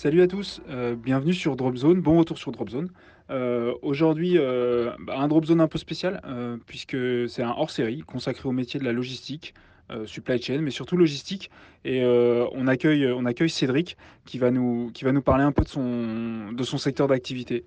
Salut 0.00 0.22
à 0.22 0.28
tous, 0.28 0.60
euh, 0.68 0.94
bienvenue 0.94 1.34
sur 1.34 1.56
Dropzone, 1.56 2.00
bon 2.00 2.18
retour 2.18 2.38
sur 2.38 2.52
Dropzone. 2.52 2.88
Euh, 3.30 3.74
Aujourd'hui, 3.82 4.34
euh, 4.38 4.92
bah, 5.00 5.18
un 5.18 5.26
Dropzone 5.26 5.60
un 5.60 5.66
peu 5.66 5.76
spécial, 5.76 6.20
euh, 6.24 6.56
puisque 6.66 6.96
c'est 7.28 7.42
un 7.42 7.50
hors-série 7.50 8.02
consacré 8.02 8.48
au 8.48 8.52
métier 8.52 8.78
de 8.78 8.84
la 8.84 8.92
logistique, 8.92 9.54
euh, 9.90 10.06
supply 10.06 10.40
chain, 10.40 10.60
mais 10.60 10.70
surtout 10.70 10.96
logistique. 10.96 11.50
Et 11.84 12.04
euh, 12.04 12.46
on, 12.52 12.68
accueille, 12.68 13.10
on 13.10 13.24
accueille 13.24 13.50
Cédric 13.50 13.96
qui 14.24 14.38
va, 14.38 14.52
nous, 14.52 14.92
qui 14.94 15.02
va 15.04 15.10
nous 15.10 15.20
parler 15.20 15.42
un 15.42 15.50
peu 15.50 15.64
de 15.64 15.68
son, 15.68 16.52
de 16.52 16.62
son 16.62 16.78
secteur 16.78 17.08
d'activité. 17.08 17.66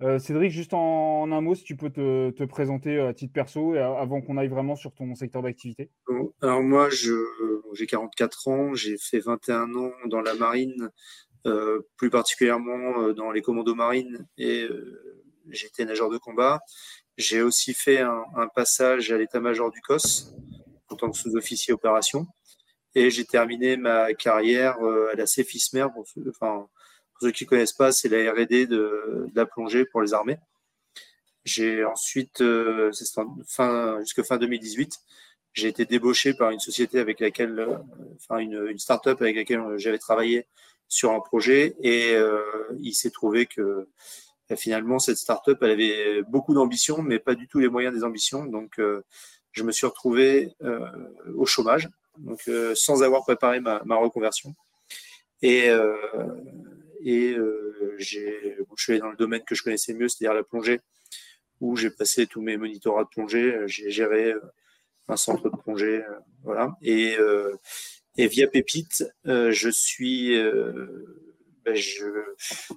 Euh, 0.00 0.20
Cédric, 0.20 0.52
juste 0.52 0.74
en, 0.74 1.22
en 1.22 1.32
un 1.32 1.40
mot, 1.40 1.56
si 1.56 1.64
tu 1.64 1.74
peux 1.74 1.90
te, 1.90 2.30
te 2.30 2.44
présenter 2.44 3.00
à 3.00 3.12
titre 3.12 3.32
perso 3.32 3.74
avant 3.74 4.20
qu'on 4.20 4.36
aille 4.36 4.46
vraiment 4.46 4.76
sur 4.76 4.92
ton 4.92 5.12
secteur 5.16 5.42
d'activité. 5.42 5.90
Alors 6.40 6.62
moi, 6.62 6.88
je, 6.88 7.14
j'ai 7.74 7.86
44 7.86 8.48
ans, 8.48 8.74
j'ai 8.74 8.96
fait 8.96 9.18
21 9.18 9.74
ans 9.74 9.90
dans 10.06 10.20
la 10.20 10.34
marine, 10.34 10.90
plus 11.96 12.10
particulièrement 12.10 13.02
euh, 13.02 13.12
dans 13.12 13.30
les 13.30 13.42
commandos 13.42 13.74
marines, 13.74 14.26
et 14.36 14.62
euh, 14.62 15.22
j'étais 15.50 15.84
nageur 15.84 16.10
de 16.10 16.18
combat. 16.18 16.60
J'ai 17.16 17.42
aussi 17.42 17.74
fait 17.74 18.00
un, 18.00 18.48
passage 18.54 19.10
à 19.10 19.18
l'état-major 19.18 19.70
du 19.70 19.80
COS 19.80 20.32
en 20.88 20.96
tant 20.96 21.10
que 21.10 21.16
sous-officier 21.16 21.74
opération, 21.74 22.26
et 22.94 23.10
j'ai 23.10 23.24
terminé 23.24 23.76
ma 23.76 24.14
carrière 24.14 24.78
euh, 24.82 25.10
à 25.12 25.16
la 25.16 25.26
CEFISMER. 25.26 25.86
Pour 25.92 26.06
enfin, 26.28 26.68
ceux 27.20 27.32
qui 27.32 27.46
connaissent 27.46 27.72
pas, 27.72 27.92
c'est 27.92 28.08
la 28.08 28.32
R&D 28.32 28.66
de, 28.66 29.26
la 29.34 29.46
plongée 29.46 29.84
pour 29.84 30.02
les 30.02 30.14
armées. 30.14 30.38
J'ai 31.44 31.84
ensuite, 31.84 32.40
euh, 32.40 32.92
fin, 33.46 34.00
jusque 34.00 34.22
fin 34.22 34.36
2018, 34.36 35.00
j'ai 35.54 35.68
été 35.68 35.84
débauché 35.84 36.34
par 36.34 36.50
une 36.50 36.60
société 36.60 37.00
avec 37.00 37.20
laquelle, 37.20 37.58
euh, 37.58 37.78
enfin 38.16 38.38
une, 38.38 38.68
une 38.70 38.78
start-up 38.78 39.20
avec 39.20 39.36
laquelle 39.36 39.60
euh, 39.60 39.78
j'avais 39.78 39.98
travaillé 39.98 40.46
sur 40.88 41.12
un 41.12 41.20
projet 41.20 41.76
et 41.82 42.14
euh, 42.14 42.40
il 42.80 42.94
s'est 42.94 43.10
trouvé 43.10 43.46
que 43.46 43.86
euh, 44.50 44.56
finalement 44.56 44.98
cette 44.98 45.18
start-up 45.18 45.58
elle 45.60 45.70
avait 45.70 46.22
beaucoup 46.22 46.54
d'ambition 46.54 47.02
mais 47.02 47.18
pas 47.18 47.34
du 47.34 47.46
tout 47.46 47.58
les 47.58 47.68
moyens 47.68 47.94
des 47.94 48.04
ambitions. 48.04 48.46
Donc 48.46 48.78
euh, 48.78 49.04
je 49.52 49.62
me 49.62 49.72
suis 49.72 49.86
retrouvé 49.86 50.54
euh, 50.62 50.80
au 51.36 51.46
chômage. 51.46 51.88
Donc 52.16 52.50
sans 52.74 53.04
avoir 53.04 53.22
préparé 53.22 53.60
ma, 53.60 53.96
reconversion. 53.96 54.56
Et 55.40 55.68
et 57.00 57.32
euh, 57.34 57.94
je 57.98 58.18
suis 58.76 58.92
allé 58.92 59.00
dans 59.00 59.10
le 59.10 59.16
domaine 59.16 59.42
que 59.44 59.54
je 59.54 59.62
connaissais 59.62 59.94
mieux 59.94 60.08
c'est-à-dire 60.08 60.34
la 60.34 60.42
plongée 60.42 60.80
où 61.60 61.76
j'ai 61.76 61.90
passé 61.90 62.26
tous 62.26 62.40
mes 62.40 62.56
monitorats 62.56 63.04
de 63.04 63.08
plongée. 63.08 63.56
J'ai 63.66 63.90
géré 63.90 64.34
un 65.06 65.16
centre 65.16 65.48
de 65.48 65.56
plongée, 65.56 66.02
voilà. 66.42 66.76
Et 68.18 68.28
via 68.28 68.48
Pépite, 68.48 69.04
euh, 69.26 69.52
je 69.52 69.70
suis, 69.70 70.36
euh, 70.36 70.86
ben, 71.64 71.74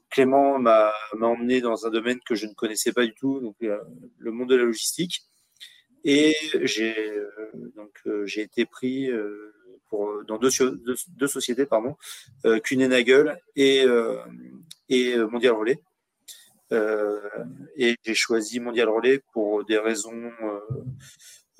Clément 0.09 0.59
m'a 0.59 0.93
emmené 1.21 1.61
dans 1.61 1.85
un 1.85 1.89
domaine 1.89 2.19
que 2.25 2.35
je 2.35 2.45
ne 2.47 2.53
connaissais 2.53 2.93
pas 2.93 3.05
du 3.05 3.13
tout, 3.13 3.53
euh, 3.63 3.77
le 4.19 4.31
monde 4.31 4.49
de 4.49 4.55
la 4.55 4.63
logistique. 4.65 5.21
Et 6.03 6.35
j'ai 6.63 8.41
été 8.41 8.65
pris 8.65 9.09
dans 10.27 10.37
deux, 10.37 10.49
so- 10.49 10.71
deux, 10.71 10.95
deux 11.09 11.27
sociétés, 11.27 11.65
pardon, 11.65 11.95
euh, 12.45 12.59
et 13.55 13.85
et 14.89 15.17
Mondial 15.17 15.53
Relais. 15.53 15.79
Et 17.75 17.95
j'ai 18.03 18.13
choisi 18.13 18.59
Mondial 18.59 18.89
Relais 18.89 19.21
pour 19.33 19.65
des 19.65 19.77
raisons 19.77 20.31
euh, 20.43 20.59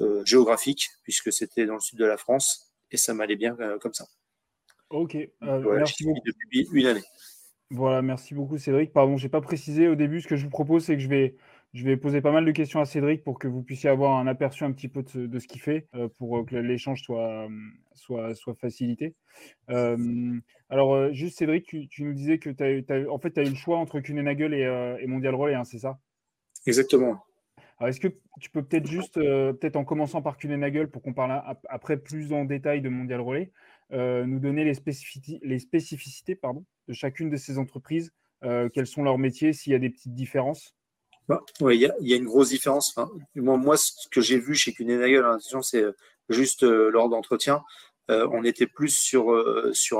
euh, 0.01 0.25
géographique, 0.25 0.89
puisque 1.03 1.31
c'était 1.31 1.65
dans 1.65 1.75
le 1.75 1.79
sud 1.79 1.99
de 1.99 2.05
la 2.05 2.17
France, 2.17 2.70
et 2.91 2.97
ça 2.97 3.13
m'allait 3.13 3.35
bien 3.35 3.55
euh, 3.59 3.77
comme 3.79 3.93
ça. 3.93 4.05
Ok, 4.89 5.15
euh, 5.15 5.27
Voilà, 5.41 5.79
merci 5.79 6.03
beaucoup. 6.03 6.19
depuis 6.25 6.67
une 6.73 6.85
année. 6.85 7.03
Voilà, 7.69 8.01
merci 8.01 8.33
beaucoup 8.33 8.57
Cédric. 8.57 8.91
Pardon, 8.91 9.15
j'ai 9.15 9.29
pas 9.29 9.39
précisé 9.39 9.87
au 9.87 9.95
début. 9.95 10.19
Ce 10.19 10.27
que 10.27 10.35
je 10.35 10.43
vous 10.43 10.49
propose, 10.49 10.83
c'est 10.83 10.95
que 10.97 11.01
je 11.01 11.07
vais, 11.07 11.37
je 11.73 11.85
vais 11.85 11.95
poser 11.95 12.19
pas 12.19 12.33
mal 12.33 12.43
de 12.43 12.51
questions 12.51 12.81
à 12.81 12.85
Cédric 12.85 13.23
pour 13.23 13.39
que 13.39 13.47
vous 13.47 13.63
puissiez 13.63 13.89
avoir 13.89 14.17
un 14.19 14.27
aperçu 14.27 14.65
un 14.65 14.73
petit 14.73 14.89
peu 14.89 15.03
de, 15.03 15.09
ce- 15.09 15.19
de 15.19 15.39
ce 15.39 15.47
qu'il 15.47 15.61
fait, 15.61 15.87
euh, 15.95 16.09
pour 16.17 16.45
que 16.45 16.57
l'échange 16.57 17.01
soit, 17.01 17.47
soit, 17.93 18.35
soit 18.35 18.55
facilité. 18.55 19.15
Euh, 19.69 20.37
alors, 20.67 21.13
juste 21.13 21.37
Cédric, 21.37 21.65
tu, 21.65 21.87
tu 21.87 22.03
nous 22.03 22.13
disais 22.13 22.39
que 22.39 22.49
tu 22.49 22.91
as, 22.91 23.09
en 23.09 23.19
fait, 23.19 23.37
as 23.37 23.43
eu 23.43 23.49
le 23.49 23.55
choix 23.55 23.77
entre 23.77 24.01
Kuehne+Nagel 24.01 24.53
et, 24.53 24.65
euh, 24.65 24.97
et 24.99 25.07
Mondial 25.07 25.35
Relais, 25.35 25.53
hein, 25.55 25.63
c'est 25.63 25.79
ça? 25.79 25.97
Exactement. 26.67 27.23
Alors, 27.81 27.89
est-ce 27.89 27.99
que 27.99 28.09
tu 28.39 28.51
peux 28.51 28.61
peut-être 28.61 28.85
juste, 28.85 29.17
euh, 29.17 29.53
peut-être 29.53 29.75
en 29.75 29.83
commençant 29.83 30.21
par 30.21 30.37
Kuehne+Nagel, 30.37 30.87
pour 30.87 31.01
qu'on 31.01 31.15
parle 31.15 31.31
ap- 31.31 31.65
après 31.67 31.97
plus 31.97 32.31
en 32.31 32.45
détail 32.45 32.79
de 32.79 32.89
Mondial 32.89 33.21
Relais, 33.21 33.51
euh, 33.91 34.23
nous 34.27 34.37
donner 34.37 34.63
les, 34.63 34.75
spécifici- 34.75 35.39
les 35.41 35.57
spécificités 35.57 36.39
de 36.87 36.93
chacune 36.93 37.31
de 37.31 37.37
ces 37.37 37.57
entreprises, 37.57 38.13
euh, 38.43 38.69
quels 38.69 38.85
sont 38.85 39.01
leurs 39.01 39.17
métiers, 39.17 39.51
s'il 39.51 39.73
y 39.73 39.75
a 39.75 39.79
des 39.79 39.89
petites 39.89 40.13
différences? 40.13 40.75
Bah, 41.27 41.41
ouais, 41.59 41.75
il 41.75 41.81
y, 41.81 42.13
a, 42.13 42.15
une 42.15 42.25
grosse 42.25 42.49
différence. 42.49 42.95
Moi, 43.33 43.77
ce 43.77 44.07
que 44.11 44.21
j'ai 44.21 44.37
vu 44.37 44.53
chez 44.53 44.73
Kuehne+Nagel, 44.73 45.25
hein, 45.25 45.39
c'est 45.63 45.85
juste 46.29 46.61
lors 46.61 47.09
d'entretien, 47.09 47.63
on 48.09 48.43
était 48.43 48.67
plus 48.67 48.95
sur, 48.95 49.31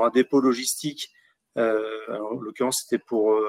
un 0.04 0.10
dépôt 0.10 0.38
logistique. 0.38 1.10
En 1.56 2.38
l'occurrence, 2.40 2.86
c'était 2.86 3.04
pour 3.04 3.40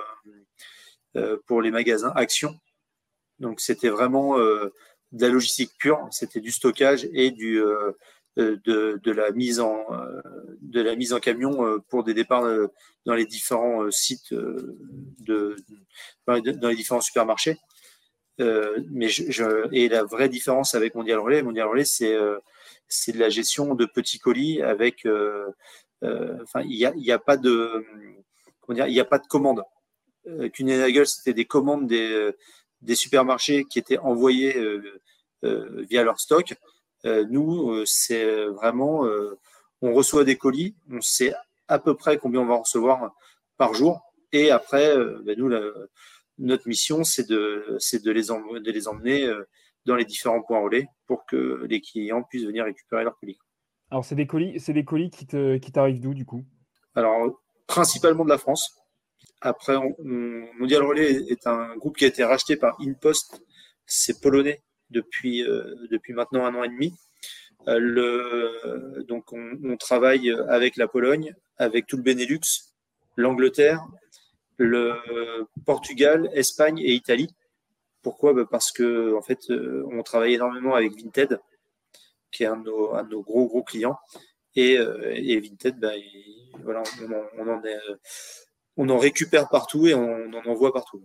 les 1.13 1.69
magasins 1.69 2.11
Action. 2.15 2.59
Donc, 3.39 3.59
c'était 3.59 3.89
vraiment 3.89 4.37
euh, 4.39 4.73
de 5.11 5.25
la 5.25 5.31
logistique 5.31 5.71
pure. 5.77 6.07
C'était 6.11 6.39
du 6.39 6.51
stockage 6.51 7.07
et 7.13 7.31
du, 7.31 7.61
euh, 7.61 7.91
euh, 8.39 8.57
de, 8.65 8.99
de, 9.03 9.11
la 9.11 9.31
mise 9.31 9.59
en, 9.59 9.85
de 10.61 10.81
la 10.81 10.95
mise 10.95 11.13
en 11.13 11.19
camion 11.19 11.79
pour 11.89 12.03
des 12.03 12.13
départs 12.13 12.45
dans 13.05 13.13
les 13.13 13.25
différents 13.25 13.89
sites 13.91 14.33
de, 14.33 15.55
dans 16.25 16.35
les, 16.69 16.75
différents 16.75 17.01
supermarchés. 17.01 17.57
Mais 18.39 19.07
et 19.71 19.89
la 19.89 20.03
vraie 20.03 20.29
différence 20.29 20.73
avec 20.73 20.95
Mondial 20.95 21.19
Relais, 21.19 21.43
Mondial 21.43 21.67
Relais, 21.67 21.85
c'est 21.85 23.11
de 23.11 23.19
la 23.19 23.29
gestion 23.29 23.75
de 23.75 23.85
petits 23.85 24.19
colis 24.19 24.61
avec, 24.61 25.07
enfin, 26.01 26.61
il 26.61 26.75
y 26.75 26.85
a, 26.85 26.93
y 26.95 27.11
a 27.11 27.19
pas 27.19 27.37
de, 27.37 27.85
comment 28.61 28.75
dire, 28.75 28.87
il 28.87 28.99
a 28.99 29.05
pas 29.05 29.19
de 29.19 29.27
c'était 31.05 31.33
des 31.33 31.45
commandes 31.45 31.87
des, 31.87 32.33
des 32.83 32.95
supermarchés 32.95 33.65
qui 33.65 33.79
étaient 33.79 33.97
envoyées 33.97 34.57
euh, 34.57 35.01
euh, 35.43 35.85
via 35.89 36.03
leur 36.03 36.19
stock. 36.19 36.53
Euh, 37.05 37.25
nous, 37.29 37.85
c'est 37.85 38.45
vraiment, 38.59 39.05
on 39.81 39.93
reçoit 39.93 40.23
des 40.23 40.37
colis, 40.37 40.75
on 40.89 41.01
sait 41.01 41.33
à 41.67 41.79
peu 41.79 41.95
près 41.95 42.17
combien 42.17 42.41
on 42.41 42.45
va 42.45 42.53
en 42.55 42.61
recevoir 42.61 43.13
par 43.57 43.73
jour, 43.73 44.01
et 44.31 44.51
après, 44.51 44.95
ben 45.25 45.37
nous, 45.37 45.49
la, 45.49 45.61
notre 46.37 46.67
mission, 46.67 47.03
c'est 47.03 47.27
de, 47.27 47.77
les 48.11 48.31
em- 48.31 48.59
de 48.59 48.71
les 48.71 48.87
emmener 48.87 49.29
dans 49.85 49.95
les 49.95 50.05
différents 50.05 50.41
points 50.41 50.61
relais 50.61 50.87
pour 51.07 51.25
que 51.25 51.65
les 51.69 51.81
clients 51.81 52.23
puissent 52.23 52.45
venir 52.45 52.63
récupérer 52.65 53.03
leurs 53.03 53.17
colis. 53.19 53.37
Alors, 53.91 54.05
c'est 54.05 54.15
des 54.15 54.27
colis, 54.27 54.59
c'est 54.59 54.73
des 54.73 54.85
colis 54.85 55.09
qui, 55.09 55.27
te, 55.27 55.57
qui 55.57 55.71
t'arrivent 55.71 55.99
d'où, 55.99 56.13
du 56.13 56.25
coup? 56.25 56.45
Alors, 56.95 57.41
principalement 57.67 58.23
de 58.23 58.29
la 58.29 58.37
France. 58.37 58.75
Après, 59.45 59.75
on, 59.75 59.93
on, 59.99 60.47
Mondial 60.57 60.83
Relais 60.83 61.25
est 61.27 61.47
un 61.47 61.75
groupe 61.75 61.97
qui 61.97 62.05
a 62.05 62.07
été 62.07 62.23
racheté 62.23 62.55
par 62.55 62.79
InPost. 62.79 63.43
C'est 63.85 64.21
polonais 64.21 64.63
depuis, 64.89 65.43
euh, 65.43 65.75
depuis 65.91 66.13
maintenant 66.13 66.45
un 66.45 66.55
an 66.55 66.63
et 66.63 66.69
demi. 66.69 66.93
Euh, 67.67 69.03
donc, 69.03 69.33
on, 69.33 69.75
travaille 69.75 70.31
avec 70.47 70.77
la 70.77 70.87
Pologne, 70.87 71.35
avec 71.57 71.87
tout 71.87 71.97
le 71.97 72.03
Benelux, 72.03 72.39
l'Angleterre 73.17 73.85
le 74.57 74.93
Portugal, 75.65 76.29
Espagne 76.33 76.79
et 76.79 76.93
Italie. 76.93 77.29
Pourquoi? 78.01 78.33
Bah, 78.33 78.45
Parce 78.49 78.71
que 78.71 79.13
en 79.13 79.21
fait, 79.21 79.49
on 79.49 80.03
travaille 80.03 80.35
énormément 80.35 80.73
avec 80.75 80.93
Vinted, 80.93 81.41
qui 82.31 82.43
est 82.43 82.47
un 82.47 82.57
de 82.57 82.63
nos, 82.63 83.21
gros 83.23 83.47
gros 83.47 83.63
clients, 83.63 83.97
et, 84.55 84.77
Vinted, 85.39 85.79
bah, 85.79 85.91
voilà, 86.63 86.83
on, 87.37 87.49
en 87.49 87.61
on 88.77 88.89
en 88.89 88.97
récupère 88.97 89.49
partout 89.49 89.87
et 89.87 89.93
on 89.93 90.33
en 90.33 90.49
envoie 90.49 90.73
partout. 90.73 91.01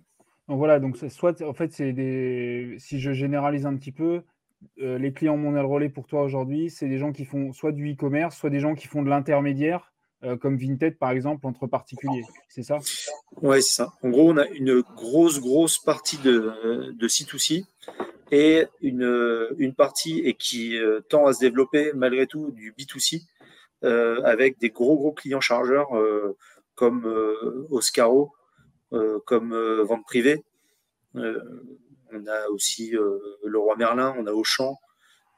Donc 0.49 0.59
voilà, 0.59 0.81
donc 0.81 0.97
soit 0.97 1.43
en 1.43 1.53
fait 1.53 1.73
c'est 1.73 1.93
des, 1.93 2.77
si 2.79 3.01
je 3.01 3.13
généralise 3.13 3.67
un 3.67 3.77
petit 3.77 3.93
peu, 3.93 4.23
euh, 4.81 4.99
les 4.99 5.13
clients 5.13 5.37
Mondial 5.37 5.67
Relais 5.67 5.89
pour 5.89 6.07
toi 6.07 6.23
aujourd'hui, 6.23 6.71
c'est 6.71 6.89
des 6.89 6.99
gens 6.99 7.13
qui 7.13 7.25
font 7.25 7.53
soit 7.53 7.73
du 7.73 7.93
e-commerce, 7.93 8.37
soit 8.37 8.51
des 8.51 8.61
gens 8.61 8.75
qui 8.75 8.89
font 8.89 9.03
de 9.03 9.09
l'intermédiaire, 9.09 9.93
euh, 10.25 10.37
comme 10.37 10.57
Vinted 10.57 10.99
par 10.99 11.11
exemple, 11.11 11.47
entre 11.47 11.67
particuliers. 11.67 12.25
C'est 12.49 12.63
ça? 12.63 12.79
Oui, 13.43 13.63
c'est 13.63 13.75
ça. 13.75 13.93
En 14.03 14.09
gros, 14.09 14.33
on 14.33 14.39
a 14.39 14.47
une 14.49 14.81
grosse, 14.81 15.39
grosse 15.41 15.79
partie 15.79 16.19
de, 16.19 16.93
de 16.93 17.09
C2C 17.09 17.67
et 18.31 18.65
une, 18.81 19.49
une 19.59 19.75
partie 19.75 20.21
et 20.21 20.35
qui 20.35 20.79
euh, 20.79 21.01
tend 21.09 21.27
à 21.27 21.35
se 21.35 21.41
développer 21.41 21.93
malgré 21.95 22.27
tout 22.27 22.51
du 22.51 22.73
B2C 22.73 23.23
avec 24.25 24.59
des 24.59 24.71
gros, 24.71 24.97
gros 24.97 25.13
clients 25.13 25.41
chargeurs 25.41 25.91
comme 26.79 27.05
Oscaro, 27.71 28.33
comme 29.27 29.55
vente 29.83 30.05
privée 30.05 30.45
on 32.13 32.27
a 32.27 32.49
aussi 32.51 32.95
euh, 32.95 33.19
le 33.45 33.59
roi 33.59 33.77
Merlin, 33.77 34.15
on 34.19 34.27
a 34.27 34.33
Auchan, 34.33 34.79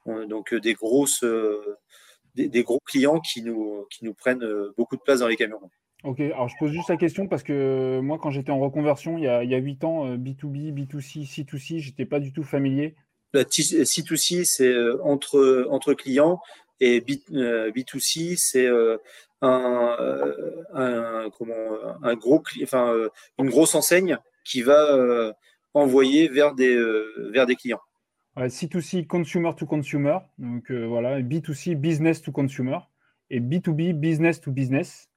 donc 0.06 0.52
euh, 0.52 0.60
des 0.60 0.74
grosses, 0.74 1.24
euh, 1.24 1.78
des, 2.34 2.62
gros 2.62 2.80
clients 2.84 3.20
qui 3.20 3.42
nous, 3.42 3.86
qui 3.90 4.04
nous 4.04 4.14
prennent 4.14 4.46
beaucoup 4.76 4.96
de 4.96 5.02
place 5.02 5.20
dans 5.20 5.28
les 5.28 5.36
camions. 5.36 5.60
Ok, 6.02 6.20
alors 6.20 6.48
je 6.48 6.54
pose 6.58 6.72
juste 6.72 6.88
la 6.88 6.96
question 6.96 7.28
parce 7.28 7.42
que 7.42 8.00
moi, 8.00 8.18
quand 8.18 8.30
j'étais 8.30 8.50
en 8.50 8.58
reconversion 8.58 9.18
il 9.18 9.24
y 9.24 9.28
a, 9.28 9.44
il 9.44 9.52
8 9.52 9.84
ans, 9.84 10.16
B2B, 10.16 10.72
B2C, 10.72 11.28
C2C, 11.28 11.78
j'étais 11.78 12.06
pas 12.06 12.20
du 12.20 12.32
tout 12.32 12.44
familier. 12.44 12.94
La 13.34 13.42
C2C, 13.42 14.44
c'est 14.44 14.74
entre, 15.02 15.66
entre 15.70 15.92
clients 15.92 16.40
et 16.80 17.00
B, 17.02 17.10
2 17.28 17.72
c 17.98 18.34
c'est 18.36 18.66
gros, 22.16 22.42
enfin, 22.62 22.94
une 23.38 23.50
grosse 23.50 23.74
enseigne 23.74 24.18
qui 24.44 24.62
va 24.62 25.34
envoyé 25.74 26.28
vers 26.28 26.54
des, 26.54 26.74
euh, 26.74 27.30
vers 27.32 27.46
des 27.46 27.56
clients. 27.56 27.80
C2C, 28.36 29.06
consumer 29.06 29.50
to 29.56 29.66
consumer. 29.66 30.18
Donc 30.38 30.70
euh, 30.70 30.86
voilà, 30.86 31.20
B2C, 31.20 31.74
business 31.74 32.22
to 32.22 32.32
consumer. 32.32 32.78
Et 33.28 33.40
B2B, 33.40 33.92
business 33.92 34.40
to 34.40 34.50
business. 34.50 35.08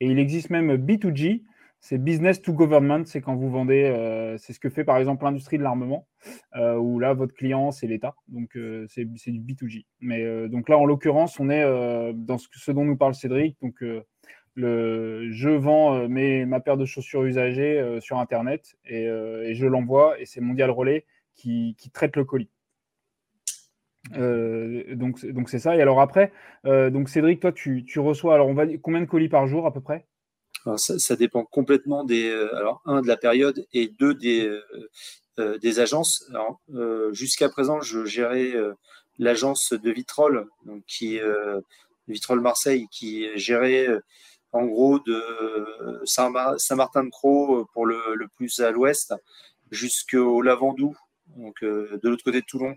Et 0.00 0.06
il 0.06 0.18
existe 0.18 0.50
même 0.50 0.74
B2G, 0.76 1.42
c'est 1.80 1.98
business 1.98 2.42
to 2.42 2.52
government. 2.52 3.04
C'est 3.04 3.20
quand 3.20 3.36
vous 3.36 3.50
vendez, 3.50 3.84
euh, 3.84 4.36
c'est 4.38 4.52
ce 4.52 4.60
que 4.60 4.70
fait 4.70 4.84
par 4.84 4.96
exemple 4.98 5.24
l'industrie 5.24 5.58
de 5.58 5.62
l'armement, 5.62 6.06
où 6.54 6.98
là, 6.98 7.14
votre 7.14 7.34
client, 7.34 7.70
c'est 7.70 7.86
l'État. 7.86 8.14
Donc 8.28 8.58
c'est 8.88 9.04
du 9.04 9.40
B2G. 9.40 9.86
Mais 10.00 10.48
donc 10.48 10.68
là, 10.68 10.78
en 10.78 10.84
l'occurrence, 10.84 11.38
on 11.40 11.50
est 11.50 11.64
dans 12.14 12.38
ce, 12.38 12.72
dont 12.72 12.84
nous 12.84 12.96
parle 12.96 13.14
Cédric. 13.14 13.56
Donc 13.62 13.82
le, 14.56 15.30
je 15.32 15.50
vends 15.50 15.94
euh, 15.94 16.08
mes, 16.08 16.46
ma 16.46 16.60
paire 16.60 16.76
de 16.76 16.86
chaussures 16.86 17.24
usagées 17.24 17.78
euh, 17.78 18.00
sur 18.00 18.18
Internet 18.18 18.74
euh, 18.90 19.42
et, 19.42 19.54
je 19.54 19.66
l'envoie 19.66 20.18
et 20.18 20.24
c'est 20.24 20.40
Mondial 20.40 20.70
Relais 20.70 21.04
qui, 21.34 21.76
traite 21.92 22.16
le 22.16 22.24
colis. 22.24 22.50
donc 24.10 25.18
c'est 25.48 25.58
ça. 25.58 25.76
Et 25.76 25.82
alors 25.82 26.00
après, 26.00 26.32
donc 26.64 27.10
Cédric, 27.10 27.40
toi 27.40 27.52
tu, 27.52 27.84
reçois 27.98 28.34
alors 28.34 28.48
combien 28.82 29.02
de 29.02 29.06
colis 29.06 29.28
par 29.28 29.46
jour 29.46 29.66
à 29.66 29.72
peu 29.72 29.82
près? 29.82 30.06
Ça, 30.76 31.16
dépend 31.16 31.44
complètement 31.44 32.04
des 32.04 32.30
alors 32.54 32.82
un 32.86 33.00
de 33.02 33.06
la 33.06 33.16
période 33.16 33.66
et 33.72 33.88
deux 33.88 34.14
des 34.14 34.50
des 35.38 35.80
agences. 35.80 36.24
jusqu'à 37.12 37.48
présent, 37.48 37.80
je 37.80 38.04
gérais 38.04 38.54
l'agence 39.18 39.72
de 39.72 39.90
Vitrolles, 39.90 40.46
donc 40.64 40.82
Vitrolles 42.08 42.40
Marseille, 42.40 42.86
qui 42.90 43.28
gérait 43.36 43.88
en 44.52 44.64
gros 44.66 44.98
de 44.98 45.22
Saint-Martin-de-Croix 46.04 47.66
pour 47.72 47.86
le, 47.86 48.28
plus 48.36 48.60
à 48.60 48.70
l'ouest 48.70 49.14
jusqu'au 49.70 50.42
Lavandou, 50.42 50.96
donc 51.36 51.62
euh, 51.62 51.98
de 52.02 52.08
l'autre 52.08 52.24
côté 52.24 52.40
de 52.40 52.46
Toulon 52.46 52.74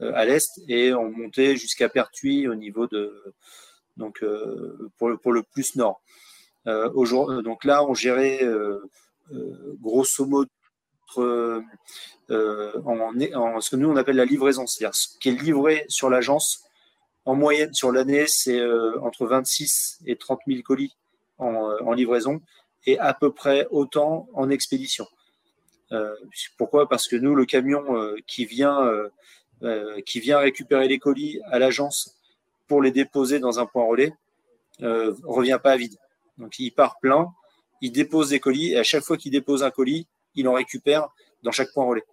euh, 0.00 0.12
à 0.14 0.24
l'est, 0.24 0.50
et 0.68 0.94
on 0.94 1.10
montait 1.10 1.56
jusqu'à 1.56 1.88
Pertuis 1.88 2.48
au 2.48 2.54
niveau 2.54 2.86
de 2.86 3.34
donc 3.96 4.22
euh, 4.22 4.90
pour, 4.96 5.10
le, 5.10 5.18
pour 5.18 5.32
le 5.32 5.42
plus 5.42 5.76
nord. 5.76 6.00
Donc 6.66 7.64
là, 7.64 7.84
on 7.84 7.94
gérait 7.94 8.40
grosso 9.80 10.24
modo 10.26 10.48
en, 11.16 11.60
ce 13.60 13.70
que 13.70 13.76
nous 13.76 13.90
on 13.90 13.96
appelle 13.96 14.16
la 14.16 14.24
livraison, 14.24 14.66
c'est-à-dire 14.66 14.94
ce 14.94 15.18
qui 15.18 15.30
est 15.30 15.32
livré 15.32 15.84
sur 15.88 16.08
l'agence 16.08 16.64
en 17.24 17.34
moyenne 17.34 17.72
sur 17.72 17.92
l'année, 17.92 18.26
c'est 18.26 18.60
entre 19.00 19.26
26 19.26 20.00
et 20.06 20.16
30 20.16 20.40
000 20.46 20.62
colis 20.62 20.96
euh, 21.42 21.78
en, 21.84 21.92
livraison 21.92 22.40
et 22.86 22.98
à 22.98 23.14
peu 23.14 23.32
près 23.32 23.66
autant 23.70 24.28
en 24.34 24.48
expédition. 24.50 25.06
Euh, 25.90 26.14
pourquoi? 26.56 26.88
Parce 26.88 27.08
que 27.08 27.16
nous, 27.16 27.34
le 27.34 27.46
camion 27.46 27.96
euh, 27.96 28.16
qui, 28.26 28.44
vient, 28.44 28.88
qui 30.06 30.20
vient 30.20 30.38
récupérer 30.38 30.86
les 30.88 30.98
colis 30.98 31.40
à 31.46 31.58
l'agence 31.58 32.16
pour 32.68 32.80
les 32.80 32.92
déposer 32.92 33.40
dans 33.40 33.58
un 33.58 33.66
point 33.66 33.84
relais 33.84 34.12
ne 34.80 35.10
revient 35.24 35.58
pas 35.60 35.72
à 35.72 35.76
vide. 35.76 35.96
Donc 36.38 36.58
il 36.58 36.72
part 36.72 36.98
plein, 37.00 37.32
il 37.80 37.92
dépose 37.92 38.30
des 38.30 38.40
colis 38.40 38.72
et 38.72 38.78
à 38.78 38.82
chaque 38.82 39.02
fois 39.02 39.16
qu'il 39.16 39.32
dépose 39.32 39.62
un 39.62 39.70
colis, 39.70 40.06
il 40.34 40.48
en 40.48 40.54
récupère 40.54 41.08
dans 41.42 41.52
chaque 41.52 41.72
point 41.72 41.84
relais. 41.84 42.04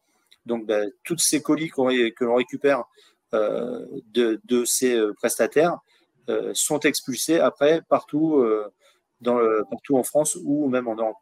Donc 0.46 0.66
ben, 0.66 0.92
toutes 1.04 1.22
ces 1.22 1.42
colis 1.42 1.70
que 1.70 2.24
l'on 2.24 2.36
récupère 2.36 2.84
de, 3.32 4.42
de, 4.44 4.66
ces 4.66 5.00
prestataires 5.18 5.78
sont 6.54 6.80
expulsés 6.80 7.40
après 7.40 7.82
partout 7.88 8.44
dans 9.22 9.40
partout 9.70 9.98
en 9.98 10.04
France 10.04 10.38
ou 10.44 10.68
même 10.68 10.88
en 10.88 10.96
Europe. 10.96 11.18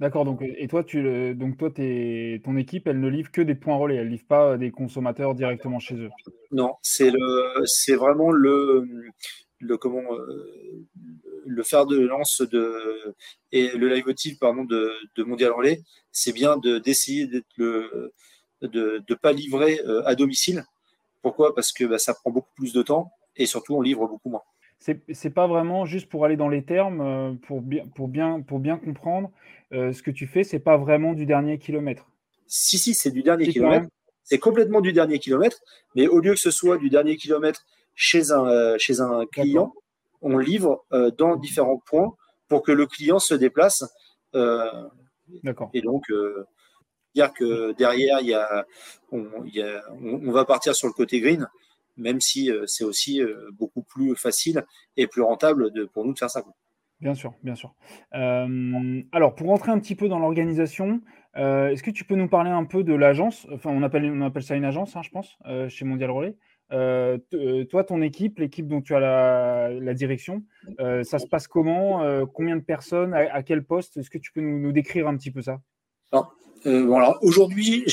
D'accord, 0.00 0.24
donc 0.24 0.40
et 0.40 0.66
toi, 0.66 0.82
tu, 0.82 1.34
donc 1.34 1.58
toi 1.58 1.68
ton 1.70 2.56
équipe, 2.56 2.86
elle 2.86 3.00
ne 3.00 3.08
livre 3.08 3.30
que 3.30 3.42
des 3.42 3.54
points 3.54 3.76
relais, 3.76 3.96
elle 3.96 4.06
ne 4.06 4.12
livre 4.12 4.26
pas 4.26 4.56
des 4.56 4.70
consommateurs 4.70 5.34
directement 5.34 5.78
chez 5.78 5.94
eux. 5.94 6.08
Non, 6.52 6.72
c'est 6.80 7.10
le, 7.10 7.66
c'est 7.66 7.96
vraiment 7.96 8.30
le, 8.30 8.88
le 9.58 9.76
comment, 9.76 10.00
euh, 10.14 10.86
le 11.50 11.62
fer 11.62 11.86
de 11.86 11.98
lance 11.98 12.42
de 12.42 13.14
et 13.52 13.68
le 13.76 13.88
leitmotiv 13.88 14.38
pardon 14.38 14.64
de, 14.64 14.92
de 15.16 15.22
Mondial 15.24 15.52
Relais, 15.52 15.82
c'est 16.12 16.32
bien 16.32 16.56
de 16.56 16.78
d'essayer 16.78 17.26
d'être 17.26 17.46
le, 17.56 18.12
de 18.62 19.02
ne 19.08 19.14
pas 19.14 19.32
livrer 19.32 19.80
euh, 19.86 20.02
à 20.06 20.14
domicile. 20.14 20.64
Pourquoi? 21.22 21.54
Parce 21.54 21.72
que 21.72 21.84
bah, 21.84 21.98
ça 21.98 22.14
prend 22.14 22.30
beaucoup 22.30 22.52
plus 22.56 22.72
de 22.72 22.82
temps 22.82 23.12
et 23.36 23.46
surtout 23.46 23.76
on 23.76 23.82
livre 23.82 24.06
beaucoup 24.06 24.30
moins 24.30 24.42
c'est 25.12 25.30
pas 25.30 25.46
vraiment 25.46 25.84
juste 25.84 26.08
pour 26.08 26.24
aller 26.24 26.36
dans 26.36 26.48
les 26.48 26.64
termes, 26.64 27.00
euh, 27.02 27.34
pour 27.46 27.60
bien, 27.60 27.86
pour 27.94 28.08
bien, 28.08 28.40
pour 28.40 28.60
bien 28.60 28.78
comprendre 28.78 29.30
euh, 29.72 29.92
ce 29.92 30.02
que 30.02 30.10
tu 30.10 30.26
fais, 30.26 30.42
c'est 30.42 30.58
pas 30.58 30.78
vraiment 30.78 31.12
du 31.12 31.26
dernier 31.26 31.58
kilomètre. 31.58 32.06
Si, 32.46 32.78
si, 32.78 32.94
c'est 32.94 33.10
du 33.10 33.22
dernier 33.22 33.46
kilomètre. 33.48 33.88
C'est 34.24 34.38
complètement 34.38 34.80
du 34.80 34.92
dernier 34.92 35.18
kilomètre, 35.18 35.58
mais 35.94 36.06
au 36.06 36.20
lieu 36.20 36.32
que 36.32 36.40
ce 36.40 36.50
soit 36.50 36.78
du 36.78 36.88
dernier 36.88 37.16
kilomètre 37.16 37.66
chez 37.94 38.32
un, 38.32 38.78
chez 38.78 39.00
un 39.00 39.26
client, 39.26 39.74
on 40.22 40.38
livre 40.38 40.84
dans 41.18 41.36
différents 41.36 41.82
points 41.84 42.14
pour 42.48 42.62
que 42.62 42.72
le 42.72 42.86
client 42.86 43.18
se 43.18 43.34
déplace. 43.34 43.84
D'accord. 44.32 45.70
Et 45.72 45.80
donc, 45.80 46.10
dire 47.14 47.32
que 47.32 47.72
derrière, 47.72 48.20
il 48.20 48.28
y 48.28 48.34
a, 48.34 48.66
on, 49.12 49.44
y 49.44 49.62
a 49.62 49.82
on, 49.90 50.30
va 50.30 50.44
partir 50.44 50.74
sur 50.74 50.88
le 50.88 50.92
côté 50.92 51.20
green 51.20 51.48
même 52.00 52.20
si 52.20 52.50
euh, 52.50 52.64
c'est 52.66 52.84
aussi 52.84 53.22
euh, 53.22 53.50
beaucoup 53.52 53.82
plus 53.82 54.16
facile 54.16 54.64
et 54.96 55.06
plus 55.06 55.22
rentable 55.22 55.70
de, 55.72 55.84
pour 55.84 56.04
nous 56.04 56.14
de 56.14 56.18
faire 56.18 56.30
ça. 56.30 56.42
Bien 57.00 57.14
sûr, 57.14 57.32
bien 57.42 57.54
sûr. 57.54 57.72
Euh, 58.14 59.02
alors, 59.12 59.34
pour 59.34 59.48
rentrer 59.48 59.70
un 59.70 59.78
petit 59.78 59.94
peu 59.94 60.08
dans 60.08 60.18
l'organisation, 60.18 61.00
est-ce 61.34 61.82
que 61.82 61.90
tu 61.90 62.04
peux 62.04 62.16
nous 62.16 62.28
parler 62.28 62.50
un 62.50 62.64
peu 62.64 62.82
de 62.84 62.92
l'agence? 62.92 63.46
Enfin, 63.52 63.70
on 63.70 63.82
appelle, 63.82 64.04
on 64.04 64.20
appelle 64.20 64.42
ça 64.42 64.54
une 64.54 64.66
agence, 64.66 64.96
hein, 64.96 65.02
je 65.02 65.08
pense, 65.08 65.38
chez 65.68 65.86
Mondial 65.86 66.10
Relais. 66.10 66.36
Toi, 66.70 67.84
ton 67.84 68.02
équipe, 68.02 68.38
l'équipe 68.38 68.68
dont 68.68 68.80
tu 68.80 68.94
as 68.94 69.00
la, 69.00 69.94
direction, 69.94 70.42
ça 70.78 71.18
se 71.18 71.26
passe 71.26 71.48
comment 71.48 72.26
Combien 72.26 72.56
de 72.56 72.62
personnes 72.62 73.14
à, 73.14 73.42
quel 73.42 73.64
poste? 73.64 73.96
Est-ce 73.96 74.10
que 74.10 74.18
tu 74.18 74.32
peux 74.32 74.40
nous, 74.40 74.72
décrire 74.72 75.08
un 75.08 75.16
petit 75.16 75.30
peu 75.30 75.42
ça? 75.42 75.60
Aujourd'hui, 77.22 77.84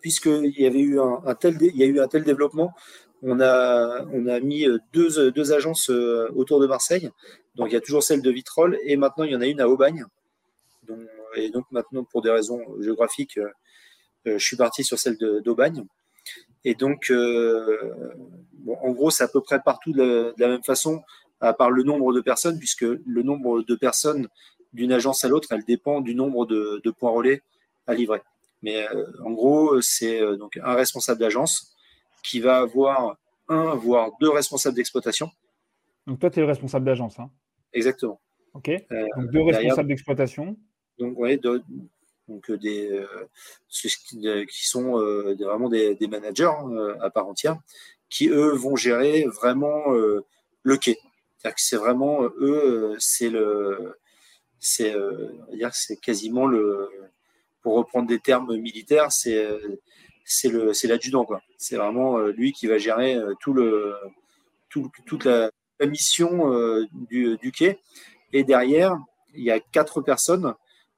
puisqu'il 0.00 0.54
y 0.58 0.66
avait 0.66 0.80
eu 0.80 1.00
un, 1.00 1.34
tel, 1.34 1.56
il 1.60 1.76
y 1.76 1.82
a 1.82 1.86
eu 1.86 2.00
un 2.00 2.08
tel 2.08 2.24
développement, 2.24 2.74
on 3.22 3.40
a, 3.40 4.04
on 4.12 4.26
a 4.26 4.40
mis 4.40 4.66
deux, 4.92 5.30
deux 5.30 5.52
agences 5.52 5.90
euh, 5.90 6.28
autour 6.34 6.60
de 6.60 6.66
Marseille. 6.66 7.10
Donc 7.54 7.68
il 7.70 7.74
y 7.74 7.76
a 7.76 7.80
toujours 7.80 8.02
celle 8.02 8.22
de 8.22 8.30
Vitrolles 8.30 8.78
et 8.84 8.96
maintenant 8.96 9.24
il 9.24 9.32
y 9.32 9.36
en 9.36 9.40
a 9.40 9.46
une 9.46 9.60
à 9.60 9.68
Aubagne. 9.68 10.04
et 11.34 11.50
donc 11.50 11.64
maintenant, 11.70 12.04
pour 12.04 12.22
des 12.22 12.30
raisons 12.30 12.60
géographiques, 12.80 13.38
euh, 13.38 13.48
euh, 14.26 14.38
je 14.38 14.44
suis 14.44 14.56
parti 14.56 14.84
sur 14.84 14.98
celle 14.98 15.16
d'Aubagne. 15.18 15.84
Et 16.64 16.74
donc, 16.74 17.12
en 17.12 18.90
gros, 18.90 19.10
c'est 19.10 19.24
à 19.24 19.28
peu 19.28 19.40
près 19.40 19.60
partout 19.60 19.92
de 19.92 20.34
la, 20.36 20.48
même 20.48 20.62
façon, 20.62 21.02
à 21.40 21.52
part 21.52 21.70
le 21.70 21.82
nombre 21.82 22.12
de 22.12 22.20
personnes, 22.20 22.58
puisque 22.58 22.82
le 22.82 23.22
nombre 23.22 23.62
de 23.62 23.74
personnes 23.74 24.28
d'une 24.72 24.92
agence 24.92 25.24
à 25.24 25.28
l'autre, 25.28 25.48
elle 25.52 25.64
dépend 25.64 26.00
du 26.00 26.14
nombre 26.14 26.46
de, 26.46 26.90
points 26.98 27.10
relais 27.10 27.42
à 27.86 27.94
livrer. 27.94 28.20
Mais 28.62 28.86
en 29.24 29.30
gros, 29.30 29.80
c'est 29.80 30.20
donc 30.36 30.58
un 30.62 30.74
responsable 30.74 31.20
d'agence 31.20 31.74
qui 32.22 32.40
va 32.40 32.58
avoir 32.58 33.16
un, 33.48 33.74
voire 33.74 34.10
deux 34.20 34.30
responsables 34.30 34.74
d'exploitation. 34.74 35.30
Donc 36.06 36.18
toi, 36.18 36.30
tu 36.30 36.40
es 36.40 36.42
le 36.42 36.48
responsable 36.48 36.84
d'agence. 36.84 37.18
Hein? 37.18 37.30
Exactement. 37.72 38.20
Ok. 38.54 38.70
donc 39.16 39.30
deux 39.30 39.42
responsables 39.42 39.88
d'exploitation. 39.88 40.56
Donc, 40.98 41.14
oui, 41.18 41.38
donc 42.28 42.50
des, 42.50 43.04
qui 43.70 44.66
sont 44.66 44.98
vraiment 45.38 45.68
des, 45.68 45.96
managers 46.08 46.44
hein, 46.44 46.96
à 47.00 47.10
part 47.10 47.28
entière, 47.28 47.58
qui 48.08 48.28
eux 48.28 48.52
vont 48.52 48.76
gérer 48.76 49.24
vraiment 49.24 49.90
le 49.90 50.76
quai. 50.76 50.98
C'est-à-dire 51.38 51.54
que 51.54 51.60
c'est 51.60 51.76
vraiment 51.76 52.22
eux, 52.22 52.96
c'est 52.98 53.30
le, 53.30 53.98
c'est, 54.58 54.94
dire 55.52 55.74
c'est 55.74 55.96
quasiment 55.96 56.46
le, 56.46 56.90
pour 57.62 57.76
reprendre 57.76 58.08
des 58.08 58.18
termes 58.18 58.56
militaires, 58.56 59.12
c'est 59.12 59.48
c'est 60.24 60.48
le 60.48 60.72
c'est 60.74 60.88
l'adjudant 60.88 61.24
quoi. 61.24 61.40
C'est 61.56 61.76
vraiment 61.76 62.18
lui 62.18 62.52
qui 62.52 62.66
va 62.66 62.78
gérer 62.78 63.16
tout 63.40 63.52
le 63.52 63.94
tout, 64.68 64.90
toute 65.06 65.24
la, 65.24 65.50
mission 65.86 66.50
du, 66.92 67.52
quai. 67.52 67.78
Et 68.32 68.44
derrière, 68.44 68.98
il 69.34 69.44
y 69.44 69.50
a 69.50 69.60
quatre 69.60 70.00
personnes 70.00 70.54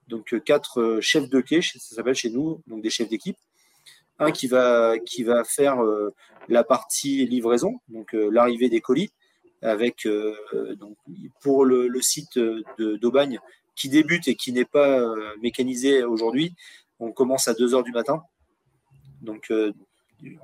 donc 0.08 0.32
euh, 0.32 0.40
quatre 0.40 0.80
euh, 0.80 1.00
chefs 1.00 1.28
de 1.28 1.40
quai, 1.40 1.62
ça 1.62 1.78
s'appelle 1.78 2.14
chez 2.14 2.30
nous, 2.30 2.62
donc 2.66 2.82
des 2.82 2.90
chefs 2.90 3.08
d'équipe. 3.08 3.36
Un 4.18 4.32
qui 4.32 4.48
va, 4.48 4.98
qui 4.98 5.22
va 5.22 5.44
faire 5.44 5.80
euh, 5.82 6.12
la 6.48 6.64
partie 6.64 7.24
livraison, 7.26 7.78
donc 7.88 8.12
l'arrivée 8.14 8.68
des 8.68 8.80
colis, 8.80 9.12
avec 9.62 10.08
donc, 10.76 10.96
pour 11.40 11.64
le, 11.64 12.00
site 12.00 12.38
d'Aubagne 12.78 13.38
qui 13.76 13.88
débute 13.88 14.26
et 14.26 14.34
qui 14.34 14.52
n'est 14.52 14.64
pas 14.64 15.14
mécanisé 15.40 16.02
aujourd'hui, 16.02 16.54
on 16.98 17.12
commence 17.12 17.46
à 17.46 17.52
2h 17.52 17.84
du 17.84 17.92
matin. 17.92 18.22
Donc 19.20 19.52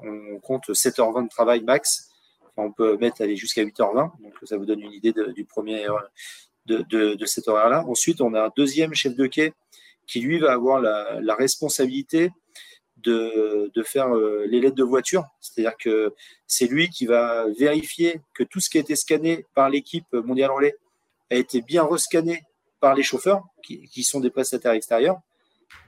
on 0.02 0.38
compte 0.40 0.68
7h20 0.68 1.24
de 1.24 1.28
travail 1.28 1.62
max. 1.62 2.10
on 2.56 2.70
peut 2.70 2.96
mettre 2.98 3.22
aller 3.22 3.36
jusqu'à 3.36 3.64
8h20, 3.64 4.20
donc 4.20 4.34
ça 4.44 4.56
vous 4.56 4.66
donne 4.66 4.82
une 4.82 4.92
idée 4.92 5.14
du 5.34 5.44
premier, 5.44 5.86
de, 6.66 7.26
cet 7.26 7.48
horaire-là. 7.48 7.84
Ensuite, 7.86 8.20
on 8.20 8.34
a 8.34 8.46
un 8.46 8.50
deuxième 8.56 8.94
chef 8.94 9.14
de 9.14 9.26
quai 9.26 9.52
qui, 10.06 10.20
lui, 10.20 10.38
va 10.38 10.52
avoir 10.52 10.80
la, 10.80 11.34
responsabilité 11.34 12.30
de, 12.98 13.70
de 13.74 13.82
faire 13.82 14.14
euh, 14.14 14.46
les 14.48 14.60
lettres 14.60 14.76
de 14.76 14.84
voiture. 14.84 15.24
C'est-à-dire 15.40 15.76
que 15.76 16.14
c'est 16.46 16.66
lui 16.66 16.88
qui 16.88 17.04
va 17.06 17.46
vérifier 17.58 18.20
que 18.32 18.44
tout 18.44 18.60
ce 18.60 18.70
qui 18.70 18.78
a 18.78 18.80
été 18.80 18.96
scanné 18.96 19.44
par 19.54 19.68
l'équipe 19.68 20.10
mondiale 20.12 20.50
relais 20.50 20.76
a 21.30 21.36
été 21.36 21.60
bien 21.60 21.82
rescanné 21.82 22.42
par 22.80 22.94
les 22.94 23.02
chauffeurs, 23.02 23.42
qui, 23.62 23.86
qui 23.88 24.04
sont 24.04 24.20
des 24.20 24.30
prestataires 24.30 24.72
extérieurs, 24.72 25.18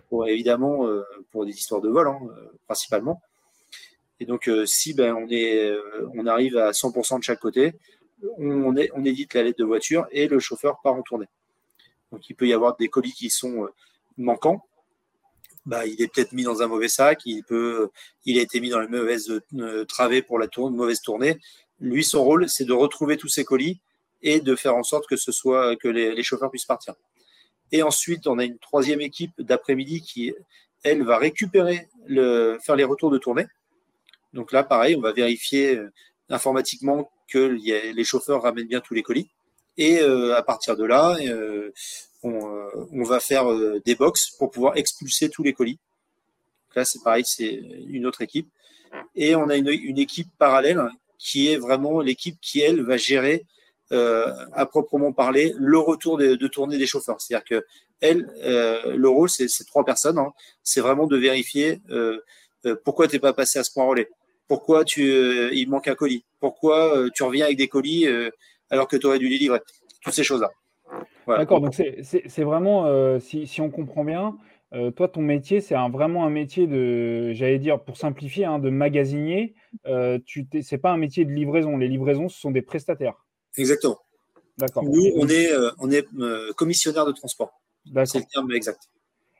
pour, 0.08 0.28
évidemment 0.28 0.86
euh, 0.86 1.02
pour 1.30 1.46
des 1.46 1.52
histoires 1.52 1.80
de 1.80 1.88
vol, 1.88 2.08
hein, 2.08 2.18
principalement. 2.66 3.20
Et 4.18 4.24
donc, 4.24 4.48
euh, 4.48 4.64
si 4.64 4.94
ben, 4.94 5.14
on, 5.14 5.26
est, 5.30 5.74
on 6.14 6.26
arrive 6.26 6.56
à 6.56 6.70
100% 6.70 7.18
de 7.18 7.22
chaque 7.22 7.40
côté, 7.40 7.74
on, 8.38 9.04
édite 9.04 9.34
la 9.34 9.42
lettre 9.42 9.58
de 9.58 9.64
voiture 9.64 10.06
et 10.10 10.28
le 10.28 10.38
chauffeur 10.38 10.80
part 10.82 10.94
en 10.94 11.02
tournée. 11.02 11.28
Donc 12.12 12.28
il 12.28 12.34
peut 12.34 12.46
y 12.46 12.52
avoir 12.52 12.76
des 12.76 12.88
colis 12.88 13.12
qui 13.12 13.30
sont 13.30 13.64
euh, 13.64 13.68
manquants. 14.16 14.64
Bah, 15.64 15.84
il 15.86 16.00
est 16.00 16.12
peut-être 16.12 16.32
mis 16.32 16.44
dans 16.44 16.62
un 16.62 16.68
mauvais 16.68 16.88
sac, 16.88 17.22
il, 17.26 17.42
peut, 17.42 17.90
il 18.24 18.38
a 18.38 18.42
été 18.42 18.60
mis 18.60 18.70
dans 18.70 18.78
la 18.78 18.86
mauvaise 18.86 19.40
euh, 19.54 19.84
travée 19.84 20.22
pour 20.22 20.38
la 20.38 20.46
mauvaise 20.56 21.00
tournée. 21.00 21.38
Lui, 21.80 22.04
son 22.04 22.22
rôle, 22.22 22.48
c'est 22.48 22.64
de 22.64 22.72
retrouver 22.72 23.16
tous 23.16 23.28
ces 23.28 23.44
colis 23.44 23.80
et 24.22 24.40
de 24.40 24.54
faire 24.54 24.76
en 24.76 24.84
sorte 24.84 25.06
que 25.08 25.16
ce 25.16 25.32
soit 25.32 25.76
que 25.76 25.88
les, 25.88 26.22
chauffeurs 26.22 26.50
puissent 26.50 26.64
partir. 26.64 26.94
Et 27.72 27.82
ensuite, 27.82 28.28
on 28.28 28.38
a 28.38 28.44
une 28.44 28.58
troisième 28.58 29.00
équipe 29.00 29.32
d'après-midi 29.38 30.02
qui, 30.02 30.32
elle, 30.84 31.02
va 31.02 31.18
récupérer, 31.18 31.88
faire 32.08 32.76
les 32.76 32.84
retours 32.84 33.10
de 33.10 33.18
tournée. 33.18 33.46
Donc 34.32 34.52
là, 34.52 34.62
pareil, 34.62 34.94
on 34.94 35.00
va 35.00 35.12
vérifier 35.12 35.76
euh, 35.76 35.92
informatiquement 36.28 37.10
que 37.28 37.38
les 37.38 38.04
chauffeurs 38.04 38.42
ramènent 38.42 38.68
bien 38.68 38.80
tous 38.80 38.94
les 38.94 39.02
colis. 39.02 39.28
Et 39.78 40.00
euh, 40.00 40.34
à 40.36 40.42
partir 40.42 40.76
de 40.76 40.84
là, 40.84 41.16
euh, 41.20 41.70
euh, 42.24 42.86
on, 42.92 43.02
va 43.04 43.20
faire 43.20 43.46
des 43.84 43.94
box 43.94 44.30
pour 44.30 44.50
pouvoir 44.50 44.76
expulser 44.76 45.28
tous 45.28 45.42
les 45.42 45.52
colis. 45.52 45.78
là, 46.74 46.84
c'est 46.84 47.02
pareil, 47.02 47.24
c'est 47.26 47.62
une 47.88 48.06
autre 48.06 48.22
équipe. 48.22 48.48
Et 49.14 49.34
on 49.36 49.48
a 49.48 49.56
une, 49.56 49.98
équipe 49.98 50.28
parallèle 50.38 50.80
qui 51.18 51.48
est 51.48 51.56
vraiment 51.56 52.00
l'équipe 52.00 52.38
qui, 52.40 52.60
elle, 52.60 52.82
va 52.82 52.96
gérer 52.96 53.44
à 53.90 54.66
proprement 54.66 55.12
parler 55.12 55.52
le 55.56 55.78
retour 55.78 56.16
de, 56.16 56.46
tournée 56.48 56.78
des 56.78 56.86
chauffeurs. 56.86 57.20
C'est-à-dire 57.20 57.44
que 57.44 57.66
elle, 58.00 58.28
le 58.42 59.08
rôle, 59.08 59.28
c'est 59.28 59.48
trois 59.66 59.84
personnes. 59.84 60.18
Hein. 60.18 60.32
c'est 60.62 60.80
vraiment 60.80 61.06
de 61.06 61.16
vérifier 61.16 61.80
pourquoi 62.84 63.06
tu 63.08 63.16
n'es 63.16 63.20
pas 63.20 63.34
passé 63.34 63.58
à 63.58 63.64
ce 63.64 63.72
point 63.72 63.84
relais 63.84 64.08
pourquoi 64.48 64.84
tu, 64.84 65.10
euh, 65.10 65.50
il 65.52 65.68
manque 65.68 65.88
un 65.88 65.94
colis? 65.94 66.24
Pourquoi 66.40 66.96
euh, 66.96 67.10
tu 67.14 67.22
reviens 67.22 67.46
avec 67.46 67.56
des 67.56 67.68
colis 67.68 68.06
euh, 68.06 68.30
alors 68.70 68.88
que 68.88 68.96
tu 68.96 69.06
aurais 69.06 69.18
dû 69.18 69.28
les 69.28 69.38
livrer? 69.38 69.60
Toutes 70.02 70.14
ces 70.14 70.24
choses-là. 70.24 70.50
D'accord, 71.26 71.60
donc 71.60 71.74
c'est 71.74 72.44
vraiment, 72.44 73.18
si, 73.18 73.60
on 73.60 73.70
comprend 73.70 74.04
bien, 74.04 74.36
toi, 74.94 75.08
ton 75.08 75.20
métier, 75.20 75.60
c'est 75.60 75.74
vraiment 75.90 76.24
un 76.24 76.30
métier 76.30 76.68
de, 76.68 77.32
j'allais 77.32 77.58
dire, 77.58 77.80
pour 77.80 77.96
simplifier, 77.96 78.44
hein, 78.44 78.60
de 78.60 78.70
magasinier. 78.70 79.56
Euh, 79.86 80.20
c'est 80.62 80.78
pas 80.78 80.92
un 80.92 80.96
métier 80.96 81.24
de 81.24 81.32
livraison. 81.32 81.76
Les 81.76 81.88
livraisons, 81.88 82.28
ce 82.28 82.38
sont 82.38 82.52
des 82.52 82.62
prestataires. 82.62 83.14
Exactement. 83.56 83.98
D'accord. 84.58 84.84
Nous, 84.84 85.10
on 85.16 85.28
est, 85.28 85.50
on 85.80 85.90
est 85.90 86.06
commissionnaire 86.54 87.04
de 87.04 87.12
transport. 87.12 87.60
C'est 88.04 88.18
le 88.18 88.24
terme 88.32 88.52
exact. 88.52 88.88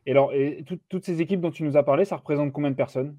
Et 0.07 0.11
alors, 0.11 0.33
et 0.33 0.65
toutes 0.89 1.05
ces 1.05 1.21
équipes 1.21 1.41
dont 1.41 1.53
tu 1.53 1.63
nous 1.63 1.77
as 1.77 1.85
parlé, 1.85 2.05
ça 2.05 2.17
représente 2.17 2.53
combien 2.53 2.71
de 2.71 2.77
personnes? 2.77 3.17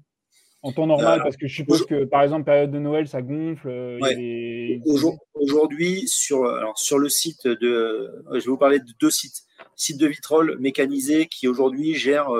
En 0.62 0.72
temps 0.72 0.86
normal, 0.86 1.20
euh, 1.20 1.22
parce 1.22 1.36
que 1.36 1.46
je 1.46 1.54
suppose 1.54 1.86
que, 1.86 2.04
par 2.04 2.22
exemple, 2.22 2.44
période 2.44 2.70
de 2.70 2.78
Noël, 2.78 3.06
ça 3.06 3.22
gonfle. 3.22 3.68
Euh, 3.68 4.78
aujourd'hui, 5.34 6.08
sur, 6.08 6.46
alors, 6.46 6.78
sur 6.78 6.98
le 6.98 7.08
site 7.08 7.46
de. 7.46 7.68
Euh, 7.68 8.24
je 8.32 8.44
vais 8.44 8.50
vous 8.50 8.58
parler 8.58 8.80
de 8.80 8.92
deux 9.00 9.10
sites. 9.10 9.42
Site 9.76 9.98
de 9.98 10.06
Vitrolles 10.06 10.56
mécanisé 10.58 11.26
qui 11.26 11.48
aujourd'hui 11.48 11.94
gère 11.94 12.30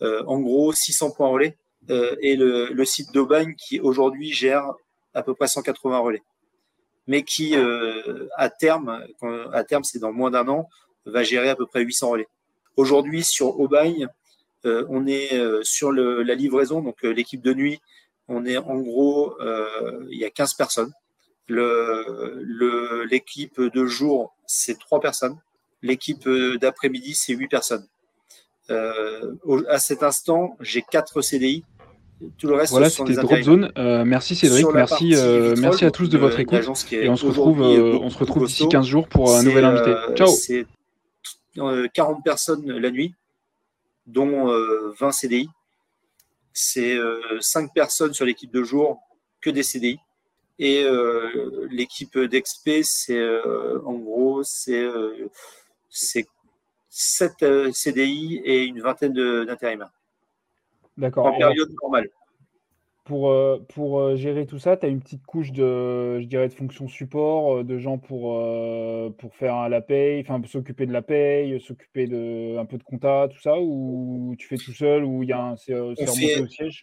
en 0.00 0.40
gros 0.40 0.72
600 0.72 1.12
points 1.12 1.28
relais 1.28 1.56
et 1.88 2.36
le, 2.36 2.84
site 2.84 3.12
d'Aubagne 3.12 3.54
qui 3.56 3.80
aujourd'hui 3.80 4.32
gère 4.32 4.72
à 5.14 5.22
peu 5.22 5.34
près 5.34 5.48
180 5.48 5.98
relais. 5.98 6.22
Mais 7.06 7.22
qui, 7.22 7.54
à 8.36 8.50
terme, 8.50 9.04
à 9.52 9.64
terme, 9.64 9.84
c'est 9.84 9.98
dans 9.98 10.12
moins 10.12 10.30
d'un 10.30 10.46
an, 10.48 10.68
va 11.06 11.22
gérer 11.22 11.48
à 11.48 11.56
peu 11.56 11.66
près 11.66 11.82
800 11.82 12.10
relais. 12.10 12.28
Aujourd'hui, 12.76 13.22
sur 13.22 13.58
Aubagne, 13.60 14.04
euh, 14.04 14.08
on 14.88 15.06
est 15.06 15.34
euh, 15.34 15.62
sur 15.62 15.92
la 15.92 16.34
livraison, 16.34 16.80
donc 16.80 17.04
euh, 17.04 17.10
l'équipe 17.10 17.42
de 17.42 17.52
nuit, 17.52 17.80
on 18.28 18.46
est 18.46 18.56
en 18.56 18.78
gros, 18.78 19.36
il 20.10 20.18
y 20.18 20.24
a 20.24 20.30
15 20.30 20.54
personnes. 20.54 20.92
L'équipe 23.10 23.60
de 23.60 23.86
jour, 23.86 24.34
c'est 24.46 24.78
3 24.78 25.00
personnes. 25.00 25.36
L'équipe 25.82 26.26
d'après-midi, 26.58 27.14
c'est 27.14 27.34
8 27.34 27.48
personnes. 27.48 27.86
à 28.70 29.78
cet 29.78 30.02
instant, 30.02 30.56
j'ai 30.60 30.82
4 30.82 31.20
CDI. 31.20 31.64
Tout 32.38 32.46
le 32.46 32.54
reste, 32.54 32.70
voilà, 32.70 32.88
c'était 32.88 33.12
Drop 33.12 33.42
Zone. 33.42 33.70
merci 34.06 34.36
Cédric, 34.36 34.66
merci, 34.72 35.14
merci 35.58 35.84
à 35.84 35.90
tous 35.90 36.08
de 36.08 36.16
votre 36.16 36.40
écoute. 36.40 36.62
Et 36.92 37.10
on 37.10 37.16
se 37.16 37.26
retrouve, 37.26 37.60
on 37.60 38.08
se 38.08 38.16
retrouve 38.16 38.46
d'ici 38.46 38.66
15 38.68 38.86
jours 38.86 39.06
pour 39.08 39.36
un 39.36 39.42
nouvel 39.42 39.66
invité. 39.66 39.94
Ciao. 40.14 40.28
C'est 40.28 40.66
40 41.92 42.24
personnes 42.24 42.66
la 42.66 42.90
nuit 42.90 43.14
dont 44.06 44.46
20 44.46 45.08
euh, 45.08 45.10
CDI. 45.10 45.48
C'est 46.52 46.96
5 47.40 47.64
euh, 47.64 47.68
personnes 47.74 48.14
sur 48.14 48.24
l'équipe 48.24 48.52
de 48.52 48.62
jour, 48.62 49.00
que 49.40 49.50
des 49.50 49.62
CDI. 49.62 49.98
Et 50.58 50.84
euh, 50.84 51.66
l'équipe 51.70 52.16
d'XP, 52.16 52.82
c'est 52.82 53.28
en 53.84 53.94
gros, 53.94 54.42
c'est 54.44 54.88
7 55.90 56.26
CDI 57.72 58.40
et 58.44 58.64
une 58.64 58.80
vingtaine 58.80 59.12
d'intérimaires. 59.44 59.90
D'accord. 60.96 61.26
En 61.26 61.36
période 61.36 61.74
normale 61.82 62.08
pour, 63.04 63.30
euh, 63.30 63.58
pour 63.74 64.00
euh, 64.00 64.16
gérer 64.16 64.46
tout 64.46 64.58
ça, 64.58 64.78
tu 64.78 64.86
as 64.86 64.88
une 64.88 65.00
petite 65.00 65.24
couche 65.26 65.52
de, 65.52 66.20
je 66.20 66.24
dirais, 66.24 66.48
de 66.48 66.54
fonctions 66.54 66.88
support, 66.88 67.58
euh, 67.58 67.62
de 67.62 67.78
gens 67.78 67.98
pour, 67.98 68.42
pour 69.18 69.34
faire 69.36 69.68
la 69.68 69.80
paye, 69.82 70.22
enfin 70.26 70.40
s'occuper 70.46 70.86
de 70.86 70.92
la 70.92 71.02
paye, 71.02 71.60
s'occuper 71.60 72.06
de 72.06 72.56
un 72.58 72.64
peu 72.64 72.78
de 72.78 72.82
compta, 72.82 73.28
tout 73.30 73.40
ça, 73.40 73.58
ou 73.60 74.34
tu 74.38 74.48
fais 74.48 74.56
tout 74.56 74.72
seul, 74.72 75.04
ou 75.04 75.22
il 75.22 75.28
y 75.28 75.32
a 75.32 75.40
un 75.40 75.56
c'est 75.56 75.74
remonté 75.74 76.40
au 76.40 76.46
siège? 76.46 76.82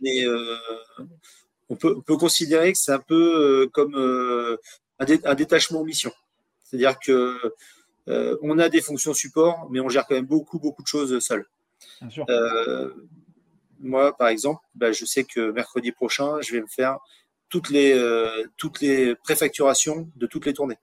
on, 1.69 1.75
peut, 1.75 1.95
on 1.97 2.01
peut 2.01 2.17
considérer 2.17 2.71
que 2.71 2.77
c'est 2.77 2.91
un 2.91 2.99
peu 2.99 3.67
comme 3.73 3.95
un, 3.95 5.05
un, 5.25 5.35
détachement 5.35 5.79
en 5.79 5.85
mission. 5.85 6.11
C'est-à-dire 6.63 6.99
que 6.99 7.35
on 8.07 8.59
a 8.59 8.69
des 8.69 8.81
fonctions 8.81 9.15
support, 9.15 9.67
mais 9.71 9.79
on 9.79 9.89
gère 9.89 10.05
quand 10.05 10.15
même 10.15 10.25
beaucoup, 10.27 10.59
beaucoup 10.59 10.83
de 10.83 10.87
choses 10.87 11.17
seul. 11.19 11.45
Bien 11.99 12.09
sûr 12.11 12.25
moi, 13.81 14.15
par 14.15 14.27
exemple, 14.29 14.61
bah, 14.75 14.91
je 14.91 15.05
sais 15.05 15.23
que 15.23 15.51
mercredi 15.51 15.91
prochain, 15.91 16.41
je 16.41 16.53
vais 16.53 16.61
me 16.61 16.67
faire 16.67 16.97
toutes 17.49 17.69
les, 17.69 17.93
euh, 17.93 18.45
toutes 18.57 18.81
les 18.81 19.15
préfacturations 19.15 20.09
de 20.15 20.27
toutes 20.27 20.45
les 20.45 20.53
tournées. 20.53 20.79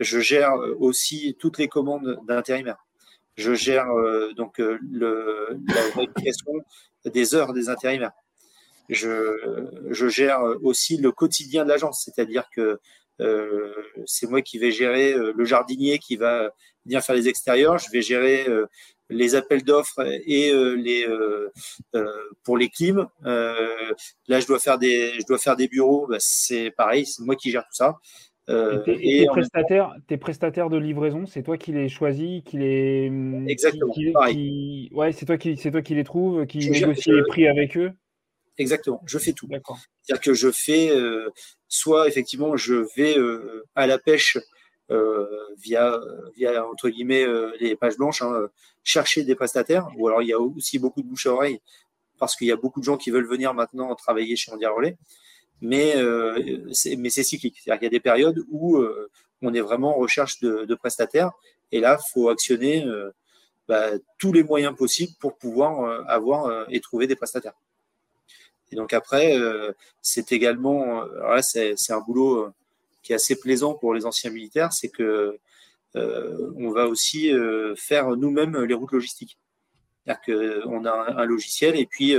Je 0.00 0.20
gère 0.20 0.52
aussi 0.78 1.36
toutes 1.40 1.58
les 1.58 1.68
commandes 1.68 2.20
d'intérimaires. 2.28 2.84
Je 3.36 3.54
gère 3.54 3.86
donc 4.36 4.58
le, 4.58 5.48
la 5.66 5.82
vérification 5.90 6.52
des 7.04 7.34
heures 7.34 7.52
des 7.52 7.68
intérimaires. 7.68 8.12
Je, 8.88 9.66
je 9.90 10.08
gère 10.08 10.40
aussi 10.62 10.98
le 10.98 11.10
quotidien 11.10 11.64
de 11.64 11.68
l'agence, 11.68 12.02
c'est-à-dire 12.04 12.44
que 12.54 12.78
euh, 13.20 13.72
c'est 14.06 14.28
moi 14.28 14.42
qui 14.42 14.58
vais 14.58 14.70
gérer 14.70 15.12
euh, 15.12 15.32
le 15.36 15.44
jardinier 15.44 15.98
qui 15.98 16.16
va 16.16 16.50
venir 16.84 17.02
faire 17.02 17.16
les 17.16 17.28
extérieurs. 17.28 17.78
Je 17.78 17.90
vais 17.90 18.02
gérer 18.02 18.48
euh, 18.48 18.66
les 19.08 19.34
appels 19.34 19.64
d'offres 19.64 20.00
et 20.26 20.52
les 20.76 21.06
pour 22.44 22.56
les 22.56 22.68
clims. 22.68 23.06
là, 23.24 24.40
je 24.40 24.46
dois 24.46 24.58
faire 24.58 24.78
des 24.78 25.12
je 25.20 25.26
dois 25.26 25.38
faire 25.38 25.56
des 25.56 25.68
bureaux. 25.68 26.06
Bah, 26.08 26.16
c'est 26.18 26.70
pareil, 26.70 27.06
c'est 27.06 27.22
moi 27.22 27.36
qui 27.36 27.50
gère 27.50 27.64
tout 27.64 27.74
ça. 27.74 27.96
et, 28.86 29.20
tes, 29.20 29.26
prestataires, 29.26 29.94
tes 30.06 30.16
prestataires 30.16 30.70
de 30.70 30.78
livraison, 30.78 31.26
c'est 31.26 31.42
toi 31.42 31.56
qui 31.56 31.72
les 31.72 31.88
choisis, 31.88 32.42
qui 32.44 32.58
les 32.58 33.12
exactement. 33.48 33.94
ouais, 34.92 35.12
c'est 35.12 35.26
toi 35.26 35.38
qui 35.38 35.56
c'est 35.56 35.70
toi 35.70 35.82
qui 35.82 35.94
les 35.94 36.04
trouves, 36.04 36.46
qui 36.46 36.70
négocie 36.70 37.10
les 37.10 37.22
prix 37.28 37.46
avec 37.46 37.76
eux. 37.76 37.92
Exactement, 38.58 39.00
je 39.06 39.18
fais 39.18 39.32
tout. 39.32 39.48
C'est-à-dire 39.48 40.20
que 40.20 40.34
je 40.34 40.50
fais, 40.50 40.90
euh, 40.90 41.30
soit 41.68 42.08
effectivement, 42.08 42.56
je 42.56 42.84
vais 42.96 43.16
euh, 43.16 43.64
à 43.76 43.86
la 43.86 43.98
pêche 43.98 44.36
euh, 44.36 44.40
via, 45.58 46.00
via, 46.36 46.66
entre 46.66 46.88
guillemets, 46.88 47.26
les 47.60 47.76
pages 47.76 47.96
blanches, 47.96 48.22
hein, 48.22 48.48
chercher 48.84 49.24
des 49.24 49.34
prestataires, 49.34 49.88
ou 49.96 50.08
alors 50.08 50.22
il 50.22 50.28
y 50.28 50.32
a 50.32 50.38
aussi 50.38 50.78
beaucoup 50.78 51.02
de 51.02 51.06
bouche 51.06 51.26
à 51.26 51.32
oreille, 51.32 51.60
parce 52.18 52.36
qu'il 52.36 52.46
y 52.46 52.52
a 52.52 52.56
beaucoup 52.56 52.80
de 52.80 52.84
gens 52.84 52.96
qui 52.96 53.10
veulent 53.10 53.26
venir 53.26 53.54
maintenant 53.54 53.94
travailler 53.94 54.34
chez 54.36 54.50
Mondial 54.50 54.72
Relais, 54.72 54.96
mais 55.60 55.94
c'est 56.72 56.96
mais 56.96 57.10
c'est 57.10 57.22
cyclique. 57.22 57.58
C'est-à-dire 57.62 57.80
qu'il 57.80 57.86
y 57.86 57.88
a 57.88 57.90
des 57.90 58.00
périodes 58.00 58.42
où 58.50 58.82
on 59.42 59.54
est 59.54 59.60
vraiment 59.60 59.96
en 59.96 60.00
recherche 60.00 60.40
de, 60.40 60.74
prestataires, 60.74 61.32
et 61.70 61.80
là, 61.80 61.98
il 62.00 62.12
faut 62.12 62.28
actionner 62.30 62.86
bah, 63.68 63.90
tous 64.18 64.32
les 64.32 64.42
moyens 64.42 64.74
possibles 64.74 65.12
pour 65.20 65.36
pouvoir 65.36 66.08
avoir 66.08 66.66
et 66.70 66.80
trouver 66.80 67.06
des 67.06 67.16
prestataires. 67.16 67.54
Et 68.72 68.76
donc 68.76 68.92
après, 68.92 69.36
euh, 69.38 69.72
c'est 70.02 70.32
également, 70.32 71.02
alors 71.02 71.42
c'est, 71.42 71.74
un 71.90 72.00
boulot 72.00 72.44
euh, 72.44 72.52
qui 73.08 73.14
assez 73.14 73.36
plaisant 73.36 73.72
pour 73.72 73.94
les 73.94 74.04
anciens 74.04 74.30
militaires, 74.30 74.70
c'est 74.74 74.90
que 74.90 75.38
euh, 75.96 76.52
on 76.56 76.70
va 76.70 76.86
aussi 76.88 77.32
faire 77.74 78.10
nous-mêmes 78.16 78.62
les 78.64 78.74
routes 78.74 78.92
logistiques. 78.92 79.38
C'est-à-dire 80.04 80.60
qu'on 80.62 80.84
a 80.84 81.14
un, 81.16 81.24
logiciel 81.24 81.74
et 81.76 81.86
puis 81.86 82.14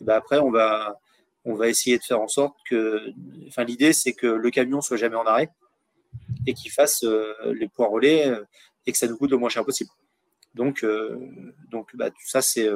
bah 0.00 0.16
après 0.16 0.38
on 0.38 0.50
va 0.50 0.98
on 1.44 1.54
va 1.54 1.68
essayer 1.68 1.98
de 1.98 2.02
faire 2.02 2.20
en 2.20 2.28
sorte 2.28 2.56
que, 2.68 3.12
enfin 3.46 3.64
l'idée 3.64 3.92
c'est 3.92 4.14
que 4.14 4.26
le 4.26 4.50
camion 4.50 4.80
soit 4.80 4.96
jamais 4.96 5.16
en 5.16 5.26
arrêt 5.26 5.50
et 6.46 6.54
qu'il 6.54 6.70
fasse 6.70 7.04
les 7.44 7.68
poids 7.68 7.88
relais 7.88 8.32
et 8.86 8.92
que 8.92 8.98
ça 8.98 9.06
nous 9.06 9.18
coûte 9.18 9.30
le 9.30 9.36
moins 9.36 9.50
cher 9.50 9.66
possible. 9.66 9.90
Donc 10.54 10.84
donc 11.70 11.94
bah, 11.94 12.10
tout 12.10 12.26
ça 12.26 12.40
c'est 12.40 12.70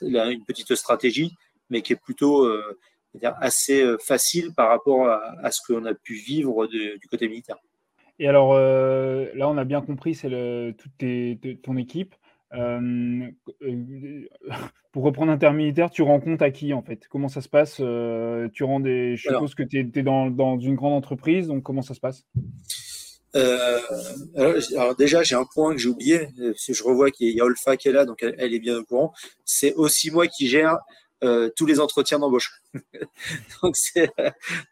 une 0.00 0.44
petite 0.46 0.74
stratégie 0.74 1.34
mais 1.68 1.82
qui 1.82 1.92
est 1.92 2.02
plutôt 2.02 2.48
euh, 3.16 3.30
assez 3.40 3.82
euh, 3.82 3.96
facile 3.98 4.52
par 4.54 4.68
rapport 4.68 5.08
à, 5.08 5.50
ce 5.50 5.60
qu'on 5.66 5.84
a 5.84 5.94
pu 5.94 6.14
vivre 6.14 6.66
du 6.66 7.08
côté 7.10 7.28
militaire. 7.28 7.56
Et 8.18 8.28
alors 8.28 8.52
euh, 8.54 9.26
là, 9.34 9.48
on 9.48 9.56
a 9.56 9.64
bien 9.64 9.80
compris, 9.80 10.14
c'est 10.14 10.28
toute 10.78 10.92
ton 11.62 11.76
équipe. 11.76 12.14
pour 14.92 15.04
reprendre 15.04 15.32
un 15.32 15.38
terme 15.38 15.56
militaire, 15.56 15.90
tu 15.90 16.02
rends 16.02 16.20
compte 16.20 16.42
à 16.42 16.50
qui 16.50 16.72
en 16.72 16.82
fait? 16.82 17.08
Comment 17.08 17.28
ça 17.28 17.40
se 17.40 17.48
passe? 17.48 17.76
Tu 18.52 18.64
rends 18.64 18.80
des. 18.80 19.16
Je 19.16 19.28
suppose 19.28 19.54
que 19.54 19.62
tu 19.62 19.78
es, 19.78 20.02
dans, 20.02 20.58
une 20.58 20.76
grande 20.76 20.94
entreprise, 20.94 21.48
donc 21.48 21.62
comment 21.62 21.82
ça 21.82 21.94
se 21.94 22.00
passe? 22.00 22.24
Alors, 23.34 24.96
déjà, 24.96 25.22
j'ai 25.22 25.36
un 25.36 25.46
point 25.52 25.72
que 25.72 25.78
j'ai 25.78 25.88
oublié. 25.88 26.28
Si 26.56 26.74
je 26.74 26.84
revois 26.84 27.10
qu'il 27.10 27.30
y 27.30 27.40
a 27.40 27.44
Olfa 27.44 27.76
qui 27.76 27.88
est 27.88 27.92
là, 27.92 28.04
donc 28.04 28.22
elle, 28.22 28.34
elle 28.38 28.54
est 28.54 28.60
bien 28.60 28.78
au 28.78 28.84
courant. 28.84 29.12
C'est 29.44 29.74
aussi 29.74 30.10
moi 30.10 30.26
qui 30.26 30.46
gère 30.46 30.78
euh, 31.22 31.50
tous 31.54 31.66
les 31.66 31.80
entretiens 31.80 32.18
d'embauche. 32.18 32.62
donc 33.62 33.76
c'est 33.76 34.10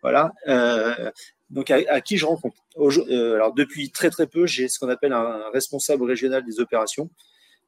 voilà. 0.03 0.33
Euh, 0.47 1.11
donc 1.51 1.71
à, 1.71 2.01
qui 2.01 2.17
je 2.17 2.25
rencontre 2.25 2.57
euh, 2.79 3.35
Alors 3.35 3.53
depuis 3.53 3.91
très 3.91 4.09
très 4.09 4.27
peu, 4.27 4.47
j'ai 4.47 4.69
ce 4.69 4.79
qu'on 4.79 4.89
appelle 4.89 5.13
un, 5.13 5.51
responsable 5.53 6.05
régional 6.05 6.45
des 6.45 6.61
opérations. 6.61 7.11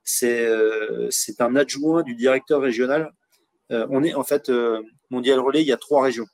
C'est 0.03 0.49
c'est 1.11 1.43
un 1.43 1.57
adjoint 1.57 2.03
du 2.03 2.15
directeur 2.15 2.63
régional. 2.63 3.13
on 3.69 4.03
est 4.03 4.15
en 4.15 4.25
fait 4.25 4.51
mondial 5.11 5.39
relais. 5.41 5.61
Il 5.61 5.69
y 5.69 5.73
a 5.73 5.77
trois 5.77 6.03
régions. 6.03 6.27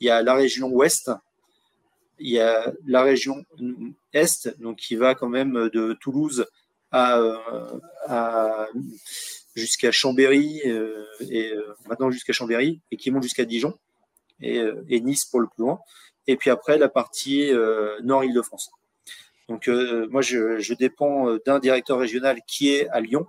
Il 0.00 0.06
y 0.06 0.10
a 0.10 0.22
la 0.22 0.34
région 0.34 0.68
ouest, 0.68 1.10
il 2.18 2.30
y 2.30 2.40
a 2.40 2.72
la 2.86 3.02
région 3.02 3.44
est, 4.14 4.58
donc 4.58 4.78
qui 4.78 4.96
va 4.96 5.14
quand 5.14 5.28
même 5.28 5.68
de 5.68 5.92
Toulouse 6.00 6.46
à 6.92 8.68
jusqu'à 9.58 9.92
Chambéry 9.92 10.62
euh, 10.66 11.04
et 11.28 11.52
euh, 11.52 11.74
maintenant 11.88 12.10
jusqu'à 12.10 12.32
Chambéry 12.32 12.80
et 12.90 12.96
qui 12.96 13.10
monte 13.10 13.22
jusqu'à 13.24 13.44
Dijon 13.44 13.74
et, 14.40 14.58
euh, 14.58 14.84
et, 14.88 15.00
Nice 15.00 15.26
pour 15.26 15.40
le 15.40 15.48
plus 15.48 15.62
loin. 15.62 15.80
Et 16.26 16.36
puis 16.36 16.50
après 16.50 16.78
la 16.78 16.88
partie 16.88 17.50
Nord-Île-de-France. 18.02 18.70
Donc 19.48 19.66
moi 20.10 20.20
je, 20.20 20.74
dépends 20.74 21.38
d'un 21.46 21.58
directeur 21.58 21.98
régional 21.98 22.40
qui 22.46 22.68
est 22.68 22.86
à 22.90 23.00
Lyon 23.00 23.26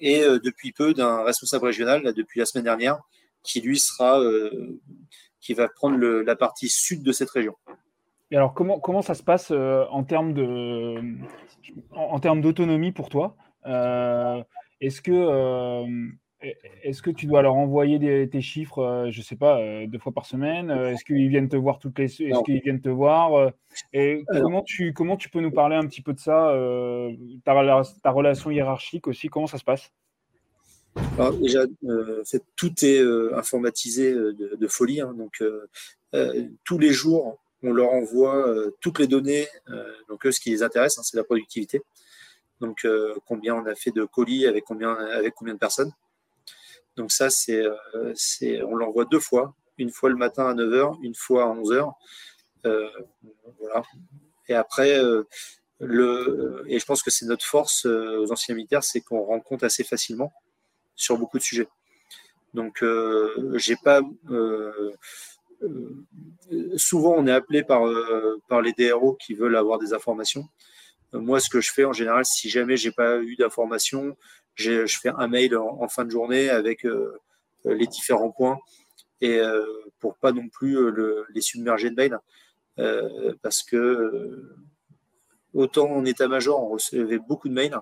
et 0.00 0.22
depuis 0.22 0.72
peu 0.72 0.92
d'un 0.92 1.22
responsable 1.22 1.66
régional 1.66 2.12
depuis 2.14 2.40
la 2.40 2.46
semaine 2.46 2.64
dernière 2.64 2.98
qui 3.44 3.60
lui 3.60 3.78
sera 3.78 4.20
qui 5.40 5.54
va 5.54 5.68
prendre 5.68 6.04
la 6.04 6.34
partie 6.34 6.68
sud 6.68 7.04
de 7.04 7.12
cette 7.12 7.30
région. 7.30 7.54
Et 8.32 8.36
alors 8.36 8.54
comment, 8.54 8.80
comment 8.80 9.00
ça 9.00 9.14
se 9.14 9.22
passe 9.22 9.52
en 9.52 10.02
termes 10.02 10.34
de 10.34 10.96
en, 11.92 12.18
termes 12.18 12.40
d'autonomie 12.40 12.90
pour 12.90 13.08
toi 13.08 13.36
est-ce 14.80 15.02
que, 15.02 15.12
euh, 15.12 15.86
est 16.82 17.00
que 17.00 17.10
tu 17.10 17.26
dois 17.26 17.42
leur 17.42 17.54
envoyer 17.54 18.28
tes 18.28 18.40
chiffres, 18.40 18.78
euh, 18.78 19.10
je 19.10 19.18
ne 19.18 19.24
sais 19.24 19.36
pas, 19.36 19.60
euh, 19.60 19.86
deux 19.86 19.98
fois 19.98 20.12
par 20.12 20.26
semaine 20.26 20.70
Est-ce 20.70 21.04
qu'ils 21.04 21.28
viennent 21.28 21.48
te 21.48 21.56
voir 21.56 21.78
toutes 21.78 21.98
les 21.98 22.04
Est-ce 22.04 22.42
qu'ils 22.44 22.60
viennent 22.60 22.80
te 22.80 22.88
voir 22.88 23.52
Et 23.92 24.24
comment 24.30 24.62
tu, 24.62 24.92
comment 24.92 25.16
tu 25.16 25.30
peux 25.30 25.40
nous 25.40 25.50
parler 25.50 25.76
un 25.76 25.86
petit 25.86 26.02
peu 26.02 26.12
de 26.12 26.20
ça 26.20 26.54
ta, 27.44 27.82
ta, 28.02 28.10
relation 28.10 28.50
hiérarchique 28.50 29.06
aussi, 29.06 29.28
comment 29.28 29.46
ça 29.46 29.58
se 29.58 29.64
passe? 29.64 29.90
Alors 31.16 31.32
déjà, 31.34 31.64
tout 32.56 32.72
est 32.84 33.00
informatisé 33.34 34.12
de, 34.12 34.68
folie. 34.68 35.00
Hein, 35.00 35.14
donc, 35.14 35.42
tous 36.64 36.78
les 36.78 36.92
jours, 36.92 37.38
on 37.64 37.72
leur 37.72 37.92
envoie 37.92 38.54
toutes 38.80 39.00
les 39.00 39.08
données. 39.08 39.46
donc, 40.08 40.24
eux, 40.24 40.30
ce 40.30 40.38
qui 40.38 40.50
les 40.50 40.62
intéresse, 40.62 40.98
hein, 40.98 41.02
c'est 41.04 41.16
la 41.16 41.24
productivité. 41.24 41.82
Donc, 42.60 42.84
euh, 42.84 43.14
combien 43.26 43.54
on 43.54 43.66
a 43.66 43.74
fait 43.74 43.90
de 43.90 44.04
colis 44.04 44.46
avec 44.46 44.64
combien, 44.64 44.94
avec 44.94 45.34
combien 45.34 45.54
de 45.54 45.58
personnes. 45.58 45.92
Donc, 46.96 47.12
ça, 47.12 47.30
c'est, 47.30 47.62
euh, 47.62 48.66
on 48.66 48.76
l'envoie 48.76 49.04
deux 49.04 49.20
fois. 49.20 49.54
Une 49.78 49.90
fois 49.90 50.10
le 50.10 50.16
matin 50.16 50.48
à 50.48 50.54
9h, 50.54 50.98
une 51.02 51.14
fois 51.14 51.44
à 51.44 51.46
11h. 51.46 51.92
Euh, 52.66 52.88
voilà. 53.60 53.84
Et 54.48 54.54
après, 54.54 54.96
et 54.96 56.78
je 56.78 56.84
pense 56.84 57.02
que 57.02 57.10
c'est 57.10 57.26
notre 57.26 57.44
force 57.44 57.84
aux 57.84 58.32
anciens 58.32 58.54
militaires, 58.54 58.82
c'est 58.82 59.00
qu'on 59.00 59.22
rend 59.22 59.40
compte 59.40 59.62
assez 59.62 59.84
facilement 59.84 60.32
sur 60.96 61.18
beaucoup 61.18 61.38
de 61.38 61.42
sujets. 61.42 61.68
Donc, 62.54 62.82
j'ai 63.54 63.76
pas. 63.76 64.00
souvent, 66.76 67.14
on 67.16 67.26
est 67.26 67.32
appelé 67.32 67.62
par, 67.62 67.82
par 68.48 68.62
les 68.62 68.72
DRO 68.72 69.14
qui 69.14 69.34
veulent 69.34 69.56
avoir 69.56 69.78
des 69.78 69.92
informations. 69.92 70.48
Moi, 71.12 71.40
ce 71.40 71.48
que 71.48 71.60
je 71.60 71.72
fais 71.72 71.84
en 71.84 71.92
général, 71.92 72.24
si 72.24 72.50
jamais 72.50 72.76
j'ai 72.76 72.92
pas 72.92 73.18
eu 73.18 73.36
d'informations, 73.36 74.16
je 74.58 74.98
fais 75.00 75.10
un 75.16 75.28
mail 75.28 75.56
en, 75.56 75.88
fin 75.88 76.04
de 76.04 76.10
journée 76.10 76.50
avec 76.50 76.84
euh, 76.84 77.16
les 77.64 77.86
différents 77.86 78.30
points 78.30 78.58
et 79.20 79.38
euh, 79.38 79.64
pour 80.00 80.16
pas 80.16 80.32
non 80.32 80.48
plus 80.48 80.76
euh, 80.76 81.24
les 81.34 81.40
submerger 81.40 81.90
de 81.90 81.94
mails 81.94 82.18
parce 83.42 83.64
que 83.64 84.56
autant 85.52 85.90
en 85.90 86.04
état-major 86.04 86.62
on 86.62 86.68
recevait 86.68 87.18
beaucoup 87.18 87.48
de 87.48 87.52
mails, 87.52 87.76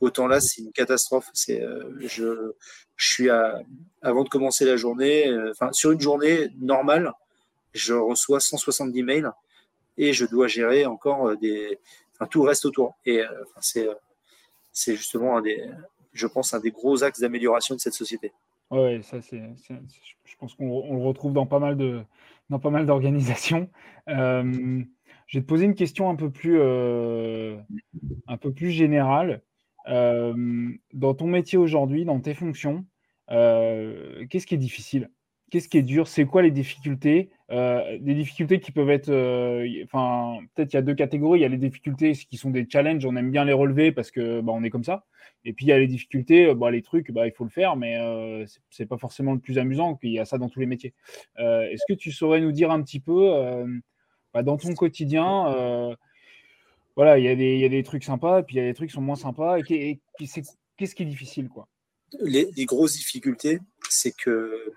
autant 0.00 0.26
là 0.26 0.40
c'est 0.40 0.62
une 0.62 0.72
catastrophe. 0.72 1.28
C'est 1.34 1.62
je, 2.00 2.52
je 2.96 3.06
suis 3.06 3.28
à, 3.28 3.60
avant 4.00 4.24
de 4.24 4.30
commencer 4.30 4.64
la 4.64 4.78
journée, 4.78 5.30
enfin 5.50 5.70
sur 5.72 5.90
une 5.90 6.00
journée 6.00 6.48
normale, 6.58 7.12
je 7.74 7.92
reçois 7.92 8.40
170 8.40 9.02
mails 9.02 9.30
et 9.98 10.14
je 10.14 10.24
dois 10.24 10.46
gérer 10.46 10.86
encore 10.86 11.36
des 11.36 11.78
tout 12.24 12.42
reste 12.42 12.64
autour. 12.64 12.96
Et 13.04 13.20
euh, 13.20 13.26
c'est, 13.60 13.86
euh, 13.86 13.94
c'est 14.72 14.96
justement 14.96 15.36
un 15.36 15.42
des, 15.42 15.62
je 16.12 16.26
pense, 16.26 16.54
un 16.54 16.60
des 16.60 16.70
gros 16.70 17.04
axes 17.04 17.20
d'amélioration 17.20 17.74
de 17.74 17.80
cette 17.80 17.92
société. 17.92 18.32
Oui, 18.70 19.02
ça 19.02 19.20
c'est, 19.20 19.42
je 20.24 20.36
pense 20.38 20.54
qu'on 20.54 20.96
le 20.96 21.02
retrouve 21.02 21.34
dans 21.34 21.46
pas 21.46 21.58
mal 21.58 21.76
de, 21.76 22.02
dans 22.48 22.58
pas 22.58 22.70
mal 22.70 22.86
d'organisations. 22.86 23.68
Euh, 24.08 24.82
je 25.26 25.38
vais 25.38 25.42
te 25.42 25.48
poser 25.48 25.64
une 25.66 25.74
question 25.74 26.08
un 26.08 26.16
peu 26.16 26.30
plus, 26.30 26.60
un 26.62 28.36
peu 28.40 28.52
plus 28.52 28.70
générale. 28.70 29.42
dans 29.86 31.14
ton 31.14 31.26
métier 31.26 31.58
aujourd'hui, 31.58 32.04
dans 32.04 32.20
tes 32.20 32.34
fonctions, 32.34 32.84
qu'est-ce 33.28 34.46
qui 34.46 34.54
est 34.54 34.58
difficile? 34.58 35.10
Qu'est-ce 35.50 35.68
qui 35.68 35.78
est 35.78 35.82
dur? 35.82 36.08
C'est 36.08 36.24
quoi 36.24 36.42
les 36.42 36.50
difficultés? 36.50 37.30
Euh, 37.50 37.98
Des 38.00 38.14
difficultés 38.14 38.60
qui 38.60 38.72
peuvent 38.72 38.90
être. 38.90 39.08
Euh, 39.08 39.66
enfin, 39.84 40.38
peut-être 40.54 40.72
il 40.72 40.76
y 40.76 40.78
a 40.78 40.82
deux 40.82 40.94
catégories. 40.94 41.40
Il 41.40 41.42
y 41.42 41.46
a 41.46 41.48
les 41.48 41.56
difficultés 41.56 42.12
qui 42.12 42.36
sont 42.36 42.50
des 42.50 42.66
challenges, 42.68 43.04
on 43.04 43.16
aime 43.16 43.30
bien 43.30 43.44
les 43.44 43.52
relever 43.52 43.92
parce 43.92 44.10
que 44.10 44.40
bah, 44.40 44.52
on 44.52 44.64
est 44.64 44.70
comme 44.70 44.84
ça. 44.84 45.04
Et 45.44 45.52
puis 45.52 45.66
il 45.66 45.68
y 45.68 45.72
a 45.72 45.78
les 45.78 45.86
difficultés, 45.86 46.54
bah, 46.54 46.70
les 46.70 46.82
trucs, 46.82 47.10
bah, 47.12 47.26
il 47.26 47.32
faut 47.32 47.44
le 47.44 47.50
faire, 47.50 47.76
mais 47.76 47.98
euh, 47.98 48.44
c'est 48.70 48.86
pas 48.86 48.98
forcément 48.98 49.32
le 49.32 49.40
plus 49.40 49.58
amusant. 49.58 49.94
qu'il 49.94 50.10
y 50.10 50.18
a 50.18 50.24
ça 50.24 50.38
dans 50.38 50.48
tous 50.48 50.60
les 50.60 50.66
métiers. 50.66 50.94
Est-ce 51.38 51.82
que 51.88 51.94
tu 51.94 52.12
saurais 52.12 52.40
nous 52.40 52.52
dire 52.52 52.70
un 52.70 52.82
petit 52.82 53.00
peu, 53.00 53.32
bah, 54.34 54.42
dans 54.42 54.56
ton 54.56 54.74
quotidien, 54.74 55.96
voilà, 56.96 57.18
il 57.18 57.24
y, 57.24 57.28
a 57.28 57.36
des, 57.36 57.58
y, 57.58 57.64
a 57.66 57.68
des 57.68 57.82
trucs 57.82 58.04
sympas, 58.04 58.42
puis 58.42 58.56
il 58.56 58.58
y 58.58 58.62
a 58.62 58.64
des 58.64 58.72
trucs 58.72 58.88
qui 58.88 58.94
sont 58.94 59.02
moins 59.02 59.16
sympas. 59.16 59.58
Et, 59.58 60.00
qu'est-ce 60.18 60.94
qui 60.94 61.02
est 61.02 61.06
difficile, 61.06 61.50
quoi? 61.50 61.68
Les, 62.20 62.64
grosses 62.64 62.94
difficultés, 62.94 63.58
c'est 63.90 64.16
que 64.16 64.30
euh, 64.30 64.74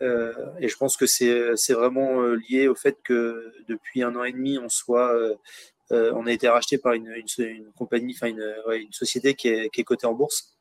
et 0.00 0.68
je 0.68 0.76
pense 0.76 0.96
que 0.96 1.06
c'est 1.06 1.72
vraiment 1.72 2.20
euh, 2.20 2.36
lié 2.48 2.68
au 2.68 2.74
fait 2.74 2.98
que 3.02 3.52
depuis 3.68 4.02
un 4.02 4.14
an 4.16 4.24
et 4.24 4.32
demi, 4.32 4.58
on 4.58 4.68
soit, 4.68 5.14
euh, 5.14 6.12
on 6.14 6.26
a 6.26 6.32
été 6.32 6.48
racheté 6.48 6.78
par 6.78 6.92
une, 6.92 7.12
une, 7.38 7.72
compagnie, 7.72 8.14
enfin 8.14 8.28
une, 8.28 8.54
une, 8.72 8.92
société 8.92 9.34
qui 9.34 9.48
est, 9.48 9.84
cotée 9.84 10.06
en 10.06 10.12
bourse. 10.14 10.56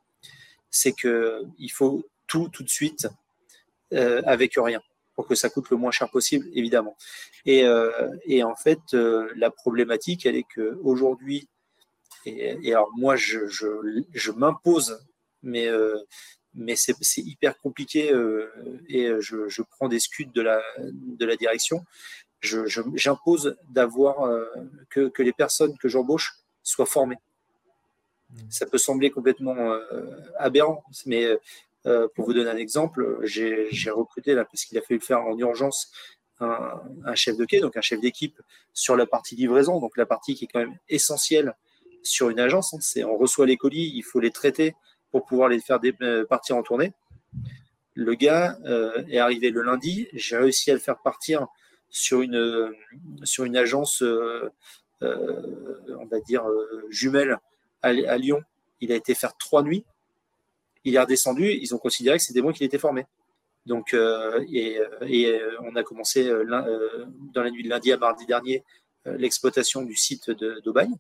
C'est 0.70 0.94
que 0.94 1.44
il 1.58 1.70
faut 1.70 2.06
tout 2.28 2.50
tout 2.50 2.64
de 2.64 2.70
suite 2.70 3.08
avec 3.92 4.56
rien 4.58 4.82
pour 5.16 5.28
que 5.28 5.36
ça 5.36 5.50
coûte 5.50 5.70
le 5.70 5.78
moins 5.78 5.92
cher 5.92 6.10
possible, 6.10 6.46
évidemment. 6.54 6.98
Et, 7.46 7.64
et 8.26 8.44
en 8.44 8.56
fait, 8.56 8.80
la 8.94 9.50
problématique, 9.50 10.26
elle 10.26 10.36
est 10.36 10.48
que 10.54 10.78
aujourd'hui, 10.84 11.48
et, 12.26 12.58
et, 12.62 12.74
alors 12.74 12.90
moi, 12.98 13.16
je, 13.16 13.48
je, 13.48 13.68
je 14.14 14.32
m'impose, 14.32 15.00
mais 15.44 15.70
mais 16.56 16.76
c'est 16.76 17.22
hyper 17.22 17.58
compliqué 17.58 18.12
euh, 18.12 18.52
et 18.88 19.10
je, 19.20 19.48
je, 19.48 19.62
prends 19.62 19.88
des 19.88 20.00
scuds 20.00 20.32
de 20.34 20.42
la, 20.42 20.62
de 20.80 21.26
la 21.26 21.36
direction. 21.36 21.84
J'impose 22.42 23.58
d'avoir 23.70 24.24
euh, 24.24 24.46
que, 24.90 25.08
que, 25.10 25.24
les 25.24 25.34
personnes 25.34 25.78
que 25.78 25.88
j'embauche 25.88 26.34
soient 26.64 26.86
formées. 26.86 27.18
Mmh. 28.30 28.38
Ça 28.50 28.66
peut 28.66 28.78
sembler 28.78 29.10
complètement 29.12 29.56
euh, 29.56 30.20
aberrant, 30.38 30.84
mais 31.06 31.28
pour 32.16 32.26
vous 32.26 32.34
donner 32.34 32.50
un 32.50 32.58
exemple, 32.58 33.20
j'ai 33.22 33.92
recruté 33.92 34.34
là 34.34 34.44
parce 34.44 34.66
qu'il 34.66 34.76
a 34.80 34.82
fallu 34.82 35.00
le 35.00 35.06
faire 35.06 35.22
en 35.22 35.38
urgence 35.38 35.92
un, 36.40 36.82
un 37.06 37.14
chef 37.14 37.38
de 37.38 37.46
quai, 37.46 37.60
donc 37.60 37.78
un 37.78 37.82
chef 37.82 38.00
d'équipe 38.00 38.42
sur 38.74 38.96
la 38.96 39.06
partie 39.06 39.36
livraison, 39.36 39.80
donc 39.80 39.96
la 39.96 40.08
partie 40.08 40.34
qui 40.34 40.46
est 40.46 40.48
quand 40.48 40.62
même 40.62 40.78
essentielle 40.90 41.54
sur 42.02 42.30
une 42.30 42.40
agence. 42.40 42.74
Hein. 42.74 42.78
c'est 42.82 43.04
on 43.04 43.18
reçoit 43.18 43.46
les 43.46 43.58
colis, 43.58 43.92
il 43.94 44.04
faut 44.04 44.20
les 44.20 44.32
traiter, 44.32 44.76
pour 45.16 45.24
pouvoir 45.24 45.48
les 45.48 45.62
faire 45.62 45.80
euh, 46.02 46.26
partir 46.26 46.58
en 46.58 46.62
tournée. 46.62 46.92
Le 47.94 48.16
gars 48.16 48.58
euh, 48.66 49.02
est 49.08 49.18
arrivé 49.18 49.50
le 49.50 49.62
lundi, 49.62 50.10
j'ai 50.12 50.36
réussi 50.36 50.72
à 50.72 50.74
le 50.74 50.80
faire 50.82 50.98
partir 51.02 51.48
sur 51.90 52.22
une, 52.22 52.36
euh, 52.36 52.76
sur 53.24 53.46
une 53.46 53.56
agence, 53.56 54.04
on 55.02 56.06
va 56.12 56.20
dire, 56.20 56.44
jumelle 56.90 57.38
à, 57.82 58.18
Lyon. 58.18 58.44
Il 58.82 58.92
a 58.92 58.96
été 58.96 59.16
faire 59.16 59.38
trois 59.38 59.64
nuits. 59.64 59.86
Il 60.84 60.96
est 60.96 61.00
redescendu, 61.00 61.50
ils 61.50 61.74
ont 61.74 61.78
considéré 61.78 62.18
que 62.18 62.24
c'était 62.24 62.42
moi 62.42 62.52
qui 62.52 62.64
l'étais 62.64 62.78
formé. 62.78 63.06
Donc, 63.66 63.94
et, 63.94 64.82
on 65.62 65.78
a 65.78 65.84
commencé 65.84 66.28
dans 66.28 67.42
la 67.42 67.52
nuit 67.52 67.64
de 67.64 67.70
lundi 67.70 67.94
à 67.94 67.98
mardi 67.98 68.26
dernier 68.26 68.66
l'exploitation 69.06 69.82
du 69.84 69.96
site 69.96 70.30
d'Aubagne. 70.66 70.98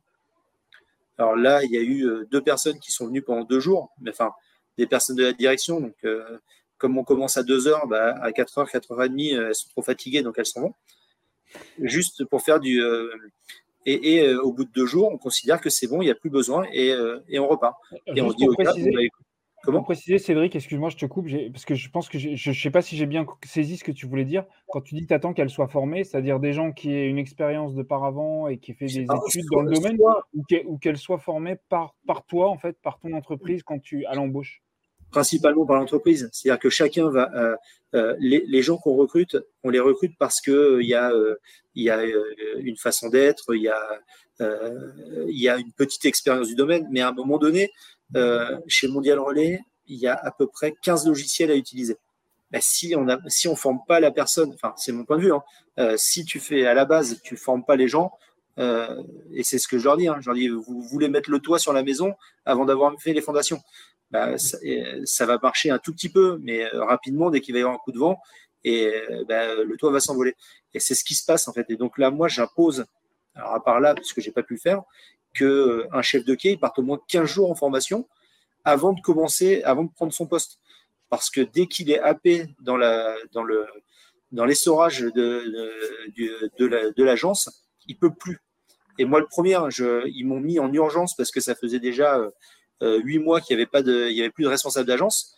Alors 1.17 1.35
là, 1.35 1.63
il 1.63 1.71
y 1.71 1.77
a 1.77 1.81
eu 1.81 2.05
euh, 2.05 2.27
deux 2.31 2.41
personnes 2.41 2.79
qui 2.79 2.91
sont 2.91 3.07
venues 3.07 3.21
pendant 3.21 3.43
deux 3.43 3.59
jours, 3.59 3.91
mais 4.01 4.11
enfin, 4.11 4.33
des 4.77 4.87
personnes 4.87 5.15
de 5.15 5.23
la 5.23 5.33
direction. 5.33 5.79
Donc, 5.79 5.95
euh, 6.03 6.37
comme 6.77 6.97
on 6.97 7.03
commence 7.03 7.37
à 7.37 7.43
2 7.43 7.67
heures, 7.67 7.87
bah, 7.87 8.15
à 8.21 8.31
4 8.31 8.57
heures, 8.57 8.69
4 8.69 8.91
heures 8.91 9.03
et 9.03 9.09
demie, 9.09 9.33
euh, 9.33 9.49
elles 9.49 9.55
sont 9.55 9.69
trop 9.69 9.81
fatiguées, 9.81 10.21
donc 10.21 10.35
elles 10.37 10.45
s'en 10.45 10.61
vont. 10.61 10.73
Juste 11.79 12.25
pour 12.25 12.41
faire 12.41 12.59
du. 12.59 12.81
et, 13.85 14.33
au 14.35 14.51
bout 14.51 14.65
de 14.65 14.71
deux 14.71 14.85
jours, 14.85 15.09
on 15.09 15.17
considère 15.17 15.61
que 15.61 15.69
c'est 15.69 15.87
bon, 15.87 16.01
il 16.01 16.05
n'y 16.05 16.11
a 16.11 16.15
plus 16.15 16.29
besoin 16.29 16.65
et, 16.73 16.93
on 17.39 17.47
repart. 17.47 17.77
Et 18.07 18.21
on 18.21 18.33
dit 18.33 18.45
au 18.45 18.55
Comment 19.65 19.83
préciser, 19.83 20.19
Cédric, 20.19 20.55
excuse-moi, 20.55 20.89
je 20.89 20.97
te 20.97 21.05
coupe, 21.05 21.27
parce 21.51 21.65
que 21.65 21.73
je 21.73 21.89
pense 21.89 22.07
que 22.07 22.19
je 22.19 22.49
ne 22.49 22.55
sais 22.55 22.69
pas 22.69 22.81
si 22.81 22.95
j'ai 22.95 23.07
bien 23.07 23.25
saisi 23.43 23.77
ce 23.77 23.83
que 23.83 23.91
tu 23.91 24.05
voulais 24.05 24.23
dire. 24.23 24.45
Quand 24.69 24.81
tu 24.81 24.93
dis 24.93 25.01
que 25.01 25.07
tu 25.07 25.13
attends 25.13 25.33
qu'elle 25.33 25.49
soit 25.49 25.67
formée, 25.67 26.03
c'est-à-dire 26.03 26.39
des 26.39 26.53
gens 26.53 26.71
qui 26.71 26.93
aient 26.93 27.07
une 27.07 27.17
expérience 27.17 27.73
de 27.73 27.81
par 27.81 28.03
avant 28.03 28.47
et 28.47 28.59
qui 28.59 28.71
aient 28.71 28.75
fait 28.75 28.85
des 28.85 29.01
études 29.01 29.45
dans 29.51 29.61
le 29.61 29.73
domaine, 29.73 29.97
ou 30.65 30.77
qu'elle 30.77 30.97
soit 30.97 31.17
formée 31.17 31.57
par, 31.69 31.95
par 32.05 32.25
toi, 32.25 32.49
en 32.49 32.57
fait, 32.57 32.77
par 32.81 32.99
ton 32.99 33.13
entreprise 33.13 33.63
quand 33.63 33.79
tu 33.79 34.05
à 34.05 34.13
l'embauche? 34.13 34.61
Principalement 35.11 35.65
par 35.65 35.77
l'entreprise. 35.77 36.29
C'est-à-dire 36.31 36.59
que 36.59 36.69
chacun 36.69 37.09
va. 37.09 37.31
Euh, 37.35 37.55
euh, 37.93 38.15
les, 38.19 38.61
gens 38.61 38.77
qu'on 38.77 38.95
recrute, 38.95 39.37
on 39.63 39.69
les 39.69 39.79
recrute 39.79 40.13
parce 40.19 40.41
qu'il 40.41 40.53
euh, 40.53 40.83
y 40.83 40.93
a, 40.93 41.11
y 41.75 41.89
a 41.89 42.03
une 42.57 42.75
façon 42.75 43.09
d'être, 43.09 43.55
il 43.55 43.61
y, 43.61 43.69
a, 43.69 43.79
il 44.39 45.41
y 45.41 45.47
a 45.47 45.57
une 45.57 45.71
petite 45.71 46.03
expérience 46.03 46.47
du 46.47 46.55
domaine, 46.55 46.87
mais 46.91 46.99
à 46.99 47.09
un 47.09 47.13
moment 47.13 47.37
donné, 47.37 47.71
euh, 48.15 48.57
chez 48.67 48.87
Mondial 48.87 49.19
Relais, 49.19 49.59
il 49.87 49.97
y 49.97 50.07
a 50.07 50.13
à 50.13 50.31
peu 50.31 50.47
près 50.47 50.73
15 50.81 51.07
logiciels 51.07 51.51
à 51.51 51.55
utiliser. 51.55 51.97
Ben, 52.51 52.61
si 52.61 52.95
on 52.95 53.07
on 53.07 53.55
forme 53.55 53.79
pas 53.87 53.99
la 53.99 54.11
personne, 54.11 54.51
enfin 54.53 54.73
c'est 54.77 54.91
mon 54.91 55.03
point 55.03 55.17
de 55.17 55.23
vue, 55.23 55.33
hein, 55.33 55.43
euh, 55.79 55.95
si 55.97 56.25
tu 56.25 56.39
fais 56.39 56.65
à 56.65 56.73
la 56.73 56.85
base, 56.85 57.19
tu 57.23 57.35
formes 57.35 57.65
pas 57.65 57.75
les 57.75 57.87
gens, 57.87 58.11
euh, 58.59 59.01
et 59.33 59.43
c'est 59.43 59.57
ce 59.57 59.67
que 59.67 59.77
je 59.77 59.85
leur 59.85 59.97
dis, 59.97 60.07
hein, 60.07 60.17
je 60.21 60.27
leur 60.27 60.35
dis, 60.35 60.47
vous 60.47 60.81
voulez 60.81 61.09
mettre 61.09 61.29
le 61.31 61.39
toit 61.39 61.59
sur 61.59 61.73
la 61.73 61.83
maison 61.83 62.13
avant 62.45 62.65
d'avoir 62.65 62.93
fait 63.01 63.13
les 63.13 63.21
fondations. 63.21 63.61
Ben, 64.11 64.37
ça, 64.37 65.25
va 65.25 65.39
marcher 65.41 65.71
un 65.71 65.79
tout 65.79 65.91
petit 65.91 66.09
peu, 66.09 66.37
mais 66.41 66.67
rapidement, 66.67 67.31
dès 67.31 67.41
qu'il 67.41 67.53
va 67.53 67.59
y 67.59 67.61
avoir 67.63 67.75
un 67.75 67.79
coup 67.79 67.91
de 67.91 67.97
vent, 67.97 68.19
et 68.63 68.93
ben, 69.27 69.61
le 69.61 69.75
toit 69.77 69.91
va 69.91 69.99
s'envoler. 69.99 70.35
Et 70.73 70.79
c'est 70.79 70.95
ce 70.95 71.03
qui 71.03 71.15
se 71.15 71.25
passe 71.25 71.47
en 71.47 71.53
fait. 71.53 71.65
Et 71.69 71.75
donc 71.75 71.97
là, 71.97 72.11
moi, 72.11 72.27
j'impose, 72.27 72.85
à 73.33 73.59
part 73.59 73.79
là, 73.79 73.93
parce 73.95 74.13
que 74.13 74.21
j'ai 74.21 74.31
pas 74.31 74.43
pu 74.43 74.57
faire, 74.57 74.83
qu'un 75.35 76.01
chef 76.01 76.25
de 76.25 76.33
quai 76.33 76.57
parte 76.57 76.79
au 76.79 76.81
moins 76.81 76.99
15 77.07 77.25
jours 77.25 77.51
en 77.51 77.55
formation 77.55 78.07
avant 78.63 78.93
de 78.93 79.01
commencer, 79.01 79.61
avant 79.63 79.83
de 79.83 79.91
prendre 79.91 80.11
son 80.11 80.25
poste. 80.25 80.59
Parce 81.09 81.29
que 81.29 81.41
dès 81.41 81.67
qu'il 81.67 81.91
est 81.91 81.99
happé 81.99 82.47
dans, 82.59 82.77
l'essorage 84.45 85.01
de, 85.01 87.03
l'agence, 87.03 87.67
il 87.87 87.97
peut 87.97 88.13
plus. 88.13 88.39
Et 88.97 89.05
moi, 89.05 89.19
le 89.19 89.27
premier, 89.27 89.59
je, 89.69 90.07
ils 90.07 90.25
m'ont 90.25 90.39
mis 90.39 90.57
en 90.57 90.71
urgence 90.73 91.15
parce 91.15 91.31
que 91.31 91.39
ça 91.39 91.53
faisait 91.53 91.79
déjà 91.79 92.19
euh, 92.81 92.99
huit 92.99 93.19
mois 93.19 93.39
qu'il 93.39 93.55
n'y 93.55 93.63
avait, 93.63 94.19
avait 94.19 94.29
plus 94.29 94.43
de 94.43 94.49
responsable 94.49 94.87
d'agence. 94.87 95.35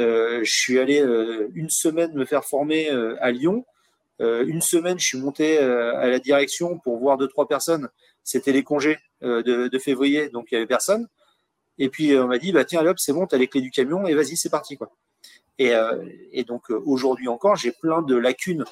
Euh, 0.00 0.40
je 0.42 0.52
suis 0.52 0.78
allé 0.78 1.00
euh, 1.00 1.48
une 1.54 1.70
semaine 1.70 2.12
me 2.14 2.24
faire 2.24 2.44
former 2.44 2.90
à 3.20 3.30
Lyon. 3.30 3.64
une 4.20 4.60
semaine, 4.60 4.98
je 4.98 5.06
suis 5.06 5.18
monté 5.18 5.58
à 5.58 6.08
la 6.08 6.18
direction 6.18 6.78
pour 6.78 6.98
voir 6.98 7.18
deux, 7.18 7.28
trois 7.28 7.46
personnes. 7.46 7.88
C'était 8.24 8.52
les 8.52 8.64
congés. 8.64 8.98
Euh, 9.24 9.42
de, 9.42 9.78
février, 9.78 10.28
donc 10.28 10.48
il 10.50 10.54
n'y 10.54 10.58
avait 10.58 10.66
personne. 10.66 11.08
Et 11.78 11.88
puis 11.88 12.12
euh, 12.12 12.24
on 12.24 12.26
m'a 12.26 12.36
dit, 12.36 12.52
bah 12.52 12.64
tiens, 12.66 12.84
hop, 12.84 12.98
c'est 12.98 13.12
bon, 13.12 13.26
tu 13.26 13.34
as 13.34 13.38
les 13.38 13.48
clés 13.48 13.62
du 13.62 13.70
camion 13.70 14.06
et 14.06 14.14
vas-y, 14.14 14.36
c'est 14.36 14.50
parti. 14.50 14.76
quoi. 14.76 14.92
Et, 15.58 15.74
euh, 15.74 16.04
et 16.30 16.44
donc 16.44 16.68
aujourd'hui 16.68 17.28
encore, 17.28 17.56
j'ai 17.56 17.72
plein 17.72 18.02
de 18.02 18.16
lacunes 18.16 18.64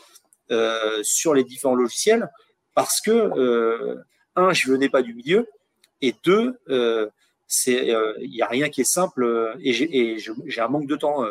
sur 1.02 1.32
les 1.32 1.44
différents 1.44 1.74
logiciels 1.74 2.28
parce 2.74 3.00
que, 3.00 3.96
un, 4.36 4.52
je 4.52 4.70
venais 4.70 4.90
pas 4.90 5.00
du 5.00 5.14
milieu, 5.14 5.48
et 6.02 6.14
deux, 6.22 6.58
il 6.68 8.30
n'y 8.30 8.42
a 8.42 8.46
rien 8.46 8.68
qui 8.68 8.82
est 8.82 8.84
simple 8.84 9.56
et 9.62 9.72
j'ai 9.72 10.60
un 10.60 10.68
manque 10.68 10.86
de 10.86 10.96
temps. 10.96 11.24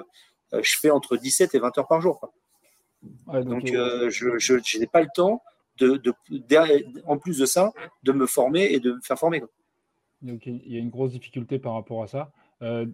je 0.51 0.77
fais 0.79 0.89
entre 0.89 1.15
17 1.15 1.53
et 1.53 1.59
20 1.59 1.77
heures 1.77 1.87
par 1.87 2.01
jour. 2.01 2.19
donc, 3.27 3.67
je 3.67 4.79
n'ai 4.79 4.87
pas 4.87 5.01
le 5.01 5.09
temps 5.13 5.43
de, 5.85 6.13
en 7.05 7.17
plus 7.17 7.37
de 7.37 7.45
ça, 7.45 7.71
de 8.03 8.11
me 8.11 8.25
former 8.25 8.71
et 8.71 8.79
de 8.79 8.93
me 8.93 9.01
faire 9.01 9.17
former. 9.17 9.41
Donc 10.21 10.45
il 10.45 10.71
y 10.71 10.75
a 10.77 10.79
une 10.79 10.89
grosse 10.89 11.11
difficulté 11.11 11.59
par 11.59 11.73
rapport 11.73 12.03
à 12.03 12.07
ça. 12.07 12.31
Euh, 12.61 12.85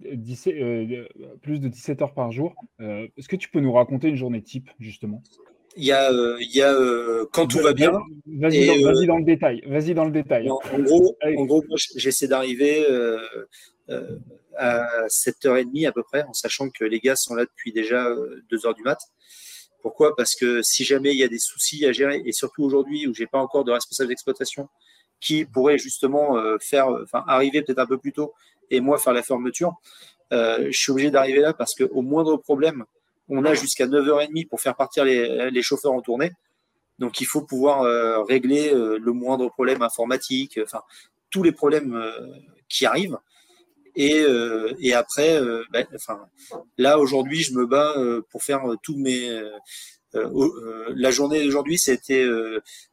euh, 0.47 1.05
plus 1.41 1.59
de 1.59 1.67
17 1.67 2.01
heures 2.01 2.13
par 2.13 2.31
jour. 2.31 2.55
Euh, 2.79 3.07
est-ce 3.17 3.27
que 3.27 3.35
tu 3.35 3.49
peux 3.49 3.59
nous 3.59 3.73
raconter 3.73 4.07
une 4.07 4.15
journée 4.15 4.41
type, 4.41 4.69
justement? 4.79 5.21
Il 5.75 5.83
y 5.83 5.91
a, 5.91 6.09
il 6.39 6.55
y 6.55 6.61
a 6.61 6.73
quand 7.33 7.47
tout 7.47 7.59
va 7.59 7.73
bien. 7.73 7.91
Vas-y 8.25 9.05
dans, 9.05 9.17
le 9.17 9.25
détail. 9.25 9.61
Vas-y 9.67 9.93
dans 9.93 10.05
le 10.05 10.11
détail. 10.11 10.49
en, 10.49 10.57
gros, 10.79 11.15
en 11.23 11.45
gros, 11.45 11.63
j'essaie 11.95 12.27
d'arriver 12.27 12.83
à 14.57 15.07
7h30 15.07 15.87
à 15.87 15.91
peu 15.91 16.01
près, 16.01 16.23
en 16.23 16.33
sachant 16.33 16.69
que 16.69 16.83
les 16.83 16.99
gars 16.99 17.15
sont 17.15 17.35
là 17.35 17.45
depuis 17.45 17.73
déjà 17.73 18.09
2h 18.51 18.75
du 18.75 18.81
mat. 18.83 18.97
Pourquoi? 19.87 20.17
Parce 20.17 20.35
que 20.35 20.61
si 20.63 20.83
jamais 20.83 21.11
il 21.11 21.17
y 21.17 21.23
a 21.23 21.29
des 21.29 21.39
soucis 21.39 21.85
à 21.85 21.93
gérer, 21.93 22.21
et 22.25 22.33
surtout 22.33 22.61
aujourd'hui 22.61 23.07
où 23.07 23.13
j'ai 23.13 23.25
pas 23.25 23.39
encore 23.39 23.63
de 23.63 23.71
responsable 23.71 24.09
d'exploitation 24.09 24.67
qui 25.21 25.45
pourrait 25.45 25.77
justement 25.77 26.35
euh, 26.35 26.57
faire, 26.59 26.89
enfin 26.89 27.23
arriver 27.25 27.61
peut-être 27.61 27.79
un 27.79 27.85
peu 27.85 27.97
plus 27.97 28.11
tôt 28.11 28.33
et 28.69 28.81
moi 28.81 28.97
faire 28.97 29.13
la 29.13 29.23
fermeture, 29.23 29.75
euh, 30.33 30.67
je 30.69 30.77
suis 30.77 30.91
obligé 30.91 31.09
d'arriver 31.09 31.39
là 31.39 31.53
parce 31.53 31.73
qu'au 31.73 32.01
moindre 32.01 32.35
problème, 32.35 32.83
on 33.29 33.45
a 33.45 33.53
jusqu'à 33.53 33.87
9h30 33.87 34.49
pour 34.49 34.59
faire 34.59 34.75
partir 34.75 35.05
les, 35.05 35.61
chauffeurs 35.61 35.93
en 35.93 36.01
tournée. 36.01 36.33
Donc 36.99 37.21
il 37.21 37.25
faut 37.25 37.43
pouvoir 37.43 37.83
euh, 37.83 38.23
régler 38.23 38.73
le 38.73 39.11
moindre 39.13 39.47
problème 39.47 39.83
informatique, 39.83 40.59
enfin 40.61 40.81
tous 41.29 41.43
les 41.43 41.53
problèmes 41.53 41.97
qui 42.67 42.85
arrivent. 42.85 43.19
Et, 43.99 44.23
et 44.79 44.93
après, 44.93 45.41
ben, 45.71 45.87
enfin, 45.95 46.19
là 46.77 46.99
aujourd'hui, 46.99 47.41
je 47.41 47.53
me 47.53 47.65
bats 47.65 47.95
pour 48.29 48.43
faire 48.43 48.63
tous 48.83 48.95
mes. 48.95 49.41
la 50.13 51.11
journée 51.11 51.43
d'aujourd'hui, 51.43 51.79
c'était, 51.79 52.27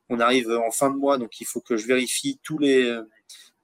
on 0.09 0.19
arrive 0.19 0.51
en 0.51 0.71
fin 0.71 0.91
de 0.91 0.97
mois, 0.97 1.19
donc 1.19 1.41
il 1.41 1.47
faut 1.47 1.61
que 1.61 1.77
je 1.77 1.87
vérifie 1.87 2.41
tous 2.43 2.57
les 2.57 2.99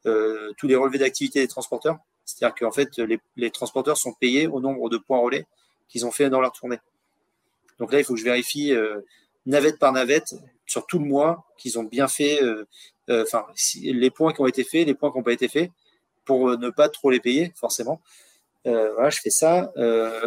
tous 0.05 0.67
les 0.67 0.77
relevés 0.77 0.99
d'activité 0.99 1.41
des 1.41 1.49
transporteurs. 1.49 1.97
C'est-à-dire 2.27 2.55
qu'en 2.55 2.73
fait, 2.73 2.99
les, 3.37 3.51
transporteurs 3.51 3.97
sont 3.97 4.13
payés 4.13 4.47
au 4.47 4.61
nombre 4.61 4.91
de 4.91 4.99
points 4.99 5.19
relais 5.19 5.47
qu'ils 5.89 6.05
ont 6.05 6.13
fait 6.13 6.29
dans 6.29 6.43
leur 6.43 6.53
tournée. 6.53 6.79
Donc 7.79 7.91
là, 7.91 8.01
il 8.01 8.05
faut 8.05 8.13
que 8.13 8.21
je 8.21 8.25
vérifie 8.25 8.75
navette 9.47 9.79
par 9.79 9.93
navette 9.93 10.35
sur 10.67 10.87
tout 10.87 10.99
le 10.99 11.05
mois 11.05 11.45
qu'ils 11.59 11.79
ont 11.79 11.85
bien 11.85 12.09
fait, 12.09 12.43
euh, 12.43 12.67
euh, 13.09 13.25
enfin, 13.25 13.47
les 13.83 14.11
points 14.11 14.33
qui 14.33 14.41
ont 14.41 14.47
été 14.47 14.65
faits, 14.65 14.87
les 14.87 14.95
points 14.95 15.11
qui 15.11 15.19
n'ont 15.19 15.25
pas 15.25 15.33
été 15.33 15.49
faits, 15.49 15.71
pour 16.31 16.51
euh, 16.51 16.57
ne 16.57 16.71
pas 16.71 16.89
trop 16.89 17.11
les 17.11 17.19
payer, 17.19 17.53
forcément. 17.57 18.01
voilà, 18.65 19.11
je 19.11 19.21
fais 19.21 19.31
ça. 19.31 19.73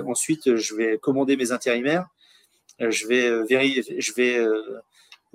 ensuite, 0.06 0.56
je 0.56 0.76
vais 0.76 0.98
commander 0.98 1.38
mes 1.38 1.52
intérimaires. 1.52 2.08
je 2.80 3.08
vais 3.08 3.44
vérifier, 3.44 4.02
je 4.02 4.14
vais, 4.14 4.46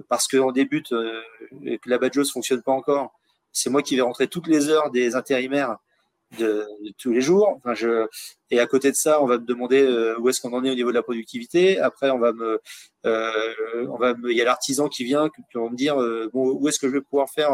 parce 0.08 0.28
qu'on 0.28 0.52
débute, 0.52 0.92
et 1.64 1.80
la 1.86 1.98
badgeuse 1.98 2.28
ne 2.28 2.32
fonctionne 2.32 2.62
pas 2.62 2.72
encore, 2.72 3.18
c'est 3.52 3.70
moi 3.70 3.82
qui 3.82 3.96
vais 3.96 4.02
rentrer 4.02 4.28
toutes 4.28 4.46
les 4.46 4.68
heures 4.68 4.90
des 4.90 5.14
intérimaires 5.14 5.78
de, 6.38 6.66
tous 6.98 7.12
les 7.12 7.20
jours. 7.20 7.60
Et 8.50 8.60
à 8.60 8.66
côté 8.66 8.90
de 8.90 8.96
ça, 8.96 9.22
on 9.22 9.26
va 9.26 9.38
me 9.38 9.44
demander 9.44 9.82
euh, 9.82 10.18
où 10.18 10.28
est-ce 10.28 10.40
qu'on 10.40 10.52
en 10.52 10.64
est 10.64 10.70
au 10.70 10.74
niveau 10.74 10.90
de 10.90 10.96
la 10.96 11.02
productivité. 11.02 11.78
Après, 11.78 12.10
on 12.10 12.18
va 12.18 12.32
me, 12.32 12.60
euh, 13.06 13.86
on 13.88 13.96
va 13.96 14.14
il 14.28 14.36
y 14.36 14.40
a 14.40 14.44
l'artisan 14.44 14.88
qui 14.88 15.04
vient, 15.04 15.28
qui 15.28 15.42
va 15.54 15.68
me 15.68 15.76
dire 15.76 16.00
euh, 16.00 16.28
bon, 16.32 16.52
où 16.52 16.68
est-ce 16.68 16.78
que 16.78 16.88
je 16.88 16.92
vais 16.92 17.00
pouvoir 17.00 17.30
faire 17.30 17.52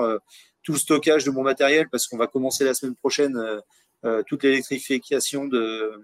tout 0.65 0.73
le 0.73 0.79
stockage 0.79 1.25
de 1.25 1.31
mon 1.31 1.43
matériel 1.43 1.89
parce 1.89 2.09
qu'on 2.09 2.17
va 2.17 2.27
commencer 2.27 2.65
la 2.65 2.75
semaine 2.75 2.97
prochaine 2.97 3.39
toute 4.27 4.43
l'électrification 4.43 5.47
de, 5.47 6.03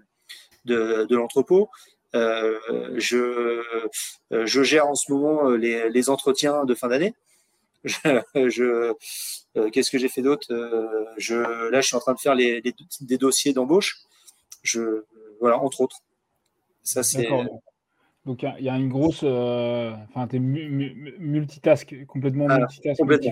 de, 0.65 1.05
de 1.09 1.15
l'entrepôt. 1.15 1.69
je, 2.13 3.61
je 4.31 4.63
gère 4.63 4.87
en 4.87 4.95
ce 4.95 5.11
moment 5.11 5.49
les, 5.49 5.89
les 5.89 6.09
entretiens 6.09 6.63
de 6.65 6.73
fin 6.73 6.87
d'année. 6.87 7.13
je, 8.35 8.93
euh, 9.57 9.69
qu'est-ce 9.69 9.91
que 9.91 9.97
j'ai 9.97 10.09
fait 10.09 10.21
d'autre 10.21 10.47
euh, 10.51 11.05
je, 11.17 11.35
Là, 11.71 11.81
je 11.81 11.87
suis 11.87 11.95
en 11.95 11.99
train 11.99 12.13
de 12.13 12.19
faire 12.19 12.35
les, 12.35 12.61
des 12.61 13.17
dossiers 13.17 13.53
d'embauche. 13.53 13.97
Je, 14.63 15.03
voilà, 15.39 15.57
entre 15.59 15.81
autres. 15.81 15.97
Ça, 16.83 17.03
c'est. 17.03 17.27
Donc, 18.25 18.43
il 18.43 18.65
y, 18.65 18.69
a 18.69 18.77
une 18.77 18.89
grosse. 18.89 19.21
Euh, 19.23 19.91
enfin, 20.09 20.27
tu 20.27 20.35
es 20.35 20.39
multitask, 20.39 22.05
complètement 22.05 22.47
multitask. 22.47 22.99
Complètement. 22.99 23.31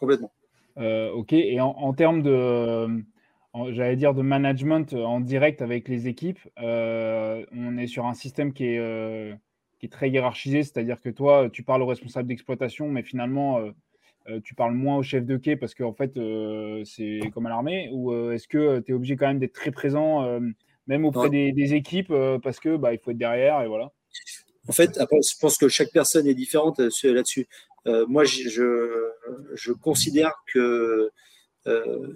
Complètement. 0.00 0.32
ok. 0.76 1.32
Et 1.32 1.60
en, 1.60 1.92
termes 1.92 2.22
de. 2.22 3.04
J'allais 3.70 3.96
dire 3.96 4.14
de 4.14 4.22
management 4.22 4.94
en 4.94 5.20
direct 5.20 5.62
avec 5.62 5.88
les 5.88 6.08
équipes, 6.08 6.40
on 6.56 7.78
est 7.78 7.86
sur 7.86 8.06
un 8.06 8.14
système 8.14 8.52
qui 8.52 8.64
est, 8.64 9.34
qui 9.78 9.86
est 9.86 9.90
très 9.90 10.10
hiérarchisé, 10.10 10.64
c'est-à-dire 10.64 11.00
que 11.00 11.10
toi, 11.10 11.48
tu 11.52 11.62
parles 11.62 11.82
au 11.82 11.86
responsable 11.86 12.28
d'exploitation, 12.28 12.88
mais 12.88 13.02
finalement, 13.02 13.60
euh, 14.28 14.40
tu 14.44 14.54
parles 14.54 14.74
moins 14.74 14.98
au 14.98 15.02
chef 15.02 15.24
de 15.24 15.36
quai 15.36 15.56
parce 15.56 15.74
qu'en 15.74 15.92
fait, 15.92 16.16
euh, 16.16 16.82
c'est 16.84 17.20
comme 17.32 17.46
à 17.46 17.48
l'armée 17.48 17.88
Ou 17.92 18.12
euh, 18.12 18.32
est-ce 18.32 18.48
que 18.48 18.80
tu 18.80 18.92
es 18.92 18.94
obligé 18.94 19.16
quand 19.16 19.26
même 19.26 19.38
d'être 19.38 19.54
très 19.54 19.70
présent, 19.70 20.40
même 20.86 21.04
auprès 21.04 21.30
des, 21.30 21.74
équipes, 21.74 22.12
parce 22.42 22.60
que 22.60 22.76
bah, 22.76 22.92
il 22.92 22.98
faut 22.98 23.10
être 23.10 23.18
derrière 23.18 23.62
et 23.62 23.68
voilà 23.68 23.92
En 24.68 24.72
fait, 24.72 24.98
je 24.98 25.38
pense 25.40 25.56
que 25.56 25.68
chaque 25.68 25.92
personne 25.92 26.26
est 26.26 26.34
différente 26.34 26.78
là-dessus. 26.78 27.48
Moi, 27.86 28.24
je, 28.24 29.10
je, 29.54 29.72
considère 29.72 30.34
que 30.52 31.10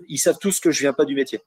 ils 0.08 0.18
savent 0.18 0.38
tous 0.40 0.60
que 0.60 0.70
je 0.70 0.80
viens 0.80 0.92
pas 0.92 1.04
du 1.04 1.14
métier. 1.14 1.40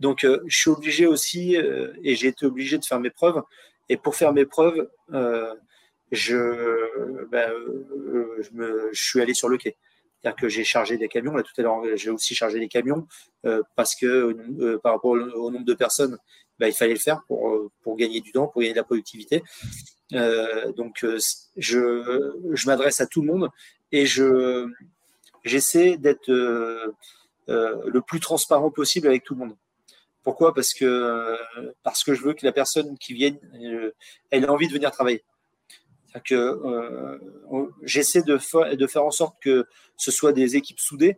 Donc, 0.00 0.24
je 0.24 0.56
suis 0.56 0.70
obligé 0.70 1.06
aussi, 1.06 1.56
et 1.56 2.14
j'ai 2.14 2.28
été 2.28 2.46
obligé 2.46 2.78
de 2.78 2.84
faire 2.84 3.00
mes 3.00 3.10
preuves. 3.10 3.42
Et 3.88 3.96
pour 3.96 4.16
faire 4.16 4.32
mes 4.32 4.44
preuves, 4.44 4.88
je, 6.12 7.24
ben, 7.26 7.50
euh, 7.50 8.36
je, 8.40 8.50
me, 8.52 8.90
je 8.92 9.02
suis 9.02 9.20
allé 9.20 9.34
sur 9.34 9.48
le 9.48 9.58
quai. 9.58 9.76
C'est-à-dire 10.20 10.40
que 10.40 10.48
j'ai 10.48 10.64
chargé 10.64 10.96
des 10.96 11.08
camions. 11.08 11.34
Là, 11.34 11.42
tout 11.42 11.52
à 11.58 11.62
l'heure, 11.62 11.82
j'ai 11.94 12.10
aussi 12.10 12.34
chargé 12.34 12.58
des 12.58 12.68
camions 12.68 13.06
euh, 13.44 13.62
parce 13.76 13.94
que 13.94 14.06
euh, 14.06 14.78
par 14.78 14.94
rapport 14.94 15.12
au, 15.12 15.50
nombre 15.50 15.64
de 15.64 15.74
personnes, 15.74 16.18
ben, 16.58 16.68
il 16.68 16.72
fallait 16.72 16.94
le 16.94 16.98
faire 16.98 17.22
pour, 17.26 17.70
pour 17.82 17.96
gagner 17.96 18.20
du 18.20 18.32
temps, 18.32 18.46
pour 18.48 18.60
gagner 18.60 18.72
de 18.72 18.78
la 18.78 18.84
productivité. 18.84 19.42
Euh, 20.14 20.72
donc, 20.72 21.04
je, 21.56 22.32
je 22.52 22.66
m'adresse 22.66 23.00
à 23.00 23.06
tout 23.06 23.22
le 23.22 23.32
monde 23.32 23.50
et 23.92 24.06
je, 24.06 24.68
j'essaie 25.44 25.96
d'être 25.96 26.30
le 27.48 28.00
plus 28.00 28.20
transparent 28.20 28.70
possible 28.70 29.06
avec 29.06 29.24
tout 29.24 29.34
le 29.34 29.40
monde. 29.40 29.56
Pourquoi? 30.22 30.52
Parce 30.54 30.74
que 30.74 31.36
parce 31.82 32.04
que 32.04 32.14
je 32.14 32.22
veux 32.22 32.34
que 32.34 32.44
la 32.44 32.52
personne 32.52 32.98
qui 32.98 33.14
vienne, 33.14 33.38
elle 34.30 34.44
ait 34.44 34.48
envie 34.48 34.68
de 34.68 34.72
venir 34.72 34.90
travailler 34.90 35.22
euh, 36.32 37.18
j'essaie 37.82 38.22
de, 38.22 38.38
de, 38.74 38.86
faire 38.86 39.04
en 39.04 39.10
sorte 39.10 39.36
que 39.42 39.66
ce 39.96 40.10
soit 40.10 40.32
des 40.32 40.56
équipes 40.56 40.80
soudées. 40.80 41.16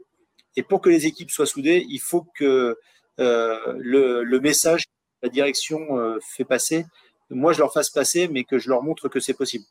Et 0.57 0.62
pour 0.62 0.81
que 0.81 0.90
les 0.90 1.07
équipes 1.07 1.31
soient 1.31 1.46
soudées, 1.46 1.87
il 1.88 2.00
faut 2.00 2.26
que 2.35 2.76
euh, 3.20 3.74
le, 3.79 4.24
le, 4.24 4.40
message 4.40 4.85
la 5.22 5.28
direction 5.28 5.98
euh, 5.98 6.18
fait 6.20 6.44
passer, 6.44 6.87
moi 7.30 7.52
je 7.52 7.59
leur 7.59 7.72
fasse 7.72 7.90
passer, 7.90 8.28
mais 8.28 8.44
que 8.44 8.59
je 8.59 8.68
leur 8.68 8.83
montre 8.83 9.09
que 9.09 9.20
c'est 9.20 9.35
possible. 9.35 9.64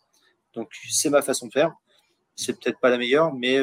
Donc 0.54 0.70
c'est 0.90 1.10
ma 1.10 1.22
façon 1.22 1.48
de 1.48 1.52
faire. 1.52 1.74
C'est 2.36 2.58
peut-être 2.60 2.80
pas 2.80 2.90
la 2.90 2.98
meilleure, 2.98 3.34
mais 3.34 3.58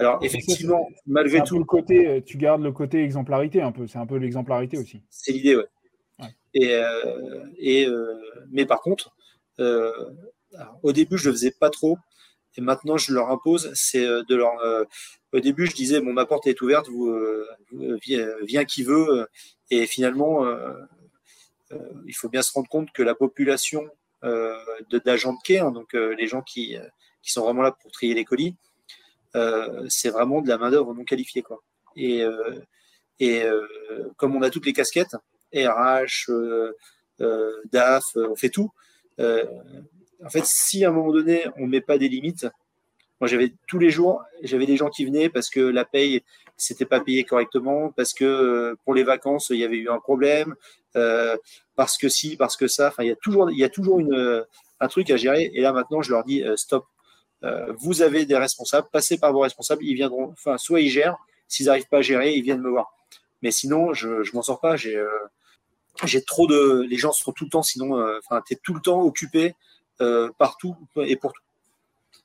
alors 0.00 0.18
effectivement, 0.22 0.88
malgré 1.06 1.44
tout, 1.44 1.58
le 1.58 1.64
côté, 1.64 2.22
tu 2.26 2.38
gardes 2.38 2.60
le 2.60 2.72
côté 2.72 3.04
exemplarité 3.04 3.62
un 3.62 3.70
peu. 3.70 3.86
C'est 3.86 3.98
un 3.98 4.06
peu 4.06 4.16
l'exemplarité 4.16 4.78
aussi. 4.78 5.00
C'est 5.10 5.30
l'idée, 5.30 5.54
ouais. 5.54 5.66
Et, 6.54 6.80
et 7.56 7.88
mais 8.50 8.66
par 8.66 8.80
contre, 8.80 9.14
au 10.82 10.92
début, 10.92 11.18
je 11.18 11.28
le 11.28 11.34
faisais 11.34 11.52
pas 11.52 11.70
trop. 11.70 11.98
Et 12.56 12.60
maintenant, 12.60 12.96
je 12.96 13.12
leur 13.12 13.30
impose, 13.30 13.70
c'est 13.74 14.04
euh, 14.04 14.22
de 14.28 14.34
leur. 14.34 14.58
Euh, 14.60 14.84
au 15.32 15.40
début, 15.40 15.66
je 15.66 15.74
disais 15.74 16.00
bon, 16.00 16.12
ma 16.12 16.26
porte 16.26 16.46
est 16.46 16.60
ouverte, 16.60 16.88
vous, 16.88 17.08
euh, 17.08 17.46
vient, 18.46 18.64
qui 18.64 18.82
veut. 18.82 19.26
Et 19.70 19.86
finalement, 19.86 20.44
il 22.06 22.14
faut 22.14 22.28
bien 22.28 22.42
se 22.42 22.52
rendre 22.52 22.68
compte 22.68 22.90
que 22.92 23.02
la 23.02 23.14
population 23.14 23.88
d'agents 24.22 25.32
de, 25.32 25.42
quai, 25.44 25.58
hein, 25.58 25.70
donc 25.70 25.92
les 25.92 26.26
gens 26.26 26.42
qui, 26.42 26.76
sont 27.22 27.42
vraiment 27.42 27.62
là 27.62 27.72
pour 27.72 27.92
trier 27.92 28.14
les 28.14 28.24
colis, 28.24 28.56
c'est 29.88 30.10
vraiment 30.10 30.42
de 30.42 30.48
la 30.48 30.58
main 30.58 30.70
d'œuvre 30.70 30.94
non 30.94 31.04
qualifiée. 31.04 31.44
Et, 31.96 32.24
et 33.18 33.42
comme 34.16 34.36
on 34.36 34.42
a 34.42 34.50
toutes 34.50 34.66
les 34.66 34.72
casquettes, 34.72 35.16
RH, 35.54 36.30
DAF, 37.72 38.04
on 38.16 38.36
fait 38.36 38.50
tout 38.50 38.70
en 40.24 40.28
fait, 40.28 40.44
si 40.44 40.84
à 40.84 40.88
un 40.88 40.92
moment 40.92 41.12
donné, 41.12 41.44
on 41.56 41.62
ne 41.62 41.70
met 41.70 41.80
pas 41.80 41.98
des 41.98 42.08
limites, 42.08 42.46
moi 43.20 43.28
j'avais 43.28 43.52
tous 43.66 43.78
les 43.78 43.90
jours, 43.90 44.22
j'avais 44.42 44.66
des 44.66 44.76
gens 44.76 44.88
qui 44.88 45.04
venaient 45.04 45.28
parce 45.28 45.50
que 45.50 45.60
la 45.60 45.84
paye 45.84 46.22
s'était 46.60 46.84
pas 46.84 47.00
payée 47.00 47.24
correctement, 47.24 47.90
parce 47.90 48.12
que 48.12 48.24
euh, 48.24 48.76
pour 48.84 48.94
les 48.94 49.02
vacances, 49.02 49.50
il 49.50 49.58
y 49.58 49.64
avait 49.64 49.76
eu 49.76 49.88
un 49.88 49.98
problème, 49.98 50.54
euh, 50.96 51.36
parce 51.76 51.98
que 51.98 52.08
si, 52.08 52.36
parce 52.36 52.56
que 52.56 52.68
ça. 52.68 52.88
Enfin, 52.88 53.02
il 53.02 53.08
y 53.08 53.12
a 53.12 53.16
toujours, 53.16 53.50
il 53.50 53.58
y 53.58 53.64
a 53.64 53.68
toujours 53.68 54.00
une, 54.00 54.44
un 54.80 54.88
truc 54.88 55.10
à 55.10 55.16
gérer. 55.16 55.50
Et 55.54 55.60
là 55.60 55.72
maintenant, 55.72 56.02
je 56.02 56.10
leur 56.12 56.24
dis 56.24 56.42
euh, 56.42 56.56
stop. 56.56 56.86
vous 57.78 58.02
avez 58.02 58.26
des 58.26 58.36
responsables, 58.36 58.88
passez 58.92 59.18
par 59.18 59.32
vos 59.32 59.40
responsables, 59.40 59.84
ils 59.84 59.94
viendront. 59.94 60.30
Enfin, 60.32 60.58
soit 60.58 60.80
ils 60.80 60.90
gèrent, 60.90 61.16
s'ils 61.48 61.66
n'arrivent 61.66 61.88
pas 61.88 61.98
à 61.98 62.02
gérer, 62.02 62.34
ils 62.34 62.42
viennent 62.42 62.62
me 62.62 62.70
voir. 62.70 62.92
Mais 63.42 63.50
sinon, 63.50 63.94
je, 63.94 64.22
je 64.22 64.32
m'en 64.34 64.42
sors 64.42 64.60
pas. 64.60 64.76
J'ai, 64.76 65.02
j'ai 66.04 66.22
trop 66.22 66.46
de. 66.46 66.82
Les 66.88 66.96
gens 66.96 67.12
sont 67.12 67.32
tout 67.32 67.44
le 67.44 67.50
temps, 67.50 67.62
sinon, 67.62 67.94
enfin, 68.18 68.42
tu 68.46 68.54
es 68.54 68.58
tout 68.62 68.74
le 68.74 68.80
temps 68.80 69.02
occupé 69.02 69.54
euh, 70.00 70.30
partout 70.38 70.76
et 70.96 71.16
pour 71.16 71.32
tout. 71.34 71.42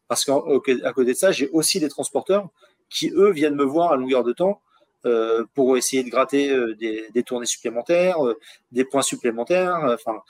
Parce 0.07 0.23
qu'à 0.23 0.93
côté 0.93 1.11
de 1.11 1.17
ça, 1.17 1.33
j'ai 1.33 1.49
aussi 1.49 1.79
des 1.81 1.89
transporteurs 1.89 2.47
qui, 2.89 3.09
eux, 3.09 3.31
viennent 3.31 3.55
me 3.55 3.63
voir 3.63 3.91
à 3.91 3.97
longueur 3.97 4.23
de 4.23 4.33
temps 4.33 4.61
euh, 5.05 5.45
pour 5.53 5.77
essayer 5.77 6.03
de 6.03 6.09
gratter 6.09 6.49
euh, 6.51 6.75
des, 6.75 7.23
tournées 7.23 7.45
supplémentaires, 7.45 8.17
des 8.71 8.85
points 8.85 9.01
supplémentaires, 9.01 9.79
enfin, 9.93 10.21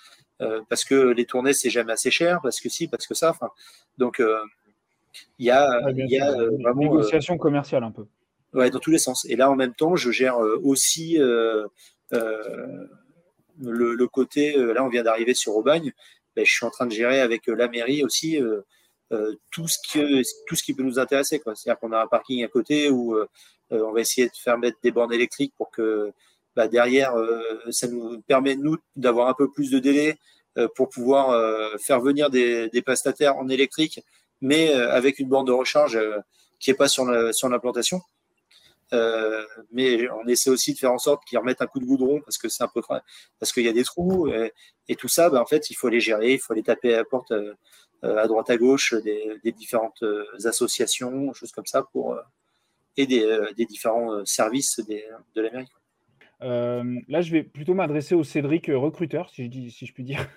parce 0.70 0.84
que 0.84 0.96
les 0.96 1.26
tournées, 1.26 1.54
c'est 1.54 1.70
jamais 1.70 1.94
assez 1.94 2.12
cher, 2.12 2.40
parce 2.44 2.60
que 2.60 2.70
si, 2.70 2.88
parce 2.88 3.08
que 3.08 3.14
ça. 3.14 3.30
Enfin, 3.30 3.50
donc, 3.98 4.22
il 5.40 5.46
y 5.46 5.52
a, 5.52 5.80
y 5.96 6.20
a 6.20 6.32
vraiment. 6.32 6.82
Négociation 6.82 7.38
commerciale 7.38 7.84
un 7.84 7.92
peu. 7.92 8.06
Ouais, 8.54 8.70
dans 8.70 8.80
tous 8.80 8.92
les 8.92 8.98
sens. 8.98 9.26
Et 9.26 9.36
là, 9.36 9.50
en 9.50 9.56
même 9.56 9.74
temps, 9.74 9.96
je 9.96 10.12
gère 10.12 10.38
aussi 10.64 11.18
le, 11.18 11.70
le, 13.60 14.08
côté. 14.08 14.56
là, 14.58 14.84
on 14.84 14.90
vient 14.90 15.04
d'arriver 15.04 15.34
sur 15.34 15.56
Aubagne. 15.56 15.94
Ben, 16.36 16.46
je 16.46 16.52
suis 16.52 16.66
en 16.66 16.70
train 16.70 16.86
de 16.86 16.92
gérer 16.92 17.22
avec 17.22 17.48
euh, 17.48 17.56
la 17.56 17.68
mairie 17.70 18.04
aussi 18.04 18.42
euh, 18.42 18.62
euh, 19.12 19.36
tout, 19.52 19.68
ce 19.68 19.78
qui, 19.86 20.00
tout 20.48 20.56
ce 20.56 20.64
qui 20.64 20.74
peut 20.74 20.84
nous 20.84 21.00
intéresser. 21.00 21.42
C'est-à-dire 21.44 21.80
qu'on 21.80 21.92
a 21.92 22.02
un 22.02 22.08
parking 22.08 22.44
à 22.44 22.48
côté 22.48 22.90
où 22.90 23.18
on 23.72 23.92
va 23.92 24.02
essayer 24.02 24.28
de 24.28 24.36
faire 24.36 24.58
mettre 24.58 24.78
des 24.84 24.92
bornes 24.92 25.14
électriques 25.14 25.54
pour 25.58 25.72
que 25.72 26.12
bah, 26.56 26.68
derrière, 26.68 27.14
ça 27.70 27.88
nous 27.88 28.22
permet, 28.22 28.56
nous, 28.56 28.78
d'avoir 28.96 29.28
un 29.28 29.34
peu 29.34 29.52
plus 29.52 29.72
de 29.72 29.80
délai 29.80 30.18
pour 30.76 30.90
pouvoir 30.90 31.80
faire 31.80 32.00
venir 32.00 32.30
des, 32.30 32.70
des, 32.70 32.82
prestataires 32.82 33.36
en 33.38 33.50
électrique, 33.50 34.00
mais 34.42 34.72
avec 34.72 35.20
une 35.20 35.28
borne 35.28 35.46
de 35.46 35.52
recharge 35.52 36.00
qui 36.60 36.70
n'est 36.70 36.78
pas 36.78 36.88
sur 36.88 37.06
l'implantation. 37.06 38.02
Mais 39.72 40.10
on 40.12 40.28
essaie 40.28 40.50
aussi 40.50 40.74
de 40.74 40.78
faire 40.78 40.92
en 40.92 40.98
sorte 40.98 41.24
qu'ils 41.26 41.38
remettent 41.38 41.62
un 41.62 41.68
coup 41.68 41.80
de 41.80 41.86
goudron 41.86 42.22
parce 42.22 42.38
que 42.38 42.50
c'est 42.50 42.64
un 42.64 42.68
peu 42.68 42.82
parce 43.40 43.52
qu'il 43.52 43.64
y 43.64 43.68
a 43.68 43.74
des 43.74 43.84
trous 43.84 44.30
et, 44.88 44.96
tout 44.96 45.08
ça. 45.08 45.30
Ben, 45.30 45.42
en 45.42 45.46
fait, 45.46 45.70
il 45.70 45.76
faut 45.76 45.90
les 45.90 46.00
gérer, 46.00 46.34
il 46.34 46.40
faut 46.40 46.54
les 46.54 46.64
taper 46.64 46.94
à 46.94 46.98
la 46.98 47.04
porte 47.04 47.34
à 48.04 48.28
droite 48.28 48.50
à 48.50 48.58
gauche 48.58 48.94
des, 48.94 49.52
différentes 49.52 50.04
associations, 50.44 51.34
choses 51.34 51.52
comme 51.52 51.66
ça 51.66 51.84
pour 51.92 52.18
et 52.98 53.08
des, 53.08 53.66
différents 53.66 54.24
services 54.26 54.80
de 54.80 55.42
l'Amérique. 55.42 55.72
là, 56.40 57.22
je 57.22 57.32
vais 57.32 57.44
plutôt 57.44 57.74
m'adresser 57.74 58.16
au 58.16 58.24
Cédric 58.24 58.68
recruteur, 58.68 59.30
si 59.30 59.52
je, 59.52 59.70
si 59.70 59.86
je 59.86 59.94
puis 59.94 60.04
dire. 60.04 60.28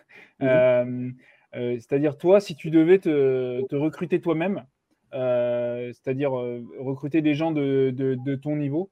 Mhm. 0.40 1.16
c'est-à-dire, 1.52 2.16
toi, 2.16 2.40
si 2.40 2.56
tu 2.56 2.70
devais 2.70 2.98
te 2.98 3.74
recruter 3.74 4.20
toi-même, 4.20 4.58
euh, 4.58 4.77
c'est-à-dire 5.12 6.38
euh, 6.38 6.64
recruter 6.78 7.22
des 7.22 7.34
gens 7.34 7.52
de, 7.52 8.34
ton 8.42 8.56
niveau. 8.56 8.90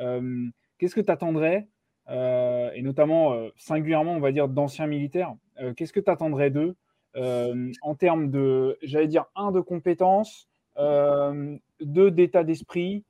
Euh, 0.00 0.46
qu'est-ce 0.78 0.94
que 0.94 1.00
tu 1.00 1.10
attendrais, 1.10 1.66
et 2.08 2.82
notamment 2.82 3.36
singulièrement, 3.56 4.12
on 4.12 4.20
va 4.20 4.32
dire, 4.32 4.48
d'anciens 4.48 4.86
militaires, 4.86 5.34
qu'est-ce 5.76 5.92
que 5.92 6.00
tu 6.00 6.10
attendrais 6.10 6.50
d'eux 6.50 6.76
en 7.82 7.94
termes 7.94 8.30
de, 8.30 8.78
j'allais 8.82 9.08
dire, 9.08 9.24
un, 9.34 9.50
de 9.50 9.60
compétences, 9.60 10.48
deux, 10.78 12.10
d'état 12.10 12.44
d'esprit, 12.44 13.04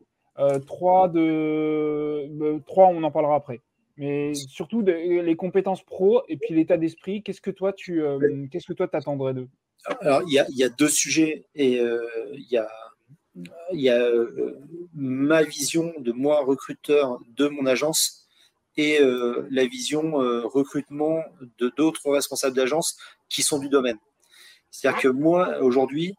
trois, 0.66 1.08
de, 1.08 2.62
trois, 2.66 2.86
on 2.86 3.02
en 3.02 3.10
parlera 3.10 3.36
après 3.36 3.60
mais 3.98 4.34
surtout 4.34 4.82
les 4.82 5.36
compétences 5.36 5.82
pro 5.82 6.22
et 6.28 6.36
puis 6.36 6.54
l'état 6.54 6.76
d'esprit. 6.76 7.22
Qu'est-ce 7.22 7.40
que 7.40 7.50
toi 7.50 7.72
tu 7.72 8.02
qu'est-ce 8.50 8.66
que 8.66 8.74
toi 8.74 8.86
t'attendrais 8.86 9.32
d'eux? 9.32 9.48
Alors, 10.00 10.22
il 10.26 10.32
y, 10.32 10.64
a, 10.64 10.68
deux 10.68 10.88
sujets 10.88 11.44
et 11.54 11.80
euh, 11.80 12.04
il 12.32 12.46
y 12.50 13.88
a, 13.88 13.98
euh, 13.98 14.58
ma 14.94 15.42
vision 15.42 15.92
de 15.98 16.12
moi, 16.12 16.42
recruteur 16.44 17.20
de 17.36 17.48
mon 17.48 17.66
agence, 17.66 18.26
et 18.76 19.00
euh, 19.00 19.46
la 19.50 19.64
vision 19.66 20.12
recrutement 20.44 21.22
de 21.58 21.72
d'autres 21.76 22.10
responsables 22.10 22.56
d'agence 22.56 22.96
qui 23.28 23.42
sont 23.42 23.58
du 23.58 23.68
domaine. 23.68 23.98
C'est-à-dire 24.70 25.00
que 25.00 25.08
moi, 25.08 25.58
aujourd'hui, 25.60 26.14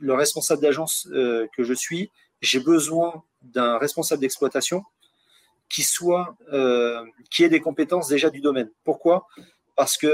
le 0.00 0.12
responsable 0.12 0.60
d'agence 0.60 1.08
que 1.10 1.62
je 1.62 1.72
suis, 1.72 2.10
j'ai 2.42 2.60
besoin 2.60 3.22
d'un 3.42 3.78
responsable 3.78 4.20
d'exploitation 4.20 4.82
qui 5.70 5.82
soit, 5.82 6.36
qui 7.30 7.44
ait 7.44 7.48
des 7.48 7.60
compétences 7.60 8.08
déjà 8.08 8.28
du 8.28 8.42
domaine. 8.42 8.70
Pourquoi? 8.84 9.26
Parce 9.76 9.96
que 9.96 10.08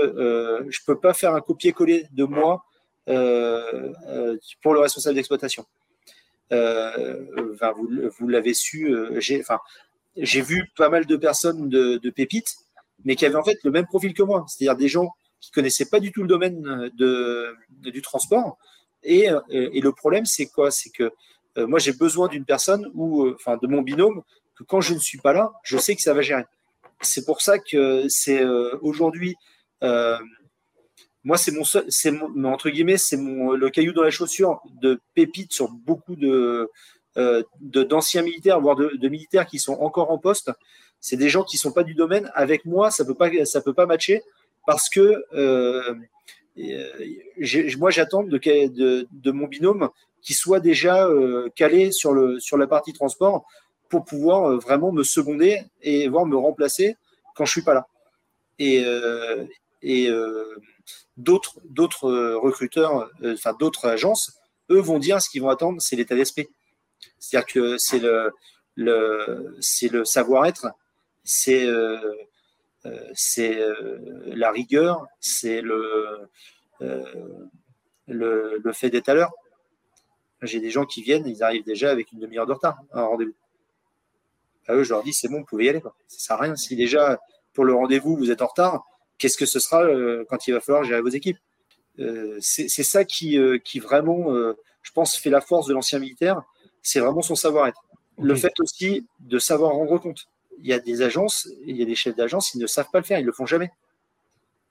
je 0.68 0.80
ne 0.80 0.86
peux 0.86 1.00
pas 1.00 1.12
faire 1.12 1.34
un 1.34 1.40
copier-coller 1.40 2.06
de 2.12 2.24
moi 2.24 2.64
pour 3.06 4.74
le 4.74 4.80
responsable 4.80 5.14
d'exploitation. 5.14 5.64
Euh, 6.52 7.24
vous, 8.18 8.28
l'avez 8.28 8.54
su, 8.54 8.94
j'ai 10.16 10.40
vu 10.40 10.70
pas 10.76 10.88
mal 10.88 11.06
de 11.06 11.16
personnes 11.16 11.68
de, 11.68 12.10
pépites, 12.10 12.56
mais 13.04 13.16
qui 13.16 13.26
avaient 13.26 13.36
en 13.36 13.44
fait 13.44 13.58
le 13.64 13.70
même 13.70 13.86
profil 13.86 14.14
que 14.14 14.22
moi, 14.22 14.44
c'est-à-dire 14.48 14.76
des 14.76 14.88
gens 14.88 15.10
qui 15.40 15.50
connaissaient 15.52 15.88
pas 15.88 16.00
du 16.00 16.12
tout 16.12 16.22
le 16.22 16.28
domaine 16.28 16.90
de, 16.94 17.54
du 17.70 18.02
transport. 18.02 18.58
Et, 19.02 19.28
le 19.48 19.90
problème, 19.90 20.26
c'est 20.26 20.46
quoi? 20.46 20.70
C'est 20.70 20.90
que 20.90 21.12
moi, 21.56 21.78
j'ai 21.78 21.92
besoin 21.92 22.28
d'une 22.28 22.44
personne 22.44 22.90
ou, 22.94 23.30
de 23.30 23.66
mon 23.66 23.82
binôme, 23.82 24.22
que 24.56 24.64
quand 24.64 24.80
je 24.80 24.94
ne 24.94 24.98
suis 24.98 25.18
pas 25.18 25.32
là, 25.32 25.52
je 25.62 25.78
sais 25.78 25.94
que 25.94 26.02
ça 26.02 26.14
va 26.14 26.22
gérer. 26.22 26.44
C'est 27.00 27.24
pour 27.24 27.40
ça 27.40 27.58
que 27.58 28.06
c'est 28.08 28.44
aujourd'hui 28.82 29.36
moi, 31.24 31.36
c'est 31.36 31.52
mon, 31.52 31.64
c'est 31.64 32.12
entre 32.44 32.70
guillemets, 32.70 32.96
c'est 32.96 33.16
mon 33.16 33.52
le 33.52 33.70
caillou 33.70 33.92
dans 33.92 34.02
la 34.02 34.10
chaussure 34.10 34.60
de 34.80 35.00
pépite 35.14 35.52
sur 35.52 35.68
beaucoup 35.68 36.16
de 36.16 36.70
euh, 37.16 37.42
d'anciens 37.60 38.22
militaires, 38.22 38.60
voire 38.60 38.76
de, 38.76 39.08
militaires 39.08 39.46
qui 39.46 39.58
sont 39.58 39.74
encore 39.74 40.10
en 40.10 40.18
poste. 40.18 40.50
C'est 41.00 41.16
des 41.16 41.28
gens 41.28 41.44
qui 41.44 41.56
sont 41.56 41.72
pas 41.72 41.82
du 41.82 41.94
domaine. 41.94 42.30
Avec 42.34 42.64
moi, 42.64 42.90
ça 42.90 43.04
peut 43.04 43.14
pas, 43.14 43.30
ça 43.44 43.60
peut 43.60 43.74
pas 43.74 43.86
matcher 43.86 44.22
parce 44.66 44.88
que 44.88 45.24
euh, 45.34 45.94
moi, 47.78 47.90
j'attends 47.90 48.22
de, 48.22 48.38
de, 48.38 49.06
de, 49.10 49.30
mon 49.30 49.46
binôme 49.46 49.88
qui 50.22 50.34
soit 50.34 50.60
déjà 50.60 51.06
euh, 51.06 51.48
calé 51.56 51.92
sur 51.92 52.12
le 52.12 52.38
sur 52.38 52.56
la 52.58 52.66
partie 52.66 52.92
transport 52.92 53.46
pour 53.90 54.04
pouvoir 54.04 54.44
euh, 54.44 54.56
vraiment 54.58 54.92
me 54.92 55.02
seconder 55.02 55.60
et 55.82 56.08
voir 56.08 56.24
me 56.24 56.36
remplacer 56.36 56.96
quand 57.34 57.44
je 57.44 57.50
suis 57.50 57.62
pas 57.62 57.74
là. 57.74 57.86
Et, 58.58 58.82
euh, 58.84 59.44
et 59.82 60.08
euh, 60.08 60.44
d'autres 61.16 61.60
d'autres 61.64 62.08
euh, 62.10 62.38
recruteurs, 62.38 63.10
euh, 63.22 63.34
enfin 63.34 63.54
d'autres 63.58 63.86
agences, 63.86 64.38
eux 64.70 64.80
vont 64.80 64.98
dire 64.98 65.20
ce 65.20 65.28
qu'ils 65.28 65.42
vont 65.42 65.48
attendre, 65.48 65.80
c'est 65.80 65.96
l'état 65.96 66.14
d'esprit. 66.14 66.48
C'est-à-dire 67.18 67.46
que 67.46 67.78
c'est 67.78 68.00
le, 68.76 69.56
c'est 69.60 69.88
le 69.88 70.04
savoir-être, 70.04 70.68
c'est 71.24 71.66
c'est 73.14 73.58
la 74.26 74.50
rigueur, 74.50 75.06
c'est 75.18 75.60
le, 75.60 76.28
le, 76.80 78.58
le 78.62 78.72
fait 78.72 78.90
d'être 78.90 79.08
à 79.08 79.14
l'heure. 79.14 79.32
J'ai 80.42 80.60
des 80.60 80.70
gens 80.70 80.86
qui 80.86 81.02
viennent, 81.02 81.26
ils 81.26 81.42
arrivent 81.42 81.64
déjà 81.64 81.90
avec 81.90 82.12
une 82.12 82.18
demi-heure 82.18 82.46
de 82.46 82.52
retard 82.52 82.78
à 82.92 83.00
un 83.00 83.04
rendez-vous. 83.04 83.34
À 84.66 84.74
eux, 84.74 84.84
je 84.84 84.90
leur 84.90 85.02
dis, 85.02 85.12
c'est 85.12 85.28
bon, 85.28 85.40
vous 85.40 85.44
pouvez 85.44 85.66
y 85.66 85.68
aller. 85.68 85.80
Quoi. 85.80 85.94
Ça 86.06 86.18
sert 86.18 86.36
à 86.36 86.40
rien. 86.42 86.56
Si 86.56 86.76
déjà, 86.76 87.18
pour 87.52 87.64
le 87.64 87.74
rendez-vous, 87.74 88.16
vous 88.16 88.30
êtes 88.30 88.40
en 88.40 88.46
retard, 88.46 88.84
qu'est-ce 89.20 89.38
que 89.38 89.46
ce 89.46 89.60
sera 89.60 89.84
euh, 89.84 90.24
quand 90.28 90.48
il 90.48 90.54
va 90.54 90.60
falloir 90.60 90.82
gérer 90.82 91.02
vos 91.02 91.08
équipes 91.08 91.38
euh, 92.00 92.36
C'est 92.40 92.68
ça 92.68 93.04
qui, 93.04 93.38
euh, 93.38 93.58
qui 93.58 93.78
vraiment, 93.78 94.32
je 94.82 94.92
pense, 94.92 95.16
fait 95.16 95.30
la 95.30 95.40
force 95.40 95.68
de 95.68 95.74
l'ancien 95.74 96.00
militaire, 96.00 96.42
c'est 96.82 96.98
vraiment 96.98 97.22
son 97.22 97.36
savoir-être. 97.36 97.84
Le 98.18 98.34
fait 98.34 98.52
aussi 98.58 99.06
de 99.20 99.38
savoir 99.38 99.72
rendre 99.72 99.98
compte. 99.98 100.26
Il 100.58 100.66
y 100.66 100.72
a 100.72 100.78
des 100.78 101.02
agences, 101.02 101.48
il 101.64 101.76
y 101.76 101.82
a 101.82 101.86
des 101.86 101.94
chefs 101.94 102.16
d'agence, 102.16 102.54
ils 102.54 102.60
ne 102.60 102.66
savent 102.66 102.90
pas 102.92 102.98
le 102.98 103.04
faire, 103.04 103.18
ils 103.18 103.22
ne 103.22 103.26
le 103.26 103.32
font 103.32 103.46
jamais. 103.46 103.70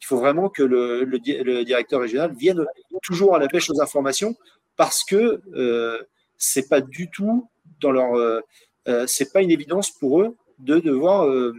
Il 0.01 0.05
faut 0.05 0.17
vraiment 0.17 0.49
que 0.49 0.63
le, 0.63 1.03
le, 1.03 1.63
directeur 1.63 2.01
régional 2.01 2.33
vienne 2.33 2.63
toujours 3.01 3.35
à 3.35 3.39
la 3.39 3.47
pêche 3.47 3.69
aux 3.69 3.81
informations 3.81 4.35
parce 4.75 5.03
que 5.03 5.41
euh, 5.55 6.01
c'est 6.37 6.69
pas 6.69 6.79
du 6.79 7.09
tout 7.09 7.49
dans 7.81 7.91
leur, 7.91 8.13
euh, 8.13 9.05
c'est 9.07 9.33
pas 9.33 9.41
une 9.41 9.51
évidence 9.51 9.91
pour 9.91 10.21
eux 10.21 10.37
de 10.59 10.79
devoir 10.79 11.25
euh, 11.25 11.53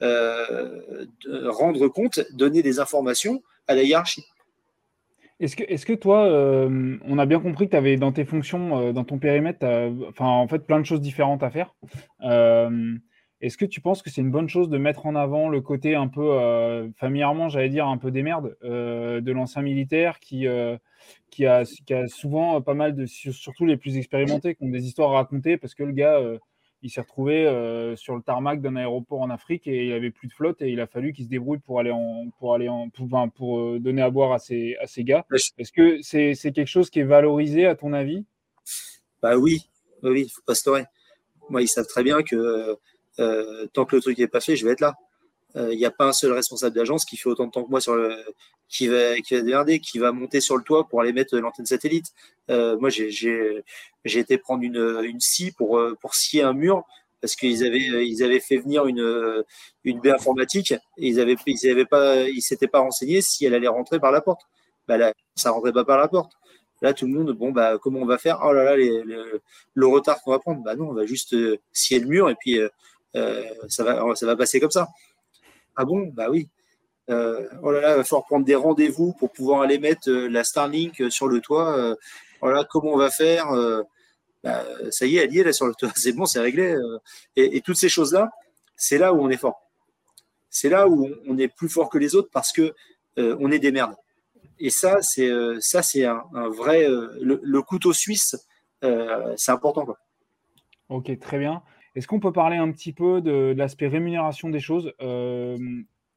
rendre 0.00 1.88
compte, 1.88 2.20
donner 2.32 2.62
des 2.62 2.80
informations 2.80 3.42
à 3.66 3.74
la 3.74 3.82
hiérarchie. 3.82 4.24
Est-ce 5.40 5.54
que, 5.54 5.62
est 5.62 5.84
que 5.84 5.92
toi, 5.92 6.24
euh, 6.26 6.96
on 7.06 7.18
a 7.18 7.26
bien 7.26 7.38
compris 7.38 7.66
que 7.66 7.70
tu 7.70 7.76
avais 7.76 7.96
dans 7.96 8.10
tes 8.10 8.24
fonctions, 8.24 8.80
euh, 8.80 8.92
dans 8.92 9.04
ton 9.04 9.18
périmètre, 9.18 9.64
enfin, 10.08 10.26
en 10.26 10.48
fait, 10.48 10.66
plein 10.66 10.80
de 10.80 10.84
choses 10.84 11.00
différentes 11.00 11.42
à 11.42 11.50
faire. 11.50 11.74
Est-ce 13.40 13.56
que 13.56 13.64
tu 13.64 13.80
penses 13.80 14.02
que 14.02 14.10
c'est 14.10 14.20
une 14.20 14.32
bonne 14.32 14.48
chose 14.48 14.68
de 14.68 14.78
mettre 14.78 15.06
en 15.06 15.14
avant 15.14 15.48
le 15.48 15.60
côté 15.60 15.94
un 15.94 16.08
peu, 16.08 16.90
familièrement, 16.96 17.48
j'allais 17.48 17.68
dire, 17.68 17.86
un 17.86 17.96
peu 17.96 18.10
des 18.10 18.24
merdes 18.24 18.56
de 18.62 19.30
l'ancien 19.30 19.62
militaire 19.62 20.18
qui, 20.18 20.48
qui, 21.30 21.46
a, 21.46 21.62
qui 21.86 21.94
a 21.94 22.08
souvent 22.08 22.60
pas 22.62 22.74
mal 22.74 22.96
de, 22.96 23.06
surtout 23.06 23.64
les 23.64 23.76
plus 23.76 23.96
expérimentés, 23.96 24.56
qui 24.56 24.64
ont 24.64 24.70
des 24.70 24.86
histoires 24.86 25.12
à 25.12 25.18
raconter 25.18 25.56
parce 25.56 25.76
que 25.76 25.84
le 25.84 25.92
gars, 25.92 26.20
il 26.82 26.90
s'est 26.90 27.00
retrouvé 27.00 27.46
euh, 27.46 27.96
sur 27.96 28.14
le 28.14 28.22
tarmac 28.22 28.60
d'un 28.60 28.76
aéroport 28.76 29.20
en 29.20 29.30
Afrique 29.30 29.66
et 29.66 29.86
il 29.86 29.92
avait 29.92 30.10
plus 30.10 30.28
de 30.28 30.32
flotte 30.32 30.62
et 30.62 30.70
il 30.70 30.80
a 30.80 30.86
fallu 30.86 31.12
qu'il 31.12 31.24
se 31.24 31.30
débrouille 31.30 31.58
pour 31.58 31.80
aller 31.80 31.90
en 31.90 32.30
pour 32.38 32.54
aller 32.54 32.68
en 32.68 32.88
pour, 32.88 33.08
pour 33.34 33.60
euh, 33.60 33.78
donner 33.80 34.02
à 34.02 34.10
boire 34.10 34.32
à 34.32 34.38
ses 34.38 34.76
à 34.80 34.86
ses 34.86 35.04
gars. 35.04 35.26
Est-ce 35.32 35.72
que 35.72 36.00
c'est 36.02 36.52
quelque 36.52 36.68
chose 36.68 36.90
qui 36.90 37.00
est 37.00 37.04
valorisé 37.04 37.66
à 37.66 37.74
ton 37.74 37.92
avis? 37.92 38.24
Bah 39.22 39.36
oui, 39.36 39.68
oui, 40.02 40.24
il 40.26 40.30
faut 40.30 40.42
pas 40.46 40.54
se 40.54 40.70
Moi, 41.48 41.62
ils 41.62 41.68
savent 41.68 41.86
très 41.86 42.04
bien 42.04 42.22
que 42.22 42.76
euh, 43.18 43.66
tant 43.72 43.84
que 43.84 43.96
le 43.96 44.02
truc 44.02 44.18
n'est 44.18 44.28
pas 44.28 44.40
fait, 44.40 44.54
je 44.54 44.64
vais 44.64 44.72
être 44.72 44.80
là. 44.80 44.94
Il 45.54 45.76
n'y 45.76 45.86
a 45.86 45.90
pas 45.90 46.06
un 46.06 46.12
seul 46.12 46.32
responsable 46.32 46.76
d'agence 46.76 47.04
qui 47.04 47.16
fait 47.16 47.28
autant 47.28 47.46
de 47.46 47.50
temps 47.50 47.64
que 47.64 47.70
moi 47.70 47.80
sur 47.80 47.96
le, 47.96 48.14
qui 48.68 48.86
va 48.86 49.16
qui 49.20 49.34
va 49.34 49.40
démerder, 49.40 49.80
qui 49.80 49.98
va 49.98 50.12
monter 50.12 50.40
sur 50.40 50.56
le 50.56 50.62
toit 50.62 50.86
pour 50.88 51.00
aller 51.00 51.12
mettre 51.12 51.36
l'antenne 51.36 51.66
satellite. 51.66 52.12
Euh, 52.50 52.78
moi, 52.78 52.90
j'ai 52.90 53.64
été 54.04 54.38
prendre 54.38 54.62
une 54.62 55.00
une 55.04 55.20
scie 55.20 55.52
pour 55.52 55.78
euh, 55.78 55.96
pour 56.00 56.14
scier 56.14 56.42
un 56.42 56.52
mur 56.52 56.84
parce 57.20 57.34
qu'ils 57.34 57.64
avaient 57.64 58.06
ils 58.06 58.22
avaient 58.22 58.40
fait 58.40 58.58
venir 58.58 58.86
une 58.86 59.44
une 59.84 60.00
baie 60.00 60.12
informatique 60.12 60.72
et 60.72 61.08
ils 61.08 61.20
avaient 61.20 61.36
ils 61.46 61.70
avaient 61.70 61.86
pas 61.86 62.28
ils 62.28 62.42
s'étaient 62.42 62.68
pas 62.68 62.80
renseignés 62.80 63.22
si 63.22 63.44
elle 63.46 63.54
allait 63.54 63.68
rentrer 63.68 63.98
par 63.98 64.12
la 64.12 64.20
porte. 64.20 64.42
Bah 64.86 64.98
là, 64.98 65.12
ça 65.34 65.50
rentrait 65.50 65.72
pas 65.72 65.84
par 65.84 65.98
la 65.98 66.08
porte. 66.08 66.32
Là, 66.80 66.94
tout 66.94 67.06
le 67.06 67.12
monde, 67.12 67.32
bon, 67.32 67.50
bah, 67.50 67.76
comment 67.82 68.00
on 68.00 68.06
va 68.06 68.18
faire? 68.18 68.38
Oh 68.44 68.52
là 68.52 68.62
là, 68.62 68.76
les, 68.76 69.02
le 69.74 69.86
retard 69.86 70.22
qu'on 70.22 70.30
va 70.30 70.38
prendre. 70.38 70.62
Bah 70.62 70.76
non, 70.76 70.90
on 70.90 70.94
va 70.94 71.06
juste 71.06 71.34
euh, 71.34 71.58
scier 71.72 71.98
le 71.98 72.06
mur 72.06 72.30
et 72.30 72.36
puis 72.36 72.60
euh, 73.16 73.44
ça 73.68 73.84
va 73.84 74.14
ça 74.14 74.26
va 74.26 74.36
passer 74.36 74.60
comme 74.60 74.70
ça. 74.70 74.88
Ah 75.80 75.84
bon? 75.84 76.08
Bah 76.12 76.28
oui. 76.28 76.48
Euh, 77.08 77.48
oh 77.62 77.70
là 77.70 77.80
là, 77.80 77.90
il 77.92 77.96
va 77.98 78.04
falloir 78.04 78.26
prendre 78.26 78.44
des 78.44 78.56
rendez-vous 78.56 79.12
pour 79.12 79.30
pouvoir 79.32 79.62
aller 79.62 79.78
mettre 79.78 80.10
euh, 80.10 80.28
la 80.28 80.42
Starlink 80.42 81.00
euh, 81.00 81.08
sur 81.08 81.28
le 81.28 81.40
toit. 81.40 81.96
oh 82.42 82.50
là, 82.50 82.66
comment 82.68 82.92
on 82.92 82.98
va 82.98 83.10
faire 83.10 83.46
bah, 84.42 84.64
Ça 84.90 85.06
y 85.06 85.16
est, 85.16 85.24
elle 85.24 85.32
y 85.32 85.38
est 85.38 85.44
là 85.44 85.52
sur 85.52 85.66
le 85.66 85.74
toit. 85.74 85.90
C'est 85.96 86.12
bon, 86.12 86.26
c'est 86.26 86.40
réglé. 86.40 86.76
Et, 87.36 87.60
toutes 87.60 87.76
ces 87.76 87.88
choses-là, 87.88 88.30
c'est 88.76 88.98
là 88.98 89.14
où 89.14 89.20
on 89.22 89.30
est 89.30 89.36
fort. 89.36 89.60
C'est 90.50 90.68
là 90.68 90.88
où 90.88 91.08
on, 91.26 91.38
est 91.38 91.48
plus 91.48 91.68
fort 91.68 91.88
que 91.88 91.98
les 91.98 92.14
autres 92.14 92.30
parce 92.32 92.52
que 92.52 92.74
on 93.16 93.50
est 93.52 93.58
des 93.60 93.72
merdes. 93.72 93.94
Et 94.58 94.70
ça, 94.70 95.00
c'est 95.02 95.30
ça, 95.60 95.82
c'est 95.82 96.04
un, 96.04 96.24
vrai 96.48 96.86
le, 96.88 97.62
couteau 97.62 97.92
suisse. 97.92 98.36
c'est 98.82 99.52
important. 99.52 99.86
Ok, 100.88 101.18
très 101.20 101.38
bien. 101.38 101.62
Est-ce 101.98 102.06
qu'on 102.06 102.20
peut 102.20 102.32
parler 102.32 102.56
un 102.56 102.70
petit 102.70 102.92
peu 102.92 103.20
de, 103.20 103.54
l'aspect 103.56 103.88
rémunération 103.88 104.50
des 104.50 104.60
choses 104.60 104.92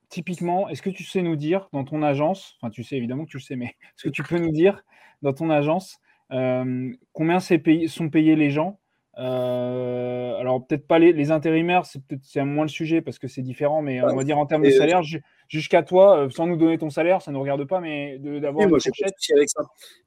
Typiquement, 0.09 0.67
est-ce 0.67 0.82
que 0.82 0.89
tu 0.89 1.05
sais 1.05 1.21
nous 1.21 1.38
dire 1.38 1.69
dans 1.71 1.86
ton 1.86 2.03
agence, 2.03 2.57
enfin 2.59 2.69
tu 2.69 2.84
sais 2.84 2.97
évidemment 2.97 3.23
que 3.23 3.29
tu 3.29 3.38
le 3.38 3.41
sais, 3.41 3.55
mais 3.55 3.65
est-ce 3.97 4.03
que 4.03 4.09
tu 4.09 4.23
peux 4.23 4.38
nous 4.38 4.51
dire 4.51 4.84
dans 5.21 5.34
ton 5.34 5.49
agence 5.49 5.99
combien 6.29 7.39
sont 7.39 8.09
payés 8.09 8.36
les 8.36 8.51
gens 8.51 8.80
euh, 9.18 10.36
alors 10.38 10.66
peut-être 10.66 10.88
pas 10.88 10.97
les, 10.97 11.32
intérimaires, 11.32 11.86
c'est 11.86 12.01
peut-être 12.03 12.45
moins 12.45 12.64
le 12.64 12.70
sujet 12.70 13.01
parce 13.01 13.20
que 13.20 13.28
c'est 13.28 13.41
différent, 13.41 13.82
mais 13.82 14.01
on 14.01 14.16
va 14.16 14.24
dire 14.24 14.38
en 14.38 14.45
termes 14.45 14.64
de 14.64 14.70
euh, 14.70 14.78
salaire, 14.78 15.01
jusqu'à 15.49 15.84
toi, 15.84 16.18
euh, 16.18 16.30
sans 16.30 16.47
nous 16.47 16.55
donner 16.55 16.78
ton 16.78 16.89
salaire, 16.89 17.22
ça 17.22 17.32
ne 17.32 17.36
nous 17.36 17.41
regarde 17.41 17.66
pas, 17.66 17.82
mais 17.82 18.18
d'avoir 18.20 18.68
moi, 18.70 18.78
avec 18.78 19.49
ça. 19.49 19.62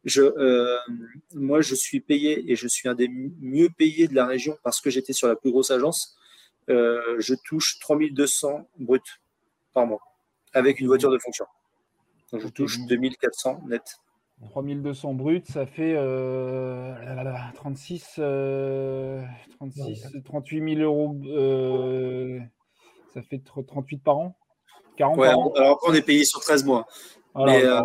Je, 0.05 0.23
moi, 1.35 1.61
je 1.61 1.75
suis 1.75 2.01
payé 2.01 2.51
et 2.51 2.57
je 2.57 2.67
suis 2.67 2.89
un 2.89 2.95
des 2.95 3.09
mieux 3.09 3.69
payés 3.77 4.09
de 4.09 4.15
la 4.15 4.27
région 4.27 4.57
parce 4.63 4.81
que 4.81 4.91
j'étais 4.91 5.13
sur 5.13 5.29
la 5.29 5.37
plus 5.37 5.51
grosse 5.51 5.71
agence. 5.71 6.17
je 6.69 7.35
touche 7.45 7.79
3200 7.81 8.69
bruts 8.79 9.01
par 9.75 9.87
mois 9.87 10.01
avec 10.55 10.81
une 10.81 10.87
voiture 10.87 11.11
de 11.11 11.19
fonction. 11.19 11.45
Donc 12.33 12.41
je 12.41 12.49
touche 12.49 12.79
2400 12.87 13.65
net. 13.67 13.83
3200 14.43 15.15
bruts, 15.15 15.43
ça 15.45 15.67
fait 15.67 15.95
36, 17.55 18.21
36 19.59 20.07
38 20.25 20.77
000 20.77 20.81
euros. 20.81 21.17
Euh, 21.27 22.41
ça 23.13 23.23
fait 23.23 23.39
38 23.39 23.99
par 24.03 24.19
an 24.19 24.37
40 24.97 25.19
ouais, 25.19 25.29
Alors 25.29 25.53
après, 25.55 25.89
on 25.89 25.95
est 25.95 26.03
payé 26.03 26.25
sur 26.25 26.41
13 26.41 26.65
mois. 26.65 26.87
Euh, 27.37 27.81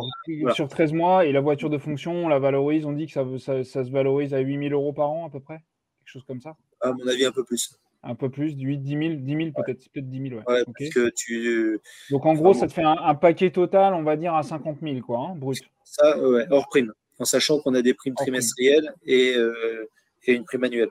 sur 0.53 0.67
13 0.67 0.93
mois, 0.93 1.25
et 1.25 1.31
la 1.31 1.41
voiture 1.41 1.69
de 1.69 1.77
fonction, 1.77 2.13
on 2.13 2.27
la 2.27 2.39
valorise, 2.39 2.85
on 2.85 2.91
dit 2.91 3.07
que 3.07 3.13
ça, 3.13 3.25
ça, 3.39 3.63
ça 3.63 3.83
se 3.83 3.89
valorise 3.89 4.33
à 4.33 4.39
8 4.39 4.69
000 4.69 4.79
euros 4.79 4.93
par 4.93 5.09
an 5.09 5.25
à 5.25 5.29
peu 5.29 5.39
près 5.39 5.63
Quelque 5.99 6.13
chose 6.13 6.23
comme 6.27 6.41
ça 6.41 6.55
À 6.81 6.91
mon 6.91 7.07
avis, 7.07 7.25
un 7.25 7.31
peu 7.31 7.43
plus. 7.43 7.75
Un 8.01 8.15
peu 8.15 8.29
plus, 8.29 8.53
8, 8.53 8.77
10 8.77 8.89
000, 8.91 9.01
10 9.15 9.35
000 9.35 9.49
peut-être, 9.51 9.91
peut-être 9.91 10.09
10 10.09 10.29
000. 10.29 10.41
Ouais. 10.47 10.63
parce 10.65 10.89
que 10.89 11.11
tu... 11.15 11.79
Donc 12.09 12.25
en 12.25 12.33
gros, 12.33 12.53
ça 12.53 12.67
te 12.67 12.73
fait 12.73 12.83
un, 12.83 13.15
paquet 13.15 13.51
total, 13.51 13.93
on 13.93 14.03
va 14.03 14.15
dire, 14.15 14.35
à 14.35 14.43
50 14.43 14.77
000, 14.81 15.01
quoi, 15.01 15.19
hein, 15.19 15.35
brut. 15.35 15.61
Ça, 15.83 16.17
ouais, 16.17 16.45
hors 16.49 16.67
prime, 16.69 16.93
en 17.19 17.25
sachant 17.25 17.59
qu'on 17.59 17.73
a 17.73 17.81
des 17.81 17.93
primes 17.93 18.15
trimestrielles 18.15 18.93
et, 19.05 19.33
euh, 19.35 19.89
et, 20.25 20.33
une 20.33 20.45
prime 20.45 20.63
annuelle. 20.63 20.89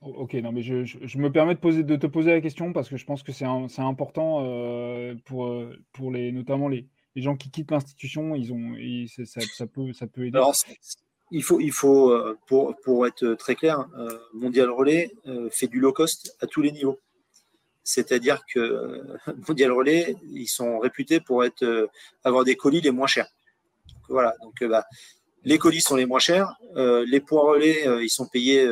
Ok, 0.00 0.34
non, 0.34 0.52
mais 0.52 0.62
je, 0.62 0.84
je, 0.84 1.18
me 1.18 1.30
permets 1.30 1.54
de, 1.54 1.60
poser, 1.60 1.82
de, 1.82 1.96
te 1.96 2.06
poser 2.06 2.30
la 2.30 2.40
question 2.40 2.72
parce 2.72 2.88
que 2.88 2.96
je 2.96 3.04
pense 3.04 3.22
que 3.22 3.32
c'est 3.32 3.44
important 3.44 4.44
euh, 4.44 5.14
pour, 5.24 5.46
euh, 5.46 5.76
pour 5.92 6.10
les, 6.10 6.32
notamment 6.32 6.68
les, 6.68 6.86
les 7.16 7.22
gens 7.22 7.36
qui 7.36 7.50
quittent 7.50 7.70
l'institution. 7.70 8.34
Ils 8.34 8.52
ont, 8.52 8.76
ça, 9.24 9.40
ça, 9.40 9.66
peut, 9.66 9.92
ça 9.92 10.06
peut 10.06 10.26
aider. 10.26 10.36
Alors, 10.36 10.54
il 11.30 11.42
faut, 11.42 11.60
il 11.60 11.72
faut 11.72 12.10
euh, 12.10 12.38
pour, 12.46 12.76
pour 12.82 13.06
être 13.06 13.34
très 13.34 13.54
clair, 13.54 13.86
euh, 13.98 14.18
Mondial 14.32 14.70
Relais 14.70 15.10
euh, 15.26 15.48
fait 15.50 15.66
du 15.66 15.80
low 15.80 15.92
cost 15.92 16.36
à 16.40 16.46
tous 16.46 16.62
les 16.62 16.72
niveaux. 16.72 17.00
C'est-à-dire 17.82 18.40
que 18.52 19.02
Mondial 19.48 19.72
Relais, 19.72 20.16
ils 20.32 20.48
sont 20.48 20.78
réputés 20.78 21.20
pour 21.20 21.44
être, 21.44 21.88
avoir 22.24 22.44
des 22.44 22.56
colis 22.56 22.80
les 22.80 22.90
moins 22.90 23.06
chers. 23.06 23.28
voilà, 24.08 24.34
donc 24.42 24.62
bah, 24.64 24.84
les 25.44 25.58
colis 25.58 25.80
sont 25.80 25.96
les 25.96 26.06
moins 26.06 26.18
chers. 26.18 26.56
les 26.74 27.20
poids 27.20 27.42
relais, 27.52 27.84
ils 28.02 28.10
sont 28.10 28.26
payés 28.26 28.68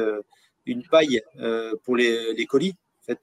une 0.66 0.82
paille 0.82 1.22
pour 1.84 1.94
les, 1.94 2.34
les, 2.34 2.46
colis. 2.46 2.74
En 3.08 3.14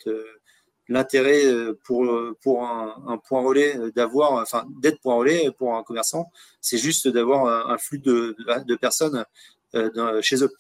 l'intérêt 0.92 1.46
euh, 1.46 1.80
pour, 1.84 2.06
euh, 2.06 2.38
pour 2.42 2.64
un, 2.66 3.18
point 3.18 3.42
relais 3.42 3.78
euh, 3.78 3.92
d'avoir, 3.92 4.34
enfin, 4.34 4.66
d'être 4.82 5.00
point 5.00 5.16
relais 5.16 5.50
pour 5.58 5.76
un 5.76 5.84
commerçant, 5.84 6.32
c'est 6.60 6.78
juste 6.78 7.08
d'avoir 7.08 7.70
un, 7.70 7.78
flux 7.78 8.00
de, 8.00 8.36
de 8.66 8.76
personnes 8.76 9.26
chez 10.22 10.44
eux. 10.44 10.52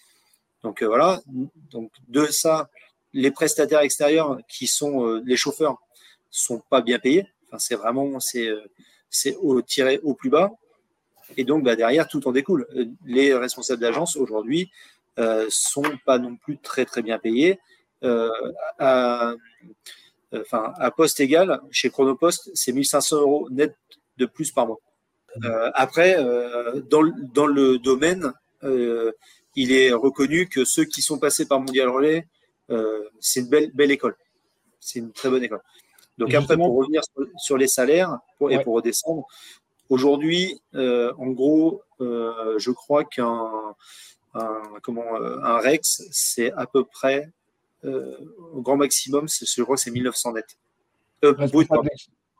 Donc 0.63 0.81
voilà. 0.83 1.21
Donc 1.69 1.91
de 2.07 2.25
ça, 2.27 2.69
les 3.13 3.31
prestataires 3.31 3.81
extérieurs 3.81 4.39
qui 4.47 4.67
sont 4.67 5.21
les 5.25 5.35
chauffeurs 5.35 5.77
sont 6.29 6.61
pas 6.69 6.81
bien 6.81 6.97
payés. 6.97 7.27
Enfin, 7.47 7.59
c'est 7.59 7.75
vraiment 7.75 8.19
c'est 8.19 8.49
c'est 9.09 9.35
au 9.35 9.61
tiré 9.61 9.99
au 10.03 10.13
plus 10.13 10.29
bas. 10.29 10.51
Et 11.35 11.43
donc 11.43 11.63
bah, 11.63 11.75
derrière 11.75 12.07
tout 12.07 12.25
en 12.27 12.31
découle. 12.31 12.67
Les 13.05 13.33
responsables 13.33 13.81
d'agence 13.81 14.15
aujourd'hui 14.15 14.71
sont 15.49 15.97
pas 16.05 16.19
non 16.19 16.37
plus 16.37 16.57
très 16.57 16.85
très 16.85 17.01
bien 17.01 17.19
payés. 17.19 17.59
Enfin, 20.33 20.73
à 20.77 20.91
poste 20.91 21.19
égal, 21.19 21.61
chez 21.71 21.89
Chronopost, 21.89 22.51
c'est 22.53 22.71
1500 22.71 23.21
euros 23.21 23.47
net 23.49 23.75
de 24.17 24.25
plus 24.25 24.51
par 24.51 24.67
mois. 24.67 24.79
Euh, 25.43 25.71
après, 25.73 26.17
euh, 26.17 26.81
dans, 26.81 27.03
dans, 27.33 27.47
le 27.47 27.77
domaine, 27.77 28.33
euh, 28.63 29.11
il 29.55 29.71
est 29.71 29.91
reconnu 29.91 30.47
que 30.47 30.65
ceux 30.65 30.85
qui 30.85 31.01
sont 31.01 31.19
passés 31.19 31.45
par 31.47 31.59
Mondial 31.59 31.89
Relais, 31.89 32.27
c'est 33.19 33.41
une 33.41 33.49
belle, 33.49 33.69
belle 33.73 33.91
école. 33.91 34.15
C'est 34.79 34.99
une 34.99 35.11
très 35.11 35.29
bonne 35.29 35.43
école. 35.43 35.61
Donc 36.17 36.33
après, 36.33 36.55
pour 36.55 36.73
revenir 36.73 37.01
sur, 37.37 37.57
les 37.57 37.67
salaires 37.67 38.17
et 38.49 38.59
pour 38.59 38.75
redescendre, 38.75 39.27
aujourd'hui, 39.89 40.61
en 40.73 41.27
gros, 41.31 41.81
je 41.99 42.71
crois 42.71 43.03
qu'un 43.03 43.51
comment 44.83 45.15
un 45.15 45.57
Rex, 45.57 46.03
c'est 46.11 46.53
à 46.53 46.65
peu 46.65 46.85
près 46.85 47.29
au 47.83 48.61
grand 48.61 48.77
maximum, 48.77 49.27
je 49.27 49.63
crois 49.63 49.75
que 49.75 49.81
c'est 49.81 49.91
1900 49.91 50.33
net. 50.33 50.45
Euh, 51.23 51.33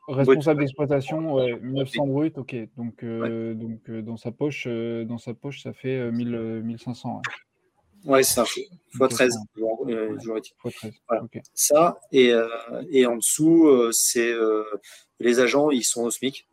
responsable 0.08 0.60
d'exploitation, 0.60 1.34
ouais, 1.34 1.58
1900 1.60 2.06
brut, 2.08 2.38
ok. 2.38 2.56
Donc, 2.76 3.04
euh, 3.04 3.54
donc 3.54 3.90
dans 3.90 4.16
sa 4.16 4.32
poche, 4.32 4.66
dans 4.66 5.18
sa 5.18 5.34
poche, 5.34 5.62
ça 5.62 5.72
fait 5.72 6.10
1000, 6.10 6.62
1500. 6.64 7.22
Ouais, 8.04 8.24
c'est 8.24 8.34
ça. 8.34 8.44
x 8.44 8.68
13. 9.08 9.38
Ça 11.54 12.00
et, 12.10 12.32
et 12.90 13.06
en 13.06 13.16
dessous, 13.16 13.92
c'est 13.92 14.32
les 15.20 15.40
agents, 15.40 15.70
ils 15.70 15.84
sont 15.84 16.02
au 16.02 16.10
SMIC. 16.10 16.48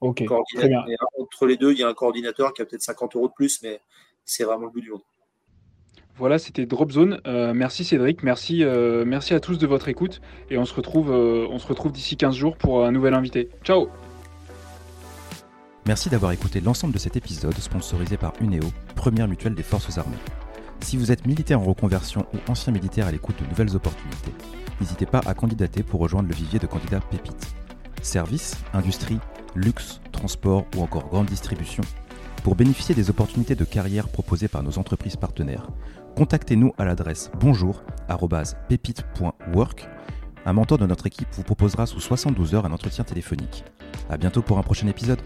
Ok. 0.00 0.24
Très 0.54 0.68
bien. 0.68 0.84
entre 1.18 1.46
les 1.46 1.56
deux, 1.56 1.72
il 1.72 1.78
y 1.78 1.82
a 1.82 1.88
un 1.88 1.94
coordinateur 1.94 2.52
qui 2.52 2.62
a 2.62 2.66
peut-être 2.66 2.82
50 2.82 3.16
euros 3.16 3.28
de 3.28 3.32
plus, 3.32 3.62
mais 3.62 3.80
c'est 4.24 4.44
vraiment 4.44 4.66
le 4.66 4.70
bout 4.70 4.80
du 4.80 4.90
monde. 4.90 5.02
Voilà, 6.20 6.38
c'était 6.38 6.66
Dropzone. 6.66 7.18
Euh, 7.26 7.54
merci 7.54 7.82
Cédric, 7.82 8.22
merci, 8.22 8.62
euh, 8.62 9.04
merci 9.06 9.32
à 9.32 9.40
tous 9.40 9.56
de 9.56 9.66
votre 9.66 9.88
écoute 9.88 10.20
et 10.50 10.58
on 10.58 10.66
se 10.66 10.74
retrouve, 10.74 11.10
euh, 11.10 11.90
d'ici 11.90 12.18
15 12.18 12.34
jours 12.34 12.58
pour 12.58 12.84
un 12.84 12.92
nouvel 12.92 13.14
invité. 13.14 13.48
Ciao 13.64 13.88
Merci 15.86 16.10
d'avoir 16.10 16.32
écouté 16.32 16.60
l'ensemble 16.60 16.92
de 16.92 16.98
cet 16.98 17.16
épisode 17.16 17.54
sponsorisé 17.54 18.18
par 18.18 18.34
Uneo, 18.42 18.70
première 18.96 19.28
mutuelle 19.28 19.54
des 19.54 19.62
forces 19.62 19.96
armées. 19.96 20.18
Si 20.80 20.98
vous 20.98 21.10
êtes 21.10 21.26
militaire 21.26 21.58
en 21.58 21.64
reconversion 21.64 22.26
ou 22.34 22.50
ancien 22.50 22.70
militaire 22.70 23.06
à 23.06 23.12
l'écoute 23.12 23.42
de 23.42 23.48
nouvelles 23.48 23.74
opportunités, 23.74 24.34
n'hésitez 24.78 25.06
pas 25.06 25.22
à 25.24 25.32
candidater 25.32 25.82
pour 25.82 26.00
rejoindre 26.00 26.28
le 26.28 26.34
vivier 26.34 26.58
de 26.58 26.66
candidats 26.66 27.00
pépites. 27.00 27.54
Services, 28.02 28.58
industrie, 28.74 29.20
luxe, 29.54 30.02
transport 30.12 30.66
ou 30.76 30.82
encore 30.82 31.08
grande 31.08 31.28
distribution. 31.28 31.82
Pour 32.42 32.56
bénéficier 32.56 32.94
des 32.94 33.10
opportunités 33.10 33.54
de 33.54 33.64
carrière 33.64 34.08
proposées 34.08 34.48
par 34.48 34.62
nos 34.62 34.78
entreprises 34.78 35.16
partenaires, 35.16 35.68
contactez-nous 36.16 36.72
à 36.78 36.84
l'adresse 36.84 37.30
bonjour.pépite.work. 37.40 39.88
Un 40.46 40.52
mentor 40.52 40.78
de 40.78 40.86
notre 40.86 41.06
équipe 41.06 41.28
vous 41.32 41.42
proposera 41.42 41.86
sous 41.86 42.00
72 42.00 42.54
heures 42.54 42.66
un 42.66 42.72
entretien 42.72 43.04
téléphonique. 43.04 43.64
A 44.08 44.16
bientôt 44.16 44.42
pour 44.42 44.58
un 44.58 44.62
prochain 44.62 44.86
épisode. 44.86 45.20